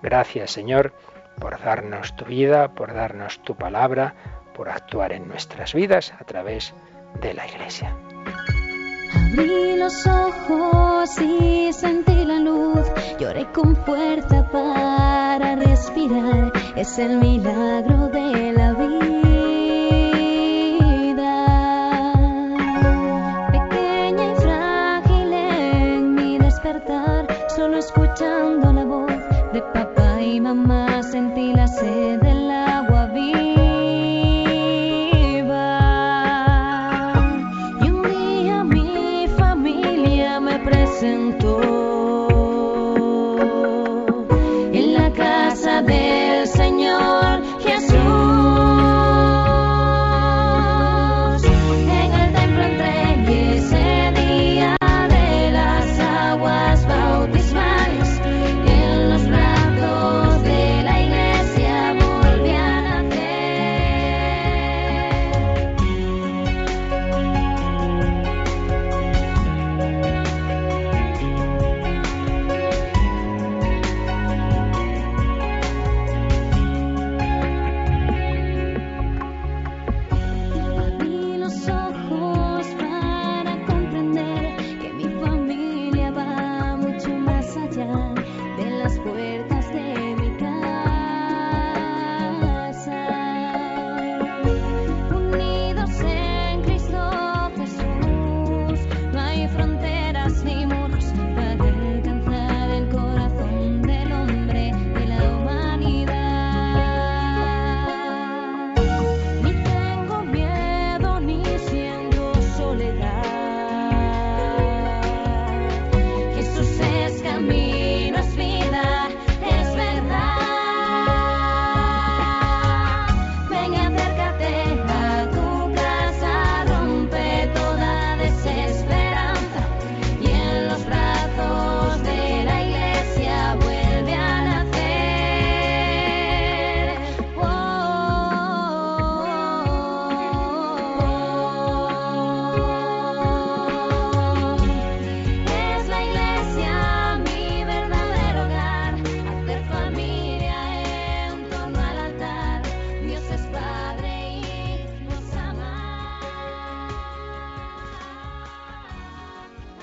Gracias 0.03 0.53
Señor 0.53 0.95
por 1.39 1.61
darnos 1.63 2.15
tu 2.17 2.25
vida, 2.25 2.69
por 2.69 2.95
darnos 2.95 3.41
tu 3.41 3.55
palabra, 3.55 4.15
por 4.55 4.69
actuar 4.69 5.13
en 5.13 5.29
nuestras 5.29 5.75
vidas 5.75 6.13
a 6.19 6.25
través 6.25 6.75
de 7.21 7.35
la 7.35 7.47
Iglesia. 7.47 7.95
Abrí 9.15 9.77
los 9.77 10.07
ojos 10.07 11.21
y 11.21 11.73
sentí 11.73 12.25
la 12.25 12.39
luz, 12.39 12.87
lloré 13.19 13.47
con 13.53 13.77
fuerza 13.77 14.49
para 14.51 15.57
respirar, 15.57 16.53
es 16.77 16.99
el 16.99 17.17
milagro 17.17 18.09
de 18.09 18.53
la 18.53 18.73
vida. 18.75 19.11
escuchando 27.81 28.73
la 28.73 28.85
voz 28.85 29.13
de 29.53 29.63
papá 29.73 30.21
y 30.21 30.39
mamá, 30.39 30.90
sentí 31.21 31.53
la 31.53 31.67
sed 31.69 32.21
del 32.23 32.31
agua 32.31 32.40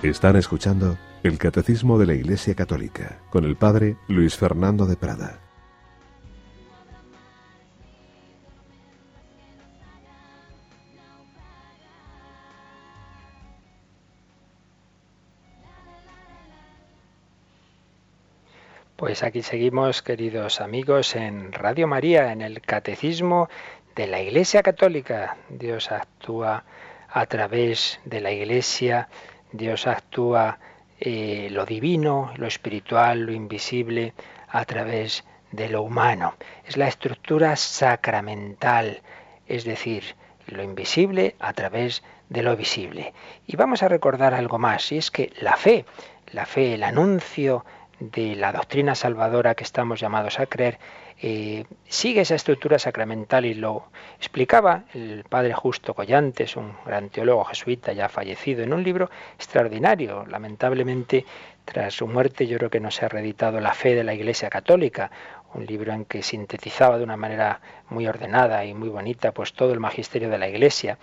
Están 0.08 0.38
escuchando 0.38 0.98
el 1.22 1.38
Catecismo 1.38 2.00
de 2.00 2.06
la 2.06 2.14
Iglesia 2.14 2.56
Católica 2.56 3.20
con 3.30 3.44
el 3.44 3.58
Padre 3.58 3.98
Luis 4.08 4.38
Fernando 4.38 4.86
de 4.86 4.96
Prada. 4.96 5.42
Pues 18.96 19.24
aquí 19.24 19.42
seguimos, 19.42 20.02
queridos 20.02 20.62
amigos, 20.62 21.18
en 21.18 21.52
Radio 21.52 21.86
María, 21.86 22.32
en 22.32 22.42
el 22.42 22.62
Catecismo 22.62 23.50
de 23.94 24.08
la 24.08 24.22
Iglesia 24.22 24.64
Católica. 24.64 25.36
Dios 25.50 25.92
actúa 25.92 26.64
a 27.10 27.26
través 27.26 28.00
de 28.06 28.22
la 28.22 28.32
Iglesia 28.32 29.10
Dios 29.52 29.88
actúa 29.88 30.60
eh, 31.00 31.50
lo 31.52 31.66
divino, 31.66 32.32
lo 32.38 32.48
espiritual, 32.48 33.22
lo 33.22 33.32
invisible 33.32 34.14
a 34.50 34.66
través 34.66 35.24
de 35.52 35.70
lo 35.70 35.84
humano. 35.84 36.36
Es 36.66 36.78
la 36.78 36.88
estructura 36.88 37.56
sacramental, 37.56 39.02
es 39.48 39.64
decir, 39.64 40.16
lo 40.48 40.64
invisible 40.64 41.36
a 41.40 41.54
través 41.54 42.04
de 42.30 42.44
lo 42.44 42.56
visible. 42.56 43.14
Y 43.46 43.56
vamos 43.56 43.84
a 43.84 43.88
recordar 43.88 44.34
algo 44.34 44.58
más, 44.58 44.92
y 44.92 44.98
es 44.98 45.12
que 45.12 45.32
la 45.40 45.56
fe, 45.56 45.86
la 46.32 46.46
fe, 46.46 46.74
el 46.74 46.84
anuncio 46.84 47.66
de 48.00 48.36
la 48.36 48.52
doctrina 48.52 48.96
salvadora 48.96 49.56
que 49.56 49.64
estamos 49.64 50.00
llamados 50.00 50.40
a 50.40 50.46
creer, 50.46 50.80
eh, 51.20 51.66
sigue 51.88 52.22
esa 52.22 52.36
estructura 52.36 52.78
sacramental 52.78 53.46
y 53.46 53.56
lo 53.56 53.88
explicaba 54.18 54.84
el 54.94 55.24
padre 55.24 55.54
Justo 55.54 55.96
Collantes, 55.96 56.56
un 56.56 56.74
gran 56.86 57.10
teólogo 57.10 57.44
jesuita 57.46 57.94
ya 57.94 58.08
fallecido, 58.08 58.64
en 58.64 58.74
un 58.74 58.84
libro 58.84 59.10
extraordinario. 59.36 60.26
Lamentablemente, 60.28 61.26
tras 61.66 61.96
su 61.96 62.08
muerte, 62.08 62.46
yo 62.46 62.58
creo 62.58 62.70
que 62.70 62.80
no 62.80 62.92
se 62.92 63.06
ha 63.06 63.10
reeditado 63.10 63.60
La 63.60 63.74
fe 63.74 63.96
de 63.96 64.04
la 64.04 64.14
Iglesia 64.14 64.50
Católica, 64.50 65.10
un 65.54 65.66
libro 65.66 65.94
en 65.94 66.06
que 66.06 66.22
sintetizaba 66.22 66.98
de 66.98 67.04
una 67.04 67.18
manera 67.18 67.62
muy 67.90 68.08
ordenada 68.08 68.66
y 68.66 68.74
muy 68.74 68.90
bonita 68.90 69.32
pues 69.32 69.54
todo 69.54 69.74
el 69.74 69.80
magisterio 69.80 70.30
de 70.30 70.38
la 70.38 70.50
Iglesia 70.50 70.98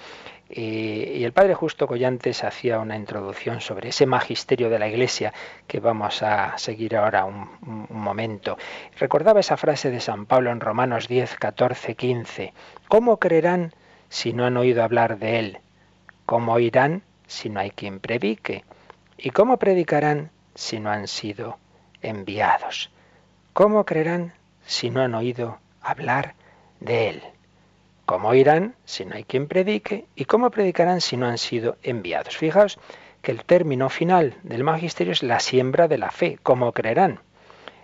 y, 0.49 1.25
el 1.25 1.33
padre 1.33 1.55
Justo 1.55 1.87
Collantes 1.87 2.45
hacía 2.45 2.79
una 2.79 2.97
introducción 2.97 3.61
sobre 3.61 3.89
ese 3.89 4.07
magisterio 4.07 4.69
de 4.69 4.79
la 4.79 4.89
Iglesia 4.89 5.33
que 5.67 5.81
vamos 5.81 6.23
a 6.23 6.57
seguir 6.59 6.97
ahora 6.97 7.25
un, 7.25 7.49
un 7.67 8.01
momento. 8.01 8.59
Recordaba 8.99 9.41
esa 9.41 9.57
frase 9.57 9.91
de 9.91 10.01
San 10.01 10.27
Pablo 10.27 10.51
en 10.51 10.61
Romanos 10.61 11.09
10, 11.09 11.37
14, 11.37 11.95
15. 11.95 12.53
¿Cómo 12.89 13.19
creerán 13.19 13.73
si 14.09 14.33
no 14.33 14.45
han 14.45 14.57
oído 14.57 14.85
hablar 14.85 15.19
de 15.19 15.39
Él? 15.39 15.59
¿Cómo 16.27 16.53
oirán 16.53 17.03
si 17.27 17.49
no 17.49 17.61
hay 17.61 17.71
quien 17.71 17.99
predique? 18.01 18.65
¿Y 19.17 19.31
cómo 19.31 19.59
predicarán 19.59 20.31
si 20.55 20.79
no 20.79 20.91
han 20.91 21.09
sido 21.09 21.59
enviados? 22.03 22.91
¿Cómo 23.55 23.85
creerán 23.85 24.33
si 24.67 24.91
no 24.91 25.01
han 25.01 25.15
oído 25.15 25.61
hablar 25.81 26.35
de 26.81 27.11
Él? 27.11 27.23
¿Cómo 28.05 28.31
oirán 28.31 28.75
si 28.85 29.05
no 29.05 29.15
hay 29.15 29.23
quien 29.23 29.47
predique? 29.47 30.07
¿Y 30.17 30.25
cómo 30.25 30.51
predicarán 30.51 31.01
si 31.01 31.17
no 31.17 31.27
han 31.27 31.39
sido 31.39 31.77
enviados? 31.85 32.37
Fijaos 32.37 32.81
que 33.23 33.31
el 33.31 33.45
término 33.45 33.91
final 33.91 34.35
del 34.43 34.65
magisterio 34.65 35.13
es 35.13 35.23
la 35.23 35.39
siembra 35.39 35.87
de 35.87 35.99
la 35.99 36.11
fe, 36.11 36.37
¿cómo 36.43 36.73
creerán? 36.73 37.21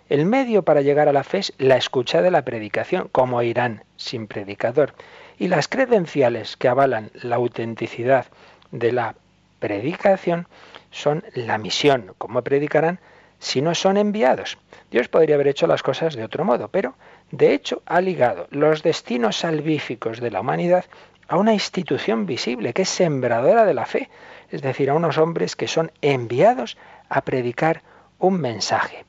El 0.09 0.27
medio 0.27 0.65
para 0.65 0.81
llegar 0.81 1.09
a 1.09 1.13
la 1.13 1.23
fe 1.23 1.39
es 1.39 1.53
la 1.57 1.77
escucha 1.77 2.21
de 2.21 2.33
la 2.33 2.45
predicación, 2.45 3.09
¿cómo 3.13 3.37
oirán 3.37 3.85
sin 3.97 4.27
predicador? 4.27 4.95
Y 5.39 5.47
las 5.47 5.69
credenciales 5.69 6.57
que 6.57 6.67
avalan 6.67 7.13
la 7.15 7.37
autenticidad 7.37 8.27
de 8.73 8.91
la 8.91 9.15
predicación 9.61 10.49
son 10.91 11.23
la 11.33 11.59
misión, 11.59 12.13
¿cómo 12.19 12.43
predicarán 12.43 12.99
si 13.41 13.61
no 13.61 13.75
son 13.75 13.97
enviados? 13.97 14.59
Dios 14.93 15.09
podría 15.09 15.35
haber 15.35 15.49
hecho 15.49 15.67
las 15.67 15.83
cosas 15.83 16.15
de 16.15 16.23
otro 16.23 16.45
modo, 16.45 16.69
pero 16.69 16.95
de 17.33 17.53
hecho 17.55 17.83
ha 17.87 18.01
ligado 18.01 18.47
los 18.51 18.85
destinos 18.85 19.37
salvíficos 19.37 20.21
de 20.21 20.31
la 20.31 20.41
humanidad 20.41 20.85
a 21.27 21.37
una 21.37 21.53
institución 21.53 22.27
visible 22.27 22.73
que 22.73 22.83
es 22.83 22.89
sembradora 22.89 23.65
de 23.65 23.75
la 23.75 23.87
fe, 23.87 24.09
es 24.51 24.63
decir, 24.63 24.91
a 24.91 24.95
unos 24.95 25.19
hombres 25.19 25.57
que 25.57 25.69
son 25.69 25.91
enviados 26.03 26.77
a 27.09 27.23
predicar 27.23 27.83
un 28.19 28.41
mensaje. 28.41 29.05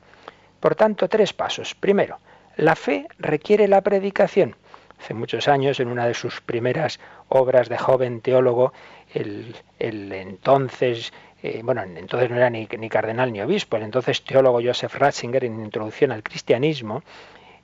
Por 0.60 0.74
tanto, 0.76 1.08
tres 1.08 1.32
pasos. 1.32 1.74
Primero, 1.74 2.18
la 2.56 2.76
fe 2.76 3.08
requiere 3.18 3.66
la 3.66 3.80
predicación. 3.80 4.56
Hace 5.00 5.14
muchos 5.14 5.48
años, 5.48 5.80
en 5.80 5.88
una 5.88 6.06
de 6.06 6.14
sus 6.14 6.40
primeras 6.40 7.00
obras 7.28 7.68
de 7.68 7.76
joven 7.76 8.20
teólogo, 8.20 8.72
el, 9.12 9.56
entonces, 9.80 11.12
eh, 11.42 11.60
bueno, 11.64 11.82
entonces 11.82 12.30
no 12.30 12.36
era 12.36 12.50
ni, 12.50 12.66
cardenal 12.66 13.32
ni 13.32 13.40
obispo, 13.40 13.76
el 13.76 13.82
entonces 13.82 14.22
teólogo 14.24 14.60
Joseph 14.64 14.94
Ratzinger, 14.94 15.44
en 15.44 15.60
Introducción 15.60 16.12
al 16.12 16.22
Cristianismo, 16.22 17.02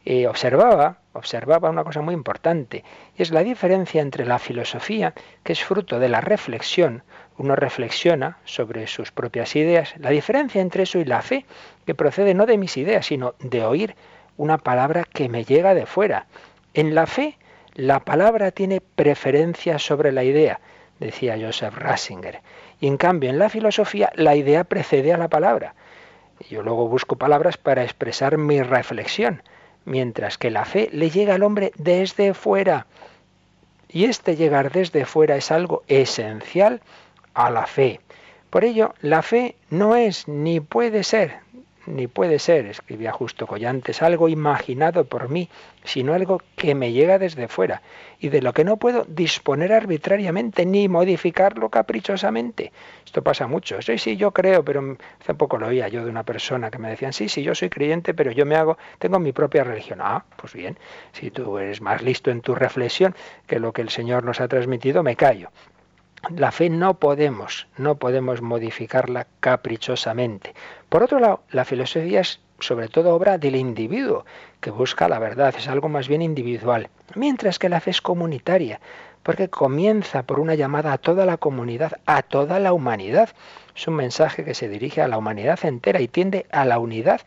eh, 0.04 0.26
observaba, 0.26 0.98
observaba 1.12 1.70
una 1.70 1.84
cosa 1.84 2.00
muy 2.00 2.14
importante, 2.14 2.82
y 3.16 3.22
es 3.22 3.30
la 3.30 3.44
diferencia 3.44 4.02
entre 4.02 4.24
la 4.24 4.38
filosofía, 4.38 5.14
que 5.44 5.52
es 5.52 5.62
fruto 5.62 6.00
de 6.00 6.08
la 6.08 6.20
reflexión, 6.20 7.04
uno 7.36 7.54
reflexiona 7.54 8.38
sobre 8.44 8.88
sus 8.88 9.12
propias 9.12 9.54
ideas, 9.54 9.94
la 9.98 10.10
diferencia 10.10 10.60
entre 10.60 10.82
eso 10.82 10.98
y 10.98 11.04
la 11.04 11.22
fe, 11.22 11.44
que 11.86 11.94
procede 11.94 12.34
no 12.34 12.46
de 12.46 12.58
mis 12.58 12.76
ideas, 12.76 13.06
sino 13.06 13.34
de 13.38 13.64
oír 13.64 13.94
una 14.36 14.58
palabra 14.58 15.04
que 15.04 15.28
me 15.28 15.44
llega 15.44 15.74
de 15.74 15.86
fuera. 15.86 16.26
En 16.74 16.94
la 16.94 17.06
fe, 17.06 17.38
la 17.74 18.00
palabra 18.00 18.50
tiene 18.50 18.80
preferencia 18.80 19.78
sobre 19.78 20.10
la 20.10 20.24
idea, 20.24 20.60
decía 20.98 21.36
Joseph 21.40 21.76
Ratzinger. 21.76 22.40
Y 22.80 22.86
en 22.86 22.96
cambio, 22.96 23.30
en 23.30 23.38
la 23.38 23.48
filosofía, 23.48 24.12
la 24.14 24.36
idea 24.36 24.64
precede 24.64 25.12
a 25.12 25.18
la 25.18 25.28
palabra. 25.28 25.74
Yo 26.48 26.62
luego 26.62 26.88
busco 26.88 27.16
palabras 27.16 27.56
para 27.56 27.82
expresar 27.82 28.38
mi 28.38 28.62
reflexión 28.62 29.42
mientras 29.88 30.38
que 30.38 30.50
la 30.50 30.64
fe 30.64 30.88
le 30.92 31.10
llega 31.10 31.34
al 31.34 31.42
hombre 31.42 31.72
desde 31.76 32.34
fuera. 32.34 32.86
Y 33.88 34.04
este 34.04 34.36
llegar 34.36 34.70
desde 34.70 35.06
fuera 35.06 35.36
es 35.36 35.50
algo 35.50 35.82
esencial 35.88 36.82
a 37.34 37.50
la 37.50 37.66
fe. 37.66 38.00
Por 38.50 38.64
ello, 38.64 38.94
la 39.00 39.22
fe 39.22 39.56
no 39.70 39.96
es 39.96 40.28
ni 40.28 40.60
puede 40.60 41.04
ser 41.04 41.38
ni 41.88 42.06
puede 42.06 42.38
ser, 42.38 42.66
escribía 42.66 43.12
justo 43.12 43.46
Collantes, 43.46 44.02
algo 44.02 44.28
imaginado 44.28 45.04
por 45.04 45.28
mí, 45.28 45.48
sino 45.84 46.14
algo 46.14 46.40
que 46.56 46.74
me 46.74 46.92
llega 46.92 47.18
desde 47.18 47.48
fuera 47.48 47.82
y 48.20 48.28
de 48.28 48.42
lo 48.42 48.52
que 48.52 48.64
no 48.64 48.76
puedo 48.76 49.04
disponer 49.08 49.72
arbitrariamente 49.72 50.66
ni 50.66 50.88
modificarlo 50.88 51.68
caprichosamente. 51.68 52.72
Esto 53.04 53.22
pasa 53.22 53.46
mucho. 53.46 53.80
Sí, 53.82 53.98
sí, 53.98 54.16
yo 54.16 54.32
creo, 54.32 54.64
pero 54.64 54.96
hace 55.20 55.34
poco 55.34 55.58
lo 55.58 55.68
oía 55.68 55.88
yo 55.88 56.04
de 56.04 56.10
una 56.10 56.24
persona 56.24 56.70
que 56.70 56.78
me 56.78 56.90
decían, 56.90 57.12
sí, 57.12 57.28
sí, 57.28 57.42
yo 57.42 57.54
soy 57.54 57.70
creyente, 57.70 58.14
pero 58.14 58.32
yo 58.32 58.44
me 58.44 58.56
hago, 58.56 58.78
tengo 58.98 59.18
mi 59.18 59.32
propia 59.32 59.64
religión. 59.64 60.00
Ah, 60.02 60.24
pues 60.36 60.52
bien, 60.52 60.78
si 61.12 61.30
tú 61.30 61.58
eres 61.58 61.80
más 61.80 62.02
listo 62.02 62.30
en 62.30 62.40
tu 62.40 62.54
reflexión 62.54 63.14
que 63.46 63.58
lo 63.58 63.72
que 63.72 63.82
el 63.82 63.88
Señor 63.88 64.24
nos 64.24 64.40
ha 64.40 64.48
transmitido, 64.48 65.02
me 65.02 65.16
callo. 65.16 65.50
La 66.36 66.50
fe 66.50 66.68
no 66.68 66.94
podemos, 66.94 67.68
no 67.76 67.94
podemos 67.96 68.42
modificarla 68.42 69.26
caprichosamente. 69.40 70.54
Por 70.88 71.02
otro 71.02 71.20
lado, 71.20 71.42
la 71.50 71.64
filosofía 71.64 72.20
es 72.20 72.40
sobre 72.60 72.88
todo 72.88 73.14
obra 73.14 73.38
del 73.38 73.56
individuo, 73.56 74.24
que 74.60 74.70
busca 74.70 75.08
la 75.08 75.18
verdad, 75.18 75.54
es 75.56 75.68
algo 75.68 75.88
más 75.88 76.08
bien 76.08 76.22
individual, 76.22 76.88
mientras 77.14 77.58
que 77.58 77.68
la 77.68 77.80
fe 77.80 77.90
es 77.90 78.02
comunitaria, 78.02 78.80
porque 79.22 79.48
comienza 79.48 80.24
por 80.24 80.40
una 80.40 80.54
llamada 80.54 80.92
a 80.92 80.98
toda 80.98 81.24
la 81.24 81.36
comunidad, 81.36 81.92
a 82.06 82.22
toda 82.22 82.58
la 82.58 82.72
humanidad. 82.72 83.30
Es 83.76 83.86
un 83.86 83.94
mensaje 83.94 84.44
que 84.44 84.54
se 84.54 84.68
dirige 84.68 85.02
a 85.02 85.08
la 85.08 85.18
humanidad 85.18 85.58
entera 85.64 86.00
y 86.00 86.08
tiende 86.08 86.46
a 86.50 86.64
la 86.64 86.78
unidad 86.78 87.20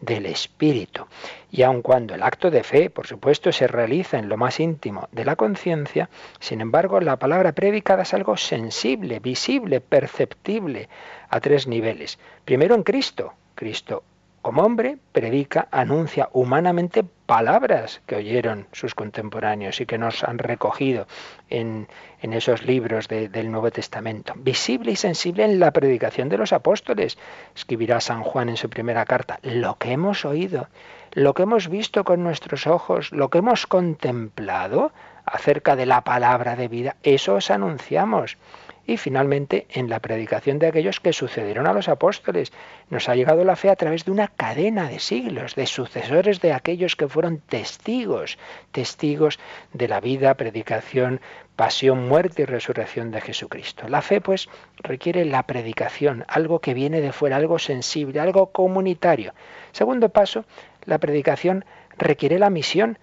del 0.00 0.26
espíritu. 0.26 1.06
Y 1.50 1.62
aun 1.62 1.82
cuando 1.82 2.14
el 2.14 2.22
acto 2.22 2.50
de 2.50 2.62
fe, 2.62 2.90
por 2.90 3.06
supuesto, 3.06 3.52
se 3.52 3.66
realiza 3.66 4.18
en 4.18 4.28
lo 4.28 4.36
más 4.36 4.60
íntimo 4.60 5.08
de 5.12 5.24
la 5.24 5.36
conciencia, 5.36 6.08
sin 6.40 6.60
embargo, 6.60 7.00
la 7.00 7.18
palabra 7.18 7.52
predicada 7.52 8.02
es 8.02 8.14
algo 8.14 8.36
sensible, 8.36 9.20
visible, 9.20 9.80
perceptible 9.80 10.88
a 11.28 11.40
tres 11.40 11.66
niveles. 11.66 12.18
Primero 12.44 12.74
en 12.74 12.82
Cristo. 12.82 13.34
Cristo 13.54 14.04
como 14.46 14.62
hombre, 14.62 14.96
predica, 15.10 15.66
anuncia 15.72 16.28
humanamente 16.32 17.04
palabras 17.26 18.00
que 18.06 18.16
oyeron 18.16 18.66
sus 18.72 18.94
contemporáneos 18.94 19.80
y 19.80 19.86
que 19.86 19.98
nos 19.98 20.24
han 20.24 20.38
recogido 20.38 21.06
en, 21.50 21.88
esos 22.22 22.64
libros 22.64 23.06
del 23.08 23.50
Nuevo 23.50 23.70
Testamento. 23.70 24.32
Visible 24.36 24.92
y 24.92 24.96
sensible 24.96 25.44
en 25.44 25.60
la 25.60 25.70
predicación 25.70 26.28
de 26.28 26.38
los 26.38 26.52
apóstoles, 26.52 27.18
escribirá 27.54 28.00
San 28.00 28.22
Juan 28.22 28.48
en 28.48 28.56
su 28.56 28.68
primera 28.68 29.04
carta, 29.04 29.38
lo 29.42 29.76
que 29.78 29.92
hemos 29.92 30.24
oído, 30.24 30.68
lo 31.12 31.34
que 31.34 31.44
hemos 31.44 31.68
visto 31.68 32.04
con 32.04 32.24
nuestros 32.24 32.66
ojos, 32.66 33.12
lo 33.12 33.30
que 33.30 33.38
hemos 33.38 33.66
contemplado 33.66 34.92
acerca 35.24 35.76
de 35.76 35.86
la 35.86 36.02
palabra 36.02 36.56
de 36.56 36.68
vida, 36.68 36.96
eso 37.02 37.34
os 37.34 37.50
anunciamos 37.50 38.38
y 38.86 38.96
finalmente 38.96 39.66
en 39.70 39.90
la 39.90 40.00
predicación 40.00 40.58
de 40.58 40.68
aquellos 40.68 41.00
que 41.00 41.12
sucedieron 41.12 41.66
a 41.66 41.72
los 41.72 41.88
apóstoles. 41.88 42.52
Nos 42.88 43.08
ha 43.08 43.16
llegado 43.16 43.44
la 43.44 43.56
fe 43.56 43.70
a 43.70 43.76
través 43.76 44.04
de 44.04 44.12
una 44.12 44.28
cadena 44.28 44.88
de 44.88 45.00
siglos, 45.00 45.54
de 45.56 45.66
sucesores 45.66 46.40
de 46.40 46.52
aquellos 46.52 46.94
que 46.94 47.08
fueron 47.08 47.38
testigos, 47.38 48.38
testigos 48.70 49.38
de 49.72 49.88
la 49.88 50.00
vida, 50.00 50.34
predicación, 50.34 51.20
pasión, 51.56 52.08
muerte 52.08 52.42
y 52.42 52.44
resurrección 52.44 53.10
de 53.10 53.20
Jesucristo. 53.20 53.88
La 53.88 54.02
fe, 54.02 54.20
pues, 54.20 54.48
requiere 54.76 55.24
la 55.24 55.42
predicación, 55.44 56.24
algo 56.28 56.60
que 56.60 56.74
viene 56.74 57.00
de 57.00 57.12
fuera, 57.12 57.36
algo 57.36 57.58
sensible, 57.58 58.20
algo 58.20 58.52
comunitario. 58.52 59.34
Segundo 59.72 60.10
paso, 60.10 60.44
la 60.84 60.98
predicación 60.98 61.64
requiere 61.98 62.38
la 62.38 62.50
misión. 62.50 62.98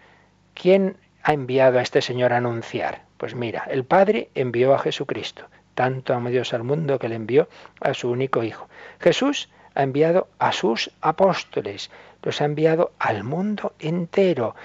¿Quién 0.53 0.97
ha 1.23 1.33
enviado 1.33 1.79
a 1.79 1.81
este 1.81 2.01
Señor 2.01 2.31
a 2.31 2.37
anunciar? 2.37 3.01
Pues 3.17 3.35
mira, 3.35 3.65
el 3.69 3.83
Padre 3.83 4.29
envió 4.35 4.73
a 4.73 4.79
Jesucristo. 4.79 5.45
Tanto 5.75 6.13
amó 6.13 6.29
Dios 6.29 6.53
al 6.53 6.63
mundo 6.63 6.99
que 6.99 7.09
le 7.09 7.15
envió 7.15 7.47
a 7.79 7.93
su 7.93 8.09
único 8.09 8.43
Hijo. 8.43 8.67
Jesús 8.99 9.49
ha 9.75 9.83
enviado 9.83 10.27
a 10.39 10.51
sus 10.51 10.91
apóstoles, 11.01 11.89
los 12.21 12.41
ha 12.41 12.45
enviado 12.45 12.91
al 12.99 13.23
mundo 13.23 13.73
entero. 13.79 14.55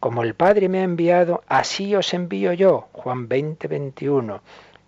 Como 0.00 0.22
el 0.22 0.34
Padre 0.34 0.68
me 0.68 0.80
ha 0.80 0.84
enviado, 0.84 1.42
así 1.48 1.94
os 1.94 2.14
envío 2.14 2.52
yo. 2.52 2.88
Juan 2.92 3.28
20, 3.28 3.66
21. 3.66 4.40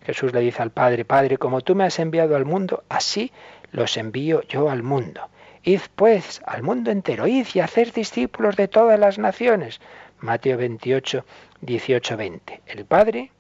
Jesús 0.03 0.33
le 0.33 0.41
dice 0.41 0.63
al 0.63 0.71
Padre, 0.71 1.05
Padre, 1.05 1.39
como 1.39 1.61
tú 1.61 1.75
me 1.75 1.85
has 1.85 1.99
enviado 1.99 2.37
al 2.37 2.45
mundo, 2.45 2.85
así 2.89 3.33
los 3.73 3.97
envío 3.97 4.43
yo 4.43 4.71
al 4.71 4.83
mundo. 4.83 5.29
Id 5.63 5.81
pues 5.95 6.41
al 6.47 6.63
mundo 6.63 6.91
entero, 6.91 7.27
id 7.27 7.47
y 7.53 7.61
haced 7.61 7.93
discípulos 7.93 8.57
de 8.57 8.69
todas 8.69 8.99
las 8.99 9.19
naciones. 9.19 9.81
Mateo 10.21 10.57
28, 10.57 11.25
18, 11.61 12.17
20. 12.17 12.61
El 12.67 12.85
Padre, 12.87 13.31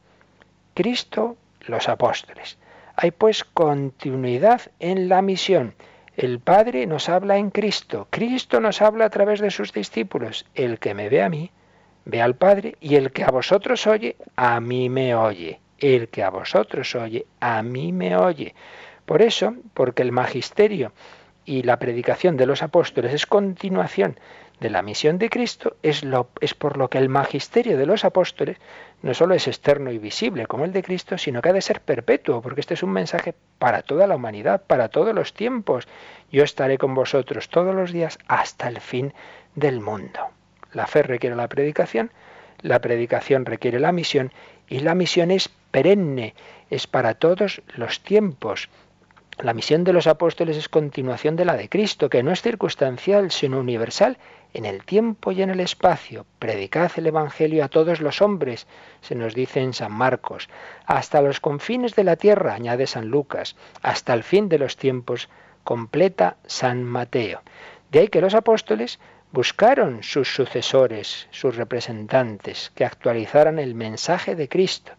Cristo 0.74 1.36
los 1.71 1.89
apóstoles. 1.89 2.59
Hay 2.97 3.12
pues 3.12 3.45
continuidad 3.45 4.62
en 4.79 5.09
la 5.09 5.23
misión. 5.23 5.75
El 6.16 6.41
Padre 6.41 6.87
nos 6.87 7.09
habla 7.09 7.39
en 7.39 7.51
Cristo, 7.51 8.09
Cristo 8.11 8.61
nos 8.61 8.83
habla 8.83 9.07
a 9.07 9.11
través 9.11 9.41
de 9.41 9.51
sus 9.51 9.73
discípulos. 9.73 10.45
El 10.55 10.79
que 10.79 10.93
me 10.93 11.09
ve 11.09 11.23
a 11.23 11.31
mí, 11.31 11.51
ve 12.05 12.21
al 12.21 12.35
Padre, 12.35 12.77
y 12.81 12.97
el 12.97 13.12
que 13.12 13.25
a 13.25 13.31
vosotros 13.31 13.87
oye, 13.87 14.16
a 14.37 14.61
mí 14.61 14.91
me 14.91 15.14
oye. 15.14 15.61
El 15.79 16.09
que 16.09 16.23
a 16.23 16.29
vosotros 16.29 16.95
oye, 16.95 17.27
a 17.41 17.62
mí 17.62 17.93
me 17.93 18.16
oye. 18.16 18.55
Por 19.07 19.23
eso, 19.23 19.55
porque 19.73 20.03
el 20.03 20.12
magisterio 20.12 20.93
y 21.47 21.62
la 21.62 21.79
predicación 21.79 22.37
de 22.37 22.47
los 22.47 22.62
apóstoles 22.62 23.14
es 23.14 23.27
continuación 23.27 24.18
de 24.61 24.71
la 24.71 24.83
misión 24.83 25.18
de 25.18 25.31
Cristo, 25.31 25.77
es, 25.83 26.05
lo, 26.05 26.29
es 26.41 26.55
por 26.55 26.77
lo 26.77 26.89
que 26.89 26.99
el 26.99 27.09
magisterio 27.09 27.79
de 27.79 27.87
los 27.87 28.05
apóstoles 28.05 28.59
no 29.03 29.15
solo 29.15 29.35
es 29.35 29.49
externo 29.49 29.91
y 29.91 29.99
visible 29.99 30.47
como 30.47 30.65
el 30.65 30.73
de 30.73 30.83
Cristo, 30.83 31.17
sino 31.17 31.41
que 31.41 31.49
ha 31.49 31.55
de 31.55 31.63
ser 31.63 31.81
perpetuo, 31.81 32.43
porque 32.43 32.61
este 32.61 32.75
es 32.75 32.83
un 32.83 32.93
mensaje 32.93 33.35
para 33.59 33.83
toda 33.83 34.07
la 34.07 34.17
humanidad, 34.17 34.63
para 34.67 34.89
todos 34.89 35.15
los 35.15 35.33
tiempos. 35.33 35.89
Yo 36.31 36.45
estaré 36.45 36.77
con 36.79 36.95
vosotros 36.95 37.49
todos 37.49 37.75
los 37.75 37.93
días 37.93 38.19
hasta 38.29 38.69
el 38.69 38.81
fin 38.81 39.15
del 39.55 39.81
mundo. 39.81 40.21
La 40.73 40.87
fe 40.87 41.03
requiere 41.03 41.37
la 41.37 41.49
predicación, 41.49 42.11
La 42.63 42.81
predicación 42.81 43.47
requiere 43.47 43.81
la 43.81 43.91
misión 43.91 44.33
y 44.69 44.81
la 44.81 44.95
misión 44.95 45.31
es 45.31 45.49
perenne, 45.49 46.35
es 46.69 46.87
para 46.87 47.15
todos 47.15 47.63
los 47.75 48.01
tiempos. 48.01 48.69
La 49.39 49.55
misión 49.55 49.85
de 49.85 49.95
los 49.95 50.07
apóstoles 50.07 50.59
es 50.59 50.69
continuación 50.69 51.37
de 51.37 51.47
la 51.47 51.57
de 51.57 51.71
Cristo, 51.71 52.11
que 52.11 52.23
no 52.23 52.31
es 52.31 52.43
circunstancial, 52.43 53.31
sino 53.31 53.59
universal, 53.59 54.19
en 54.55 54.65
el 54.65 54.85
tiempo 54.85 55.33
y 55.33 55.43
en 55.43 55.51
el 55.51 55.61
espacio. 55.61 56.27
Predicad 56.39 56.91
el 56.97 57.07
Evangelio 57.07 57.65
a 57.65 57.69
todos 57.69 58.01
los 58.01 58.23
hombres, 58.23 58.67
se 59.01 59.15
nos 59.15 59.35
dice 59.35 59.61
en 59.61 59.73
San 59.73 59.93
Marcos, 59.93 60.49
hasta 60.87 61.23
los 61.23 61.41
confines 61.41 61.95
de 61.95 62.05
la 62.05 62.17
tierra, 62.17 62.55
añade 62.55 62.87
San 62.87 63.09
Lucas, 63.09 63.57
hasta 63.83 64.15
el 64.15 64.23
fin 64.23 64.49
de 64.49 64.59
los 64.59 64.77
tiempos, 64.77 65.29
completa 65.65 66.37
San 66.47 66.85
Mateo. 66.85 67.43
De 67.91 68.01
ahí 68.01 68.09
que 68.09 68.21
los 68.21 68.35
apóstoles 68.35 68.99
buscaron 69.33 70.03
sus 70.03 70.35
sucesores, 70.35 71.29
sus 71.31 71.57
representantes, 71.57 72.73
que 72.75 72.85
actualizaran 72.85 73.59
el 73.59 73.75
mensaje 73.75 74.35
de 74.35 74.49
Cristo. 74.49 74.93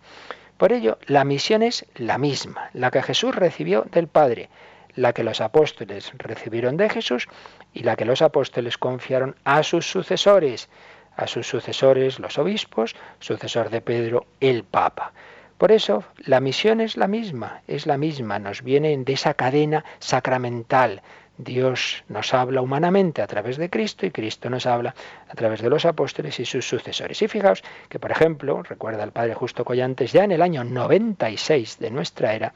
Por 0.58 0.72
ello, 0.72 0.99
la 1.08 1.24
misión 1.24 1.64
es 1.64 1.86
la 1.95 2.18
misma, 2.18 2.70
la 2.74 2.91
que 2.91 3.02
Jesús 3.02 3.36
recibió 3.36 3.86
del 3.91 4.08
Padre, 4.08 4.49
la 4.95 5.13
que 5.13 5.23
los 5.23 5.41
apóstoles 5.41 6.11
recibieron 6.17 6.77
de 6.77 6.89
Jesús 6.89 7.27
y 7.73 7.83
la 7.83 7.95
que 7.95 8.05
los 8.05 8.21
apóstoles 8.21 8.77
confiaron 8.77 9.35
a 9.43 9.63
sus 9.63 9.89
sucesores, 9.89 10.69
a 11.15 11.27
sus 11.27 11.47
sucesores 11.47 12.19
los 12.19 12.37
obispos, 12.37 12.95
sucesor 13.19 13.69
de 13.69 13.81
Pedro 13.81 14.25
el 14.39 14.63
Papa. 14.63 15.13
Por 15.57 15.71
eso 15.71 16.03
la 16.17 16.39
misión 16.39 16.81
es 16.81 16.97
la 16.97 17.07
misma, 17.07 17.61
es 17.67 17.85
la 17.85 17.97
misma, 17.97 18.39
nos 18.39 18.63
viene 18.63 18.97
de 18.97 19.13
esa 19.13 19.35
cadena 19.35 19.85
sacramental 19.99 21.01
Dios 21.43 22.03
nos 22.07 22.33
habla 22.33 22.61
humanamente 22.61 23.21
a 23.21 23.27
través 23.27 23.57
de 23.57 23.69
Cristo 23.69 24.05
y 24.05 24.11
Cristo 24.11 24.49
nos 24.49 24.65
habla 24.65 24.93
a 25.27 25.33
través 25.33 25.61
de 25.61 25.69
los 25.69 25.85
apóstoles 25.85 26.39
y 26.39 26.45
sus 26.45 26.67
sucesores. 26.67 27.21
Y 27.21 27.27
fijaos 27.27 27.63
que, 27.89 27.99
por 27.99 28.11
ejemplo, 28.11 28.61
recuerda 28.63 29.03
el 29.03 29.11
padre 29.11 29.33
Justo 29.33 29.65
Collantes, 29.65 30.11
ya 30.11 30.23
en 30.23 30.31
el 30.31 30.41
año 30.41 30.63
96 30.63 31.79
de 31.79 31.91
nuestra 31.91 32.33
era, 32.35 32.53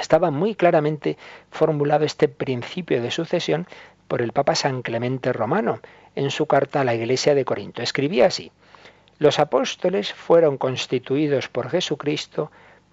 estaba 0.00 0.30
muy 0.30 0.54
claramente 0.54 1.16
formulado 1.50 2.04
este 2.04 2.28
principio 2.28 3.02
de 3.02 3.10
sucesión 3.10 3.66
por 4.08 4.22
el 4.22 4.32
Papa 4.32 4.54
San 4.54 4.82
Clemente 4.82 5.32
Romano 5.32 5.80
en 6.14 6.30
su 6.30 6.46
carta 6.46 6.80
a 6.80 6.84
la 6.84 6.94
Iglesia 6.94 7.34
de 7.34 7.44
Corinto. 7.44 7.82
Escribía 7.82 8.26
así, 8.26 8.50
los 9.18 9.38
apóstoles 9.38 10.12
fueron 10.12 10.58
constituidos 10.58 11.48
por 11.48 11.70
Jesucristo 11.70 12.50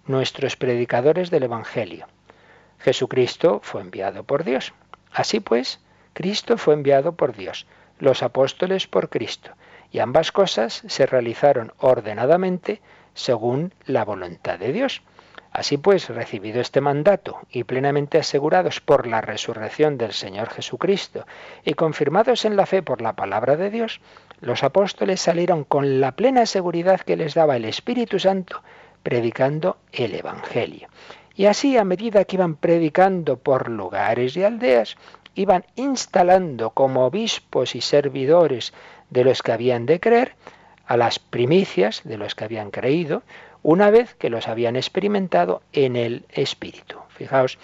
nuestros 0.07 0.55
predicadores 0.55 1.29
del 1.29 1.43
Evangelio. 1.43 2.07
Jesucristo 2.79 3.59
fue 3.63 3.81
enviado 3.81 4.23
por 4.23 4.43
Dios. 4.43 4.73
Así 5.11 5.39
pues, 5.39 5.79
Cristo 6.13 6.57
fue 6.57 6.73
enviado 6.73 7.13
por 7.13 7.35
Dios, 7.35 7.65
los 7.99 8.23
apóstoles 8.23 8.87
por 8.87 9.09
Cristo, 9.09 9.51
y 9.91 9.99
ambas 9.99 10.31
cosas 10.31 10.83
se 10.87 11.05
realizaron 11.05 11.73
ordenadamente 11.77 12.81
según 13.13 13.73
la 13.85 14.03
voluntad 14.03 14.59
de 14.59 14.73
Dios. 14.73 15.01
Así 15.55 15.77
pues, 15.77 16.09
recibido 16.09 16.59
este 16.59 16.81
mandato 16.81 17.39
y 17.49 17.63
plenamente 17.63 18.17
asegurados 18.17 18.81
por 18.81 19.07
la 19.07 19.21
resurrección 19.21 19.97
del 19.97 20.11
Señor 20.11 20.49
Jesucristo 20.49 21.25
y 21.63 21.75
confirmados 21.75 22.43
en 22.43 22.57
la 22.57 22.65
fe 22.65 22.83
por 22.83 23.01
la 23.01 23.13
palabra 23.13 23.55
de 23.55 23.69
Dios, 23.69 24.01
los 24.41 24.65
apóstoles 24.65 25.21
salieron 25.21 25.63
con 25.63 26.01
la 26.01 26.11
plena 26.11 26.45
seguridad 26.45 26.99
que 26.99 27.15
les 27.15 27.35
daba 27.35 27.55
el 27.55 27.63
Espíritu 27.63 28.19
Santo 28.19 28.63
predicando 29.01 29.77
el 29.93 30.15
Evangelio. 30.15 30.89
Y 31.37 31.45
así, 31.45 31.77
a 31.77 31.85
medida 31.85 32.25
que 32.25 32.35
iban 32.35 32.57
predicando 32.57 33.37
por 33.37 33.69
lugares 33.69 34.35
y 34.35 34.43
aldeas, 34.43 34.97
iban 35.35 35.63
instalando 35.77 36.71
como 36.71 37.05
obispos 37.05 37.75
y 37.75 37.81
servidores 37.81 38.73
de 39.09 39.23
los 39.23 39.41
que 39.41 39.53
habían 39.53 39.85
de 39.85 40.01
creer, 40.01 40.35
a 40.85 40.97
las 40.97 41.17
primicias 41.17 42.01
de 42.03 42.17
los 42.17 42.35
que 42.35 42.43
habían 42.43 42.71
creído, 42.71 43.23
una 43.65 43.89
vez 43.89 44.13
que 44.13 44.29
los 44.29 44.47
habían 44.47 44.75
experimentado 44.75 45.63
en 45.73 45.95
el 45.95 46.25
Espíritu. 46.29 46.99
Fijaos, 47.09 47.57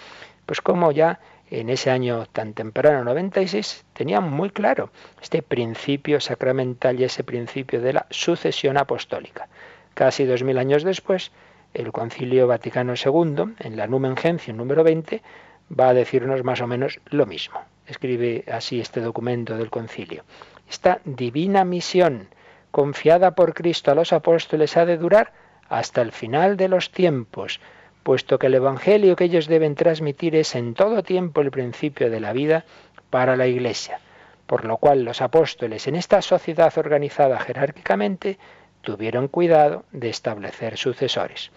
pues 0.46 0.60
como 0.60 0.90
ya 0.90 1.20
en 1.48 1.70
ese 1.70 1.92
año 1.92 2.26
tan 2.26 2.54
temprano, 2.54 3.04
96, 3.04 3.84
tenían 3.92 4.28
muy 4.28 4.50
claro 4.50 4.90
este 5.20 5.42
principio 5.42 6.20
sacramental 6.20 6.98
y 6.98 7.04
ese 7.04 7.22
principio 7.22 7.80
de 7.80 7.92
la 7.92 8.06
sucesión 8.10 8.78
apostólica. 8.78 9.46
Casi 9.94 10.24
dos 10.24 10.42
mil 10.42 10.58
años 10.58 10.82
después, 10.82 11.30
el 11.72 11.92
Concilio 11.92 12.48
Vaticano 12.48 12.94
II, 12.94 13.54
en 13.60 13.76
la 13.76 13.86
Numen 13.86 14.16
Gentium 14.16 14.56
número 14.56 14.82
20, 14.82 15.22
va 15.78 15.90
a 15.90 15.94
decirnos 15.94 16.42
más 16.42 16.60
o 16.60 16.66
menos 16.66 16.98
lo 17.10 17.26
mismo. 17.26 17.60
Escribe 17.86 18.44
así 18.50 18.80
este 18.80 19.00
documento 19.00 19.56
del 19.56 19.70
concilio. 19.70 20.24
Esta 20.68 21.00
divina 21.04 21.64
misión 21.64 22.26
confiada 22.72 23.36
por 23.36 23.54
Cristo 23.54 23.92
a 23.92 23.94
los 23.94 24.12
apóstoles 24.12 24.76
ha 24.76 24.84
de 24.84 24.98
durar 24.98 25.41
hasta 25.72 26.02
el 26.02 26.12
final 26.12 26.58
de 26.58 26.68
los 26.68 26.90
tiempos, 26.90 27.58
puesto 28.02 28.38
que 28.38 28.48
el 28.48 28.54
Evangelio 28.54 29.16
que 29.16 29.24
ellos 29.24 29.46
deben 29.46 29.74
transmitir 29.74 30.36
es 30.36 30.54
en 30.54 30.74
todo 30.74 31.02
tiempo 31.02 31.40
el 31.40 31.50
principio 31.50 32.10
de 32.10 32.20
la 32.20 32.34
vida 32.34 32.66
para 33.08 33.36
la 33.36 33.46
Iglesia, 33.46 33.98
por 34.46 34.66
lo 34.66 34.76
cual 34.76 35.02
los 35.02 35.22
apóstoles 35.22 35.86
en 35.86 35.96
esta 35.96 36.20
sociedad 36.20 36.76
organizada 36.76 37.40
jerárquicamente 37.40 38.38
tuvieron 38.82 39.28
cuidado 39.28 39.84
de 39.92 40.10
establecer 40.10 40.76
sucesores. 40.76 41.50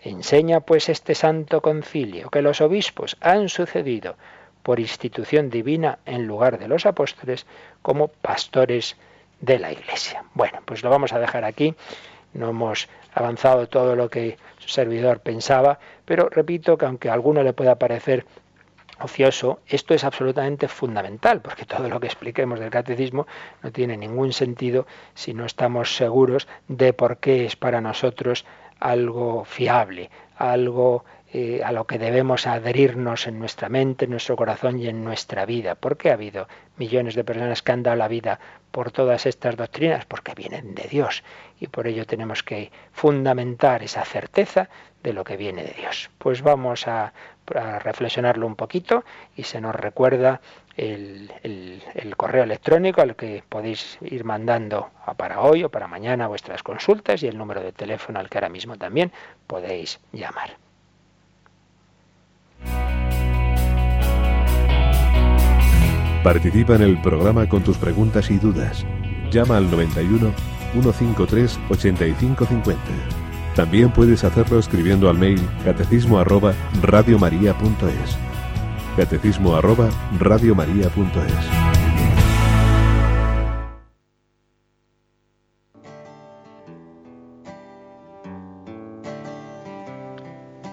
Enseña 0.00 0.60
pues 0.60 0.88
este 0.88 1.14
santo 1.14 1.60
concilio 1.60 2.28
que 2.28 2.42
los 2.42 2.60
obispos 2.60 3.16
han 3.20 3.48
sucedido 3.48 4.16
por 4.64 4.80
institución 4.80 5.48
divina 5.48 6.00
en 6.06 6.26
lugar 6.26 6.58
de 6.58 6.66
los 6.66 6.86
apóstoles 6.86 7.46
como 7.82 8.08
pastores 8.08 8.96
de 9.40 9.60
la 9.60 9.70
Iglesia. 9.70 10.24
Bueno, 10.34 10.58
pues 10.64 10.82
lo 10.82 10.90
vamos 10.90 11.12
a 11.12 11.20
dejar 11.20 11.44
aquí. 11.44 11.76
No 12.32 12.50
hemos 12.50 12.88
avanzado 13.14 13.68
todo 13.68 13.96
lo 13.96 14.08
que 14.08 14.38
su 14.58 14.68
servidor 14.68 15.20
pensaba, 15.20 15.78
pero 16.04 16.28
repito 16.28 16.78
que 16.78 16.86
aunque 16.86 17.10
a 17.10 17.14
alguno 17.14 17.42
le 17.42 17.52
pueda 17.52 17.76
parecer 17.76 18.26
ocioso, 19.02 19.60
esto 19.66 19.94
es 19.94 20.04
absolutamente 20.04 20.68
fundamental, 20.68 21.40
porque 21.40 21.64
todo 21.64 21.88
lo 21.88 22.00
que 22.00 22.06
expliquemos 22.06 22.60
del 22.60 22.70
catecismo 22.70 23.26
no 23.62 23.72
tiene 23.72 23.96
ningún 23.96 24.32
sentido 24.32 24.86
si 25.14 25.34
no 25.34 25.46
estamos 25.46 25.96
seguros 25.96 26.48
de 26.68 26.92
por 26.92 27.18
qué 27.18 27.46
es 27.46 27.56
para 27.56 27.80
nosotros 27.80 28.44
algo 28.78 29.44
fiable, 29.44 30.10
algo 30.36 31.04
eh, 31.32 31.60
a 31.64 31.70
lo 31.70 31.86
que 31.86 31.98
debemos 31.98 32.46
adherirnos 32.46 33.26
en 33.26 33.38
nuestra 33.38 33.68
mente, 33.68 34.06
en 34.06 34.10
nuestro 34.10 34.36
corazón 34.36 34.80
y 34.80 34.88
en 34.88 35.04
nuestra 35.04 35.46
vida. 35.46 35.76
¿Por 35.76 35.96
qué 35.96 36.10
ha 36.10 36.14
habido 36.14 36.48
millones 36.76 37.14
de 37.14 37.24
personas 37.24 37.62
que 37.62 37.72
han 37.72 37.82
dado 37.82 37.96
la 37.96 38.08
vida 38.08 38.40
por 38.70 38.92
todas 38.92 39.26
estas 39.26 39.56
doctrinas? 39.56 40.04
Porque 40.06 40.34
vienen 40.34 40.74
de 40.74 40.84
Dios 40.84 41.22
y 41.58 41.66
por 41.66 41.86
ello 41.86 42.06
tenemos 42.06 42.42
que 42.42 42.70
fundamentar 42.92 43.82
esa 43.82 44.04
certeza 44.04 44.68
de 45.02 45.12
lo 45.12 45.24
que 45.24 45.36
viene 45.36 45.62
de 45.62 45.72
Dios. 45.72 46.10
Pues 46.18 46.42
vamos 46.42 46.86
a, 46.86 47.12
reflexionarlo 47.82 48.46
un 48.46 48.54
poquito 48.54 49.04
y 49.34 49.42
se 49.42 49.60
nos 49.60 49.74
recuerda 49.74 50.40
el, 50.76 51.32
correo 52.16 52.44
electrónico 52.44 53.00
al 53.00 53.16
que 53.16 53.42
podéis 53.48 53.98
ir 54.02 54.24
mandando 54.24 54.90
para 55.16 55.40
hoy 55.40 55.64
o 55.64 55.68
para 55.68 55.88
mañana 55.88 56.28
vuestras 56.28 56.62
consultas 56.62 57.24
y 57.24 57.26
el 57.26 57.36
número 57.36 57.60
de 57.60 57.72
teléfono 57.72 58.20
al 58.20 58.28
que 58.28 58.38
ahora 58.38 58.50
mismo 58.50 58.76
también 58.76 59.10
podéis 59.48 59.98
llamar. 60.12 60.69
Participa 66.22 66.74
en 66.74 66.82
el 66.82 67.00
programa 67.00 67.48
con 67.48 67.62
tus 67.62 67.78
preguntas 67.78 68.30
y 68.30 68.36
dudas. 68.36 68.84
Llama 69.30 69.56
al 69.56 69.70
91 69.70 70.34
153 70.74 71.58
8550. 71.70 72.78
También 73.56 73.90
puedes 73.90 74.22
hacerlo 74.22 74.58
escribiendo 74.58 75.08
al 75.08 75.16
mail 75.16 75.40
catecismo 75.64 76.18
arroba 76.18 76.52
radiomaria.es. 76.82 78.18
Catecismo 78.98 79.56
arroba 79.56 79.88
radiomaria.es. 80.18 81.70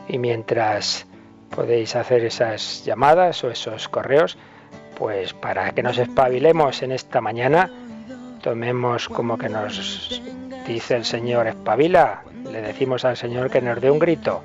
Y 0.10 0.18
mientras 0.20 1.08
podéis 1.56 1.96
hacer 1.96 2.26
esas 2.26 2.84
llamadas 2.84 3.46
o 3.46 3.50
esos 3.50 3.88
correos, 3.88 4.38
pues 4.98 5.34
para 5.34 5.72
que 5.72 5.84
nos 5.84 5.98
espabilemos 5.98 6.82
en 6.82 6.92
esta 6.92 7.22
mañana, 7.22 7.70
tomemos 8.42 9.08
como 9.08 9.38
que 9.38 9.50
nos 9.50 10.22
dice 10.68 10.96
el 10.96 11.06
Señor, 11.06 11.48
espabila, 11.48 12.24
le 12.52 12.62
decimos 12.62 13.06
al 13.06 13.16
Señor 13.16 13.50
que 13.50 13.62
nos 13.62 13.80
dé 13.80 13.92
un 13.92 14.00
grito 14.00 14.42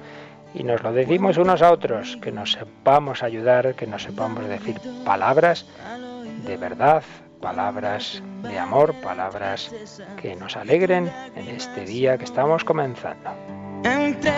y 0.55 0.63
nos 0.65 0.83
lo 0.83 0.93
decimos 0.93 1.39
unos 1.39 1.63
a 1.63 1.73
otros, 1.73 2.19
que 2.21 2.33
nos 2.33 2.53
sepamos 2.53 3.23
ayudar, 3.23 3.75
que 3.75 3.87
nos 3.87 4.03
sepamos 4.03 4.47
decir 4.47 4.79
palabras 5.05 5.67
de 6.45 6.57
verdad, 6.57 7.03
palabras 7.41 8.23
de 8.43 8.59
amor, 8.59 8.95
palabras 9.03 9.73
que 10.21 10.37
nos 10.37 10.57
alegren 10.57 11.11
en 11.35 11.49
este 11.49 11.85
día 11.85 12.19
que 12.19 12.25
estamos 12.25 12.65
comenzando. 12.65 13.31
Entre 13.85 14.33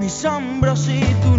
mis 0.00 0.24
hombros 0.24 0.88
y 0.88 1.00
tu 1.22 1.36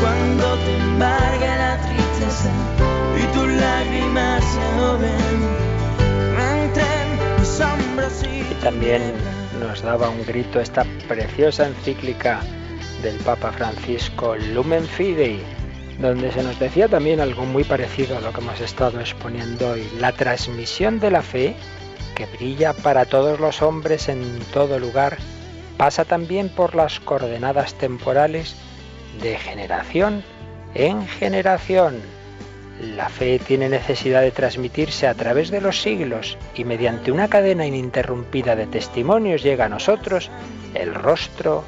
cuando 0.00 0.54
te 0.64 0.76
embargue 0.76 1.46
la 1.46 1.76
tristeza 1.82 2.50
y 3.16 3.22
tus 3.34 3.48
lágrimas 3.48 4.44
se 4.44 4.60
Y 8.50 8.54
también 8.62 9.02
nos 9.60 9.82
daba 9.82 10.08
un 10.08 10.24
grito 10.24 10.60
esta 10.60 10.84
preciosa 11.08 11.66
encíclica 11.66 12.40
del 13.02 13.16
Papa 13.18 13.52
Francisco 13.52 14.36
Lumen 14.36 14.86
Fidei, 14.86 15.42
donde 15.98 16.32
se 16.32 16.42
nos 16.42 16.58
decía 16.58 16.88
también 16.88 17.20
algo 17.20 17.44
muy 17.44 17.64
parecido 17.64 18.16
a 18.16 18.20
lo 18.20 18.32
que 18.32 18.40
hemos 18.40 18.60
estado 18.60 19.00
exponiendo 19.00 19.70
hoy, 19.70 19.88
la 19.98 20.12
transmisión 20.12 21.00
de 21.00 21.10
la 21.10 21.22
fe 21.22 21.56
que 22.14 22.26
brilla 22.26 22.72
para 22.72 23.04
todos 23.04 23.38
los 23.40 23.62
hombres 23.62 24.08
en 24.08 24.38
todo 24.52 24.78
lugar, 24.78 25.18
pasa 25.76 26.04
también 26.04 26.48
por 26.48 26.74
las 26.74 27.00
coordenadas 27.00 27.74
temporales 27.74 28.56
de 29.20 29.36
generación 29.36 30.22
en 30.74 31.06
generación. 31.06 32.00
La 32.96 33.08
fe 33.08 33.40
tiene 33.40 33.68
necesidad 33.68 34.20
de 34.22 34.30
transmitirse 34.30 35.08
a 35.08 35.14
través 35.14 35.50
de 35.50 35.60
los 35.60 35.82
siglos 35.82 36.38
y 36.54 36.64
mediante 36.64 37.10
una 37.10 37.28
cadena 37.28 37.66
ininterrumpida 37.66 38.54
de 38.54 38.66
testimonios 38.66 39.42
llega 39.42 39.64
a 39.64 39.68
nosotros 39.68 40.30
el 40.74 40.94
rostro 40.94 41.64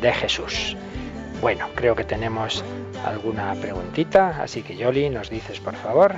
de 0.00 0.12
Jesús. 0.12 0.76
Bueno, 1.42 1.66
creo 1.74 1.96
que 1.96 2.04
tenemos 2.04 2.64
alguna 3.04 3.52
preguntita, 3.56 4.40
así 4.40 4.62
que 4.62 4.76
Yoli, 4.76 5.10
nos 5.10 5.28
dices 5.28 5.58
por 5.58 5.74
favor. 5.74 6.14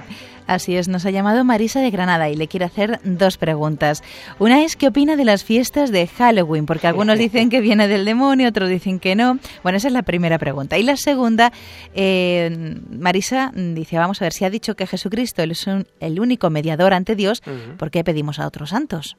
Así 0.47 0.77
es, 0.77 0.87
nos 0.87 1.07
ha 1.07 1.11
llamado 1.11 1.43
Marisa 1.45 1.81
de 1.81 1.91
Granada 1.91 2.29
y 2.29 2.37
le 2.37 2.47
quiere 2.47 2.67
hacer 2.67 3.01
dos 3.05 3.39
preguntas. 3.39 4.03
Una 4.39 4.63
es, 4.63 4.77
¿qué 4.77 4.89
opina 4.89 5.17
de 5.17 5.25
las 5.25 5.43
fiestas 5.43 5.91
de 5.91 6.07
Halloween? 6.07 6.67
Porque 6.67 6.87
algunos 6.89 7.19
dicen 7.19 7.49
que 7.49 7.63
viene 7.63 7.89
del 7.89 8.05
demonio, 8.05 8.51
otros 8.51 8.69
dicen 8.69 9.01
que 9.01 9.17
no. 9.17 9.39
Bueno, 9.63 9.79
esa 9.79 9.89
es 9.89 9.95
la 9.95 10.03
primera 10.03 10.39
pregunta. 10.39 10.77
Y 10.77 10.83
la 10.83 10.99
segunda, 10.99 11.53
eh, 11.95 12.77
Marisa 12.91 13.51
dice, 13.55 13.97
vamos 13.97 14.21
a 14.21 14.27
ver, 14.27 14.35
si 14.35 14.45
ha 14.45 14.51
dicho 14.51 14.77
que 14.77 14.87
Jesucristo 14.87 15.43
es 15.43 15.67
un- 15.67 15.87
el 16.01 16.21
único 16.21 16.51
mediador 16.51 16.93
ante 16.93 17.17
Dios. 17.17 17.43
¿por 17.79 17.91
qué 17.91 18.05
pedimos 18.05 18.39
a 18.41 18.47
otros 18.47 18.69
santos? 18.71 19.17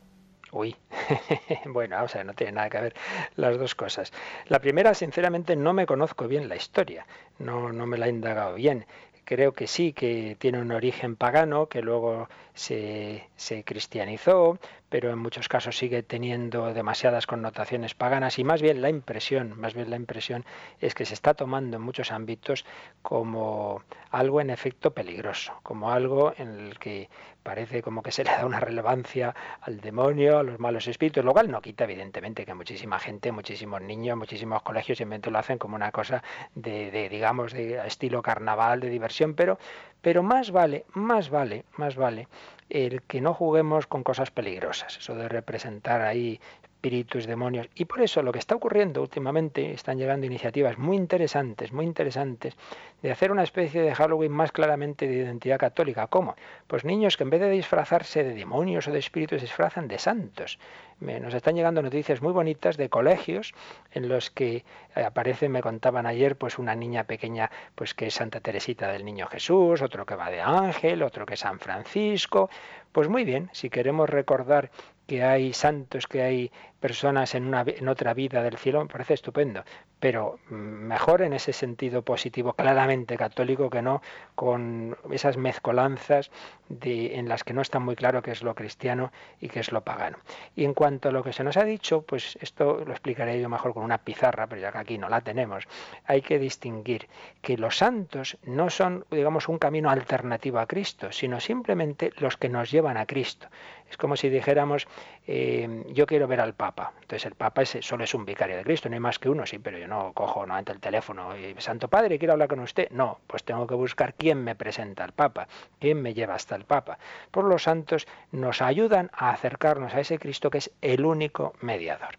Uy, 0.56 0.74
bueno, 1.66 2.02
o 2.02 2.08
sea, 2.08 2.24
no 2.24 2.34
tiene 2.34 2.54
nada 2.54 2.70
que 2.70 2.80
ver 2.80 2.96
las 3.36 3.58
dos 3.58 3.76
cosas. 3.76 4.14
La 4.48 4.60
primera, 4.62 4.94
sinceramente, 4.94 5.58
no 5.58 5.74
me 5.74 5.86
conozco 5.86 6.30
bien 6.30 6.48
la 6.48 6.56
historia, 6.56 7.06
no, 7.40 7.74
no 7.74 7.86
me 7.86 7.98
la 7.98 8.06
he 8.06 8.10
indagado 8.10 8.56
bien. 8.56 8.86
Creo 9.26 9.52
que 9.54 9.68
sí, 9.68 9.92
que 9.92 10.38
tiene 10.40 10.62
un 10.62 10.72
origen 10.72 11.18
pagano, 11.18 11.68
que 11.68 11.82
luego 11.82 12.30
se, 12.54 13.28
se 13.36 13.66
cristianizó, 13.66 14.58
pero 14.88 15.12
en 15.12 15.20
muchos 15.20 15.50
casos 15.50 15.78
sigue 15.78 16.04
teniendo 16.04 16.74
demasiadas 16.74 17.28
connotaciones 17.28 17.94
paganas 17.94 18.40
y 18.40 18.46
más 18.46 18.62
bien 18.62 18.82
la 18.82 18.90
impresión, 18.90 19.60
más 19.60 19.74
bien 19.74 19.90
la 19.90 19.98
impresión 19.98 20.46
es 20.80 20.94
que 20.96 21.06
se 21.06 21.16
está 21.16 21.34
tomando 21.34 21.76
en 21.76 21.84
muchos 21.84 22.12
ámbitos 22.12 22.66
como 23.02 23.84
algo 24.10 24.40
en 24.40 24.52
efecto 24.52 24.92
peligroso, 24.94 25.54
como 25.64 25.92
algo 25.92 26.34
en 26.38 26.50
el 26.60 26.80
que 26.80 27.10
parece 27.46 27.84
como 27.84 28.02
que 28.02 28.12
se 28.12 28.24
le 28.24 28.32
da 28.38 28.46
una 28.46 28.60
relevancia 28.60 29.36
al 29.62 29.80
demonio, 29.80 30.40
a 30.40 30.44
los 30.44 30.60
malos 30.60 30.88
espíritus, 30.88 31.24
lo 31.24 31.32
cual 31.32 31.52
no 31.52 31.62
quita 31.62 31.84
evidentemente 31.84 32.44
que 32.44 32.56
muchísima 32.56 32.98
gente, 33.00 33.32
muchísimos 33.32 33.82
niños, 33.82 34.18
muchísimos 34.18 34.64
colegios 34.64 34.98
simplemente 34.98 35.30
lo 35.30 35.38
hacen 35.38 35.60
como 35.60 35.76
una 35.76 35.92
cosa 35.92 36.24
de, 36.56 36.90
de, 36.90 37.08
digamos 37.08 37.54
de 37.54 37.86
estilo 37.86 38.24
carnaval, 38.24 38.80
de 38.80 38.90
diversión, 38.90 39.36
pero 39.36 39.60
pero 40.02 40.22
más 40.22 40.52
vale, 40.52 40.86
más 40.94 41.30
vale, 41.30 41.66
más 41.78 41.96
vale 41.96 42.28
el 42.70 43.04
que 43.04 43.22
no 43.22 43.34
juguemos 43.34 43.86
con 43.86 44.04
cosas 44.04 44.32
peligrosas, 44.32 44.98
eso 44.98 45.16
de 45.16 45.30
representar 45.30 46.02
ahí 46.02 46.40
espíritus, 46.86 47.26
demonios. 47.26 47.68
Y 47.74 47.86
por 47.86 48.02
eso 48.02 48.22
lo 48.22 48.32
que 48.32 48.38
está 48.38 48.54
ocurriendo 48.54 49.02
últimamente, 49.02 49.72
están 49.72 49.98
llegando 49.98 50.28
iniciativas 50.28 50.78
muy 50.78 50.98
interesantes, 50.98 51.74
muy 51.74 51.84
interesantes, 51.84 52.56
de 53.02 53.12
hacer 53.12 53.32
una 53.32 53.42
especie 53.42 53.82
de 53.82 53.96
Halloween 53.96 54.32
más 54.32 54.52
claramente 54.52 55.08
de 55.08 55.16
identidad 55.16 55.58
católica. 55.58 56.06
¿Cómo? 56.06 56.36
Pues 56.68 56.86
niños 56.86 57.18
que 57.18 57.24
en 57.24 57.32
vez 57.32 57.42
de 57.42 57.50
disfrazarse 57.50 58.24
de 58.24 58.36
demonios 58.36 58.88
o 58.88 58.92
de 58.92 59.00
espíritus, 59.00 59.40
se 59.40 59.48
disfrazan 59.48 59.88
de 59.88 59.98
santos. 59.98 60.60
Nos 61.00 61.34
están 61.34 61.56
llegando 61.56 61.82
noticias 61.82 62.22
muy 62.22 62.32
bonitas 62.32 62.78
de 62.78 62.88
colegios 62.88 63.54
en 63.92 64.08
los 64.08 64.30
que 64.30 64.64
eh, 64.96 65.04
aparecen, 65.04 65.52
me 65.52 65.62
contaban 65.62 66.06
ayer, 66.06 66.38
pues 66.38 66.58
una 66.58 66.76
niña 66.76 67.04
pequeña, 67.04 67.50
pues 67.74 67.94
que 67.94 68.08
es 68.08 68.14
Santa 68.14 68.40
Teresita 68.40 68.92
del 68.92 69.04
Niño 69.04 69.28
Jesús, 69.28 69.82
otro 69.82 70.06
que 70.06 70.16
va 70.16 70.30
de 70.30 70.40
ángel, 70.40 71.02
otro 71.02 71.26
que 71.26 71.34
es 71.34 71.42
San 71.42 71.60
Francisco. 71.60 72.50
Pues 72.92 73.10
muy 73.10 73.26
bien, 73.26 73.50
si 73.52 73.70
queremos 73.70 74.10
recordar 74.10 74.72
que 75.06 75.24
hay 75.24 75.54
santos, 75.54 76.08
que 76.08 76.22
hay 76.22 76.52
personas 76.86 77.34
en, 77.34 77.48
una, 77.48 77.64
en 77.66 77.88
otra 77.88 78.14
vida 78.14 78.44
del 78.44 78.60
cielo, 78.60 78.80
me 78.80 78.86
parece 78.88 79.16
estupendo. 79.16 79.64
Pero 80.00 80.38
mm, 80.50 80.54
mejor 80.54 81.24
en 81.24 81.34
ese 81.34 81.52
sentido 81.52 82.04
positivo, 82.04 82.54
claramente 82.54 83.18
católico, 83.18 83.72
que 83.72 83.82
no 83.82 84.04
con 84.36 84.96
esas 85.10 85.36
mezcolanzas 85.36 86.30
de, 86.70 87.16
en 87.16 87.28
las 87.28 87.44
que 87.44 87.54
no 87.54 87.64
está 87.64 87.80
muy 87.80 87.96
claro 87.96 88.22
qué 88.22 88.30
es 88.30 88.44
lo 88.44 88.54
cristiano 88.54 89.12
y 89.42 89.50
qué 89.50 89.62
es 89.62 89.72
lo 89.72 89.82
pagano. 89.82 90.20
Y 90.56 90.64
en 90.64 90.76
cuanto 90.76 91.10
a 91.10 91.12
lo 91.12 91.24
que 91.24 91.34
se 91.34 91.44
nos 91.44 91.58
ha 91.58 91.64
dicho, 91.64 92.04
pues 92.04 92.38
esto 92.40 92.84
lo 92.86 92.92
explicaré 92.92 93.42
yo 93.42 93.50
mejor 93.50 93.74
con 93.74 93.84
una 93.84 93.98
pizarra, 93.98 94.46
pero 94.46 94.62
ya 94.62 94.72
que 94.72 94.78
aquí 94.78 95.00
no 95.00 95.10
la 95.10 95.22
tenemos, 95.22 95.68
hay 96.06 96.22
que 96.22 96.38
distinguir 96.38 97.08
que 97.42 97.58
los 97.58 97.78
santos 97.78 98.38
no 98.44 98.70
son, 98.70 99.06
digamos, 99.10 99.50
un 99.50 99.58
camino 99.58 99.90
alternativo 99.90 100.60
a 100.60 100.68
Cristo, 100.68 101.12
sino 101.12 101.40
simplemente 101.40 102.12
los 102.18 102.38
que 102.38 102.48
nos 102.48 102.70
llevan 102.70 102.98
a 102.98 103.08
Cristo. 103.08 103.48
Es 103.90 103.98
como 103.98 104.16
si 104.16 104.30
dijéramos, 104.30 104.88
eh, 105.28 105.84
yo 105.90 106.06
quiero 106.06 106.28
ver 106.28 106.40
al 106.40 106.54
Papa. 106.54 106.94
Entonces 107.02 107.26
el 107.26 107.36
Papa 107.36 107.64
solo 107.66 108.04
es 108.04 108.14
un 108.14 108.26
vicario 108.26 108.58
de 108.58 108.64
Cristo, 108.64 108.90
no 108.90 108.94
hay 108.94 109.00
más 109.00 109.20
que 109.20 109.30
uno, 109.30 109.46
sí, 109.46 109.60
pero 109.60 109.78
yo 109.78 109.88
no 109.88 110.14
cojo 110.14 110.46
no 110.46 110.56
ante 110.56 110.72
el 110.72 110.80
teléfono 110.80 111.36
y 111.38 111.56
Santo 111.60 111.88
Padre, 111.88 112.20
quiero 112.20 112.34
hablar 112.34 112.48
con 112.48 112.60
usted. 112.60 112.90
No, 112.92 113.20
pues 113.28 113.44
tengo 113.44 113.68
que 113.68 113.76
buscar 113.76 114.14
quién 114.14 114.44
me 114.44 114.56
presenta 114.56 115.04
al 115.04 115.14
Papa, 115.14 115.48
quién 115.80 116.02
me 116.02 116.14
lleva 116.14 116.36
hasta 116.36 116.56
el 116.56 116.66
Papa. 116.66 116.98
Por 117.32 117.46
los 117.46 117.64
santos 117.64 118.08
nos 118.32 118.62
ayudan 118.62 119.10
a 119.14 119.32
acercarnos 119.32 119.94
a 119.94 120.00
ese 120.00 120.20
Cristo 120.20 120.50
que 120.50 120.60
es 120.60 120.72
el 120.82 121.06
único 121.06 121.54
mediador. 121.62 122.16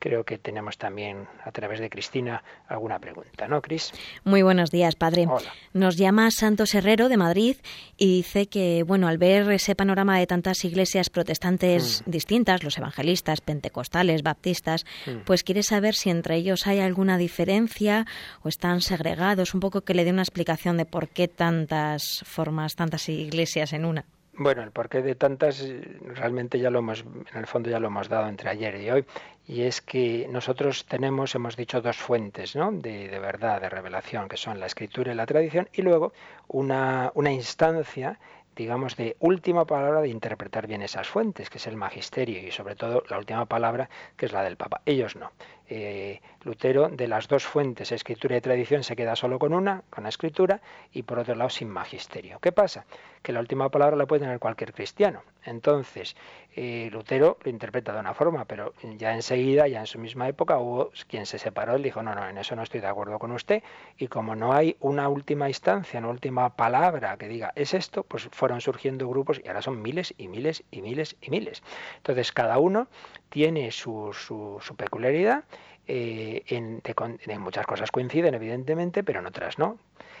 Creo 0.00 0.24
que 0.24 0.38
tenemos 0.38 0.78
también 0.78 1.28
a 1.44 1.52
través 1.52 1.78
de 1.78 1.90
Cristina 1.90 2.42
alguna 2.66 2.98
pregunta, 2.98 3.46
¿no, 3.48 3.60
Cris? 3.60 3.92
Muy 4.24 4.40
buenos 4.40 4.70
días, 4.70 4.96
padre. 4.96 5.26
Hola. 5.28 5.52
Nos 5.74 5.98
llama 5.98 6.30
Santos 6.30 6.74
Herrero 6.74 7.10
de 7.10 7.18
Madrid 7.18 7.56
y 7.98 8.16
dice 8.16 8.46
que, 8.46 8.82
bueno, 8.82 9.08
al 9.08 9.18
ver 9.18 9.50
ese 9.50 9.74
panorama 9.74 10.18
de 10.18 10.26
tantas 10.26 10.64
iglesias 10.64 11.10
protestantes 11.10 12.02
distintas, 12.06 12.64
los 12.64 12.78
evangelistas, 12.78 13.42
pentecostales, 13.42 14.22
baptistas, 14.22 14.86
pues 15.26 15.44
quiere 15.44 15.62
saber 15.62 15.94
si 15.94 16.08
entre 16.08 16.36
ellos 16.36 16.66
hay 16.66 16.80
alguna 16.80 17.18
diferencia 17.18 18.06
o 18.42 18.48
están 18.48 18.80
segregados, 18.80 19.52
un 19.52 19.60
poco 19.60 19.82
que 19.82 19.92
le 19.92 20.06
dé 20.06 20.12
una 20.12 20.22
explicación 20.22 20.78
de 20.78 20.86
por 20.86 21.10
qué 21.10 21.28
tantas 21.28 22.24
formas, 22.24 22.74
tantas 22.74 23.06
iglesias 23.10 23.74
en 23.74 23.84
una. 23.84 24.06
Bueno, 24.42 24.62
el 24.62 24.70
porqué 24.70 25.02
de 25.02 25.16
tantas 25.16 25.60
eh, 25.60 25.98
realmente 26.00 26.58
ya 26.58 26.70
lo 26.70 26.78
hemos, 26.78 27.02
en 27.02 27.38
el 27.38 27.46
fondo 27.46 27.68
ya 27.68 27.78
lo 27.78 27.88
hemos 27.88 28.08
dado 28.08 28.26
entre 28.26 28.48
ayer 28.48 28.74
y 28.80 28.90
hoy, 28.90 29.04
y 29.46 29.64
es 29.64 29.82
que 29.82 30.28
nosotros 30.30 30.86
tenemos, 30.86 31.34
hemos 31.34 31.56
dicho, 31.56 31.82
dos 31.82 31.98
fuentes 31.98 32.56
¿no? 32.56 32.72
de, 32.72 33.08
de 33.08 33.18
verdad, 33.18 33.60
de 33.60 33.68
revelación, 33.68 34.30
que 34.30 34.38
son 34.38 34.58
la 34.58 34.64
escritura 34.64 35.12
y 35.12 35.14
la 35.14 35.26
tradición, 35.26 35.68
y 35.74 35.82
luego 35.82 36.14
una, 36.48 37.12
una 37.14 37.30
instancia 37.30 38.18
digamos, 38.56 38.96
de 38.96 39.16
última 39.20 39.64
palabra 39.64 40.00
de 40.00 40.08
interpretar 40.08 40.66
bien 40.66 40.82
esas 40.82 41.08
fuentes, 41.08 41.48
que 41.48 41.58
es 41.58 41.66
el 41.66 41.76
magisterio 41.76 42.46
y 42.46 42.50
sobre 42.50 42.76
todo 42.76 43.04
la 43.08 43.18
última 43.18 43.46
palabra, 43.46 43.88
que 44.16 44.26
es 44.26 44.32
la 44.32 44.42
del 44.42 44.56
Papa. 44.56 44.82
Ellos 44.86 45.16
no. 45.16 45.32
Eh, 45.72 46.20
Lutero, 46.42 46.88
de 46.88 47.06
las 47.06 47.28
dos 47.28 47.44
fuentes, 47.44 47.92
escritura 47.92 48.36
y 48.36 48.40
tradición, 48.40 48.82
se 48.82 48.96
queda 48.96 49.14
solo 49.14 49.38
con 49.38 49.54
una, 49.54 49.84
con 49.88 50.02
la 50.02 50.08
escritura, 50.08 50.60
y 50.92 51.02
por 51.04 51.20
otro 51.20 51.36
lado 51.36 51.48
sin 51.48 51.68
magisterio. 51.68 52.40
¿Qué 52.40 52.50
pasa? 52.50 52.86
Que 53.22 53.32
la 53.32 53.38
última 53.38 53.68
palabra 53.68 53.94
la 53.96 54.06
puede 54.06 54.22
tener 54.22 54.40
cualquier 54.40 54.72
cristiano. 54.72 55.22
Entonces, 55.44 56.16
eh, 56.56 56.88
Lutero 56.90 57.38
lo 57.44 57.50
interpreta 57.50 57.92
de 57.92 58.00
una 58.00 58.14
forma, 58.14 58.46
pero 58.46 58.74
ya 58.98 59.14
enseguida, 59.14 59.68
ya 59.68 59.80
en 59.80 59.86
su 59.86 59.98
misma 59.98 60.28
época, 60.28 60.58
hubo 60.58 60.90
quien 61.06 61.24
se 61.24 61.38
separó 61.38 61.78
y 61.78 61.82
dijo, 61.82 62.02
no, 62.02 62.14
no, 62.14 62.28
en 62.28 62.38
eso 62.38 62.56
no 62.56 62.62
estoy 62.62 62.80
de 62.80 62.88
acuerdo 62.88 63.18
con 63.18 63.30
usted, 63.30 63.62
y 63.96 64.08
como 64.08 64.34
no 64.34 64.52
hay 64.52 64.76
una 64.80 65.08
última 65.08 65.46
instancia, 65.48 66.00
una 66.00 66.08
última 66.08 66.56
palabra 66.56 67.16
que 67.16 67.28
diga, 67.28 67.52
es 67.54 67.74
esto, 67.74 68.02
pues 68.02 68.28
fueron 68.32 68.60
surgiendo 68.60 69.08
grupos 69.08 69.40
y 69.44 69.46
ahora 69.46 69.62
son 69.62 69.80
miles 69.80 70.14
y 70.18 70.26
miles 70.26 70.64
y 70.70 70.82
miles 70.82 71.16
y 71.20 71.30
miles. 71.30 71.62
Entonces, 71.98 72.32
cada 72.32 72.58
uno 72.58 72.88
tiene 73.30 73.70
su, 73.70 74.12
su, 74.12 74.58
su 74.60 74.76
peculiaridad 74.76 75.44
eh, 75.86 76.42
en, 76.48 76.82
en 77.26 77.40
muchas 77.40 77.66
cosas 77.66 77.90
coinciden, 77.90 78.34
evidentemente, 78.34 79.02
pero 79.02 79.20
en 79.20 79.26
otras 79.26 79.58
no 79.58 79.78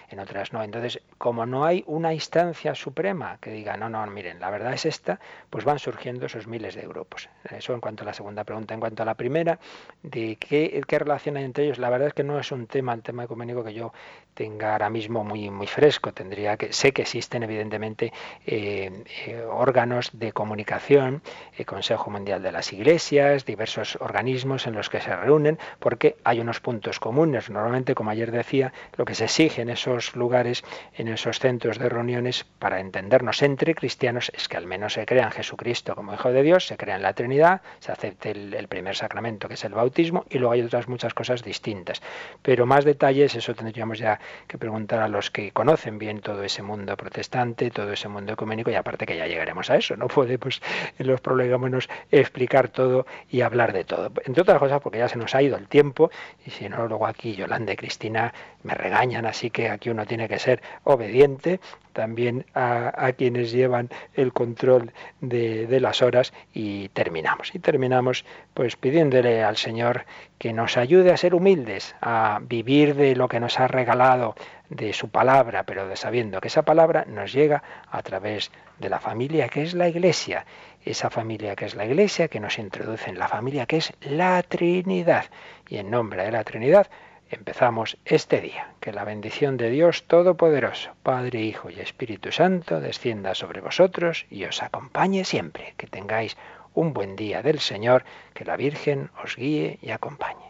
en 0.08 0.18
otras 0.18 0.52
no. 0.52 0.62
Entonces, 0.62 1.00
como 1.18 1.46
no 1.46 1.64
hay 1.64 1.84
una 1.86 2.12
instancia 2.12 2.74
suprema 2.74 3.38
que 3.40 3.50
diga, 3.50 3.76
no, 3.76 3.88
no, 3.88 4.04
miren, 4.06 4.40
la 4.40 4.50
verdad 4.50 4.72
es 4.72 4.86
esta, 4.86 5.20
pues 5.48 5.64
van 5.64 5.78
surgiendo 5.78 6.26
esos 6.26 6.46
miles 6.46 6.74
de 6.74 6.82
grupos. 6.86 7.28
Eso 7.48 7.74
en 7.74 7.80
cuanto 7.80 8.02
a 8.02 8.06
la 8.06 8.12
segunda 8.12 8.44
pregunta. 8.44 8.74
En 8.74 8.80
cuanto 8.80 9.02
a 9.02 9.06
la 9.06 9.14
primera, 9.14 9.58
de 10.02 10.36
qué, 10.36 10.82
relación 10.98 11.36
hay 11.36 11.44
entre 11.44 11.64
ellos, 11.64 11.78
la 11.78 11.90
verdad 11.90 12.08
es 12.08 12.14
que 12.14 12.24
no 12.24 12.38
es 12.38 12.52
un 12.52 12.66
tema, 12.66 12.92
el 12.92 13.02
tema 13.02 13.24
ecuménico 13.24 13.64
que 13.64 13.72
yo 13.72 13.92
tenga 14.34 14.72
ahora 14.72 14.90
mismo 14.90 15.24
muy, 15.24 15.50
muy 15.50 15.66
fresco. 15.66 16.12
Tendría 16.12 16.56
que, 16.56 16.72
sé 16.72 16.92
que 16.92 17.02
existen 17.02 17.42
evidentemente 17.42 18.12
eh, 18.46 19.04
eh, 19.26 19.44
órganos 19.48 20.10
de 20.12 20.32
comunicación, 20.32 21.22
el 21.56 21.66
Consejo 21.66 22.10
Mundial 22.10 22.42
de 22.42 22.52
las 22.52 22.72
Iglesias, 22.72 23.44
diversos 23.44 23.96
organismos 24.00 24.66
en 24.66 24.74
los 24.74 24.88
que 24.88 25.00
se 25.00 25.14
reúnen, 25.14 25.58
porque 25.78 26.16
hay 26.24 26.40
unos 26.40 26.60
puntos 26.60 27.00
comunes. 27.00 27.50
Normalmente, 27.50 27.94
como 27.94 28.10
ayer 28.10 28.30
decía, 28.30 28.72
lo 28.96 29.04
que 29.04 29.14
se 29.14 29.24
exige 29.24 29.62
en 29.62 29.69
esos 29.70 30.14
lugares, 30.16 30.64
en 30.94 31.08
esos 31.08 31.38
centros 31.38 31.78
de 31.78 31.88
reuniones, 31.88 32.44
para 32.58 32.80
entendernos 32.80 33.42
entre 33.42 33.74
cristianos, 33.74 34.30
es 34.34 34.48
que 34.48 34.56
al 34.56 34.66
menos 34.66 34.94
se 34.94 35.06
crea 35.06 35.24
en 35.24 35.30
Jesucristo 35.30 35.94
como 35.94 36.14
Hijo 36.14 36.32
de 36.32 36.42
Dios, 36.42 36.66
se 36.66 36.76
crea 36.76 36.96
en 36.96 37.02
la 37.02 37.14
Trinidad, 37.14 37.62
se 37.78 37.92
acepte 37.92 38.30
el, 38.30 38.68
primer 38.68 38.94
sacramento 38.94 39.48
que 39.48 39.54
es 39.54 39.64
el 39.64 39.74
bautismo, 39.74 40.24
y 40.30 40.38
luego 40.38 40.52
hay 40.52 40.62
otras 40.62 40.88
muchas 40.88 41.14
cosas 41.14 41.42
distintas. 41.42 42.02
Pero 42.42 42.66
más 42.66 42.84
detalles, 42.84 43.34
eso 43.34 43.54
tendríamos 43.54 43.98
ya 43.98 44.20
que 44.46 44.58
preguntar 44.58 45.00
a 45.00 45.08
los 45.08 45.30
que 45.30 45.52
conocen 45.52 45.98
bien 45.98 46.20
todo 46.20 46.42
ese 46.42 46.62
mundo 46.62 46.96
protestante, 46.96 47.70
todo 47.70 47.92
ese 47.92 48.08
mundo 48.08 48.32
ecuménico, 48.32 48.70
y 48.70 48.74
aparte 48.74 49.06
que 49.06 49.16
ya 49.16 49.26
llegaremos 49.26 49.70
a 49.70 49.76
eso, 49.76 49.96
no 49.96 50.08
podemos 50.08 50.60
en 50.98 51.06
los 51.06 51.20
prolegómenos 51.20 51.88
explicar 52.10 52.68
todo 52.68 53.06
y 53.30 53.40
hablar 53.40 53.72
de 53.72 53.84
todo. 53.84 54.12
Entre 54.24 54.42
otras 54.42 54.58
cosas 54.58 54.80
porque 54.80 54.98
ya 54.98 55.08
se 55.08 55.18
nos 55.18 55.34
ha 55.34 55.42
ido 55.42 55.56
el 55.56 55.68
tiempo, 55.68 56.10
y 56.46 56.50
si 56.50 56.68
no, 56.68 56.86
luego 56.86 57.06
aquí 57.06 57.34
Yolanda 57.34 57.72
y 57.72 57.76
Cristina 57.76 58.32
me 58.62 58.74
regañan, 58.74 59.26
así 59.26 59.50
que 59.50 59.59
aquí 59.68 59.90
uno 59.90 60.06
tiene 60.06 60.28
que 60.28 60.38
ser 60.38 60.62
obediente 60.84 61.60
también 61.92 62.46
a, 62.54 63.12
quienes 63.16 63.50
llevan 63.50 63.90
el 64.14 64.32
control 64.32 64.92
de, 65.20 65.66
de, 65.66 65.80
las 65.80 66.02
horas 66.02 66.32
y 66.54 66.88
terminamos. 66.90 67.54
Y 67.54 67.58
terminamos 67.58 68.24
pues 68.54 68.76
pidiéndole 68.76 69.42
al 69.42 69.56
Señor 69.56 70.06
que 70.38 70.52
nos 70.52 70.76
ayude 70.76 71.12
a 71.12 71.16
ser 71.16 71.34
humildes, 71.34 71.94
a 72.00 72.40
vivir 72.42 72.94
de 72.94 73.16
lo 73.16 73.28
que 73.28 73.40
nos 73.40 73.58
ha 73.58 73.66
regalado, 73.66 74.34
de 74.70 74.92
su 74.92 75.08
palabra, 75.08 75.64
pero 75.64 75.88
de 75.88 75.96
sabiendo 75.96 76.40
que 76.40 76.48
esa 76.48 76.62
palabra 76.62 77.04
nos 77.06 77.32
llega 77.32 77.62
a 77.90 78.02
través 78.02 78.52
de 78.78 78.88
la 78.88 79.00
familia 79.00 79.48
que 79.48 79.62
es 79.62 79.74
la 79.74 79.88
iglesia, 79.88 80.46
esa 80.84 81.10
familia 81.10 81.56
que 81.56 81.66
es 81.66 81.74
la 81.74 81.84
iglesia 81.84 82.28
que 82.28 82.40
nos 82.40 82.58
introduce 82.58 83.10
en 83.10 83.18
la 83.18 83.28
familia 83.28 83.66
que 83.66 83.78
es 83.78 83.92
la 84.00 84.42
Trinidad. 84.44 85.26
Y 85.68 85.78
en 85.78 85.90
nombre 85.90 86.24
de 86.24 86.30
la 86.30 86.44
Trinidad, 86.44 86.88
empezamos 87.30 87.96
este 88.04 88.40
día. 88.40 88.74
Que 88.80 88.92
la 88.92 89.04
bendición 89.04 89.56
de 89.56 89.70
Dios 89.70 90.04
Todopoderoso, 90.04 90.90
Padre, 91.02 91.40
Hijo 91.42 91.70
y 91.70 91.80
Espíritu 91.80 92.32
Santo, 92.32 92.80
descienda 92.80 93.34
sobre 93.34 93.60
vosotros 93.60 94.26
y 94.30 94.44
os 94.44 94.62
acompañe 94.62 95.24
siempre. 95.24 95.74
Que 95.76 95.86
tengáis 95.86 96.36
un 96.74 96.92
buen 96.92 97.16
día 97.16 97.42
del 97.42 97.60
Señor, 97.60 98.04
que 98.34 98.44
la 98.44 98.56
Virgen 98.56 99.10
os 99.22 99.36
guíe 99.36 99.78
y 99.82 99.90
acompañe. 99.90 100.49